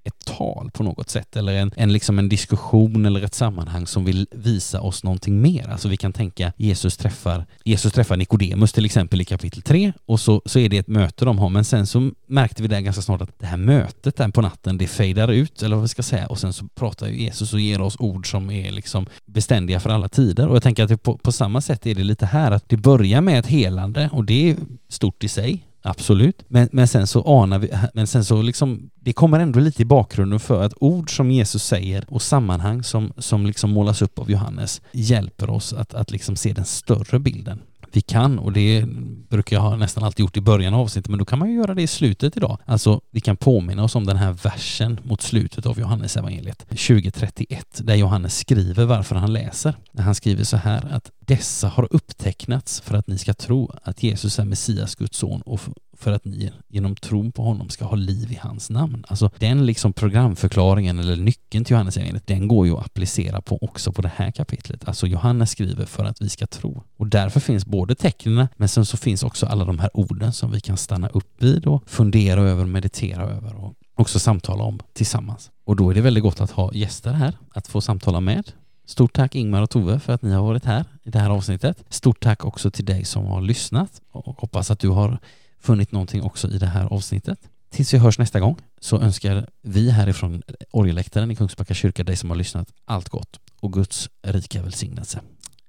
ett 0.03 0.25
tal 0.25 0.71
på 0.73 0.83
något 0.83 1.09
sätt 1.09 1.35
eller 1.35 1.53
en, 1.53 1.71
en, 1.75 1.93
liksom 1.93 2.19
en 2.19 2.29
diskussion 2.29 3.05
eller 3.05 3.21
ett 3.21 3.33
sammanhang 3.33 3.87
som 3.87 4.05
vill 4.05 4.27
visa 4.31 4.81
oss 4.81 5.03
någonting 5.03 5.41
mer. 5.41 5.69
Alltså 5.69 5.87
vi 5.87 5.97
kan 5.97 6.13
tänka 6.13 6.53
Jesus 6.57 6.97
träffar, 6.97 7.45
Jesus 7.63 7.93
träffar 7.93 8.17
Nikodemus 8.17 8.73
till 8.73 8.85
exempel 8.85 9.21
i 9.21 9.25
kapitel 9.25 9.61
3 9.61 9.93
och 10.05 10.19
så, 10.19 10.41
så 10.45 10.59
är 10.59 10.69
det 10.69 10.77
ett 10.77 10.87
möte 10.87 11.25
de 11.25 11.39
har. 11.39 11.49
Men 11.49 11.65
sen 11.65 11.87
så 11.87 12.11
märkte 12.27 12.61
vi 12.61 12.67
där 12.67 12.79
ganska 12.79 13.01
snart 13.01 13.21
att 13.21 13.39
det 13.39 13.45
här 13.45 13.57
mötet 13.57 14.15
där 14.15 14.29
på 14.29 14.41
natten 14.41 14.77
det 14.77 14.87
fejdar 14.87 15.27
ut 15.27 15.63
eller 15.63 15.75
vad 15.75 15.83
vi 15.83 15.89
ska 15.89 16.03
säga. 16.03 16.27
Och 16.27 16.39
sen 16.39 16.53
så 16.53 16.67
pratar 16.67 17.07
ju 17.07 17.21
Jesus 17.21 17.53
och 17.53 17.59
ger 17.59 17.81
oss 17.81 17.95
ord 17.99 18.31
som 18.31 18.51
är 18.51 18.71
liksom 18.71 19.05
beständiga 19.25 19.79
för 19.79 19.89
alla 19.89 20.09
tider. 20.09 20.47
Och 20.47 20.55
jag 20.55 20.63
tänker 20.63 20.83
att 20.83 21.03
på, 21.03 21.17
på 21.17 21.31
samma 21.31 21.61
sätt 21.61 21.85
är 21.85 21.95
det 21.95 22.03
lite 22.03 22.25
här 22.25 22.51
att 22.51 22.69
det 22.69 22.77
börjar 22.77 23.21
med 23.21 23.39
ett 23.39 23.47
helande 23.47 24.09
och 24.13 24.23
det 24.25 24.49
är 24.49 24.57
stort 24.89 25.23
i 25.23 25.27
sig. 25.27 25.63
Absolut. 25.86 26.43
Men, 26.47 26.69
men 26.71 26.88
sen 26.88 27.07
så 27.07 27.41
anar 27.41 27.59
vi, 27.59 27.69
men 27.93 28.07
sen 28.07 28.25
så 28.25 28.41
liksom, 28.41 28.89
det 28.95 29.13
kommer 29.13 29.39
ändå 29.39 29.59
lite 29.59 29.81
i 29.81 29.86
bakgrunden 29.86 30.39
för 30.39 30.63
att 30.63 30.73
ord 30.75 31.15
som 31.15 31.31
Jesus 31.31 31.63
säger 31.63 32.05
och 32.07 32.21
sammanhang 32.21 32.84
som, 32.84 33.13
som 33.17 33.45
liksom 33.45 33.71
målas 33.71 34.01
upp 34.01 34.19
av 34.19 34.31
Johannes 34.31 34.81
hjälper 34.91 35.49
oss 35.49 35.73
att, 35.73 35.93
att 35.93 36.11
liksom 36.11 36.36
se 36.36 36.53
den 36.53 36.65
större 36.65 37.19
bilden 37.19 37.59
vi 37.95 38.01
kan 38.01 38.39
och 38.39 38.51
det 38.51 38.85
brukar 39.29 39.55
jag 39.55 39.61
ha 39.61 39.75
nästan 39.75 40.03
alltid 40.03 40.23
gjort 40.23 40.37
i 40.37 40.41
början 40.41 40.73
av 40.73 40.79
avsnittet 40.79 41.09
men 41.09 41.19
då 41.19 41.25
kan 41.25 41.39
man 41.39 41.49
ju 41.49 41.55
göra 41.55 41.73
det 41.73 41.81
i 41.81 41.87
slutet 41.87 42.37
idag. 42.37 42.57
Alltså 42.65 43.01
vi 43.11 43.21
kan 43.21 43.37
påminna 43.37 43.83
oss 43.83 43.95
om 43.95 44.05
den 44.05 44.17
här 44.17 44.31
versen 44.43 44.99
mot 45.03 45.21
slutet 45.21 45.65
av 45.65 45.79
Johannes 45.79 46.17
evangeliet 46.17 46.59
2031 46.69 47.81
där 47.83 47.95
Johannes 47.95 48.37
skriver 48.37 48.85
varför 48.85 49.15
han 49.15 49.33
läser. 49.33 49.75
Han 49.97 50.15
skriver 50.15 50.43
så 50.43 50.57
här 50.57 50.87
att 50.91 51.11
dessa 51.19 51.67
har 51.67 51.87
upptecknats 51.91 52.81
för 52.81 52.95
att 52.95 53.07
ni 53.07 53.17
ska 53.17 53.33
tro 53.33 53.71
att 53.83 54.03
Jesus 54.03 54.39
är 54.39 54.45
Messias, 54.45 54.95
Guds 54.95 55.17
son 55.17 55.41
och 55.41 55.59
för 56.03 56.11
att 56.11 56.25
ni 56.25 56.51
genom 56.67 56.95
tron 56.95 57.31
på 57.31 57.43
honom 57.43 57.69
ska 57.69 57.85
ha 57.85 57.95
liv 57.95 58.31
i 58.31 58.39
hans 58.41 58.69
namn. 58.69 59.05
Alltså 59.07 59.31
den 59.39 59.65
liksom 59.65 59.93
programförklaringen 59.93 60.99
eller 60.99 61.15
nyckeln 61.15 61.65
till 61.65 61.73
Johannes 61.73 61.97
evangeliet, 61.97 62.27
den 62.27 62.47
går 62.47 62.67
ju 62.67 62.73
att 62.77 62.85
applicera 62.85 63.41
på 63.41 63.57
också 63.63 63.91
på 63.91 64.01
det 64.01 64.11
här 64.15 64.31
kapitlet. 64.31 64.87
Alltså 64.87 65.07
Johannes 65.07 65.51
skriver 65.51 65.85
för 65.85 66.05
att 66.05 66.21
vi 66.21 66.29
ska 66.29 66.47
tro. 66.47 66.83
Och 66.97 67.07
därför 67.07 67.39
finns 67.39 67.65
både 67.65 67.95
tecknen 67.95 68.47
men 68.57 68.69
sen 68.69 68.85
så 68.85 68.97
finns 68.97 69.23
också 69.23 69.45
alla 69.45 69.65
de 69.65 69.79
här 69.79 69.89
orden 69.93 70.33
som 70.33 70.51
vi 70.51 70.59
kan 70.59 70.77
stanna 70.77 71.07
upp 71.07 71.43
vid 71.43 71.65
och 71.65 71.89
fundera 71.89 72.41
över, 72.41 72.65
meditera 72.65 73.23
över 73.23 73.55
och 73.55 73.73
också 73.95 74.19
samtala 74.19 74.63
om 74.63 74.79
tillsammans. 74.93 75.51
Och 75.63 75.75
då 75.75 75.89
är 75.89 75.95
det 75.95 76.01
väldigt 76.01 76.23
gott 76.23 76.41
att 76.41 76.51
ha 76.51 76.73
gäster 76.73 77.11
här 77.11 77.37
att 77.53 77.67
få 77.67 77.81
samtala 77.81 78.19
med. 78.19 78.51
Stort 78.85 79.13
tack 79.13 79.35
Ingmar 79.35 79.61
och 79.61 79.69
Tove 79.69 79.99
för 79.99 80.13
att 80.13 80.21
ni 80.21 80.31
har 80.31 80.43
varit 80.43 80.65
här 80.65 80.85
i 81.03 81.09
det 81.09 81.19
här 81.19 81.29
avsnittet. 81.29 81.83
Stort 81.89 82.23
tack 82.23 82.45
också 82.45 82.71
till 82.71 82.85
dig 82.85 83.05
som 83.05 83.25
har 83.25 83.41
lyssnat 83.41 84.01
och 84.11 84.41
hoppas 84.41 84.71
att 84.71 84.79
du 84.79 84.89
har 84.89 85.19
funnit 85.64 85.91
någonting 85.91 86.24
också 86.24 86.47
i 86.47 86.57
det 86.57 86.66
här 86.66 86.86
avsnittet. 86.86 87.39
Tills 87.70 87.93
vi 87.93 87.97
hörs 87.97 88.20
nästa 88.20 88.39
gång 88.39 88.57
så 88.80 88.99
önskar 88.99 89.49
vi 89.61 89.91
härifrån 89.91 90.41
orgeläktaren 90.72 91.32
i 91.32 91.36
Kungsbacka 91.36 91.74
kyrka 91.74 92.03
dig 92.03 92.16
som 92.16 92.30
har 92.30 92.38
lyssnat 92.38 92.74
allt 92.86 93.09
gott 93.09 93.39
och 93.59 93.74
Guds 93.74 94.09
rika 94.22 94.61
välsignelse. 94.61 95.22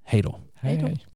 Hej 0.05 0.23
då! 0.23 0.39
Hej, 0.55 0.77
hej. 0.77 1.14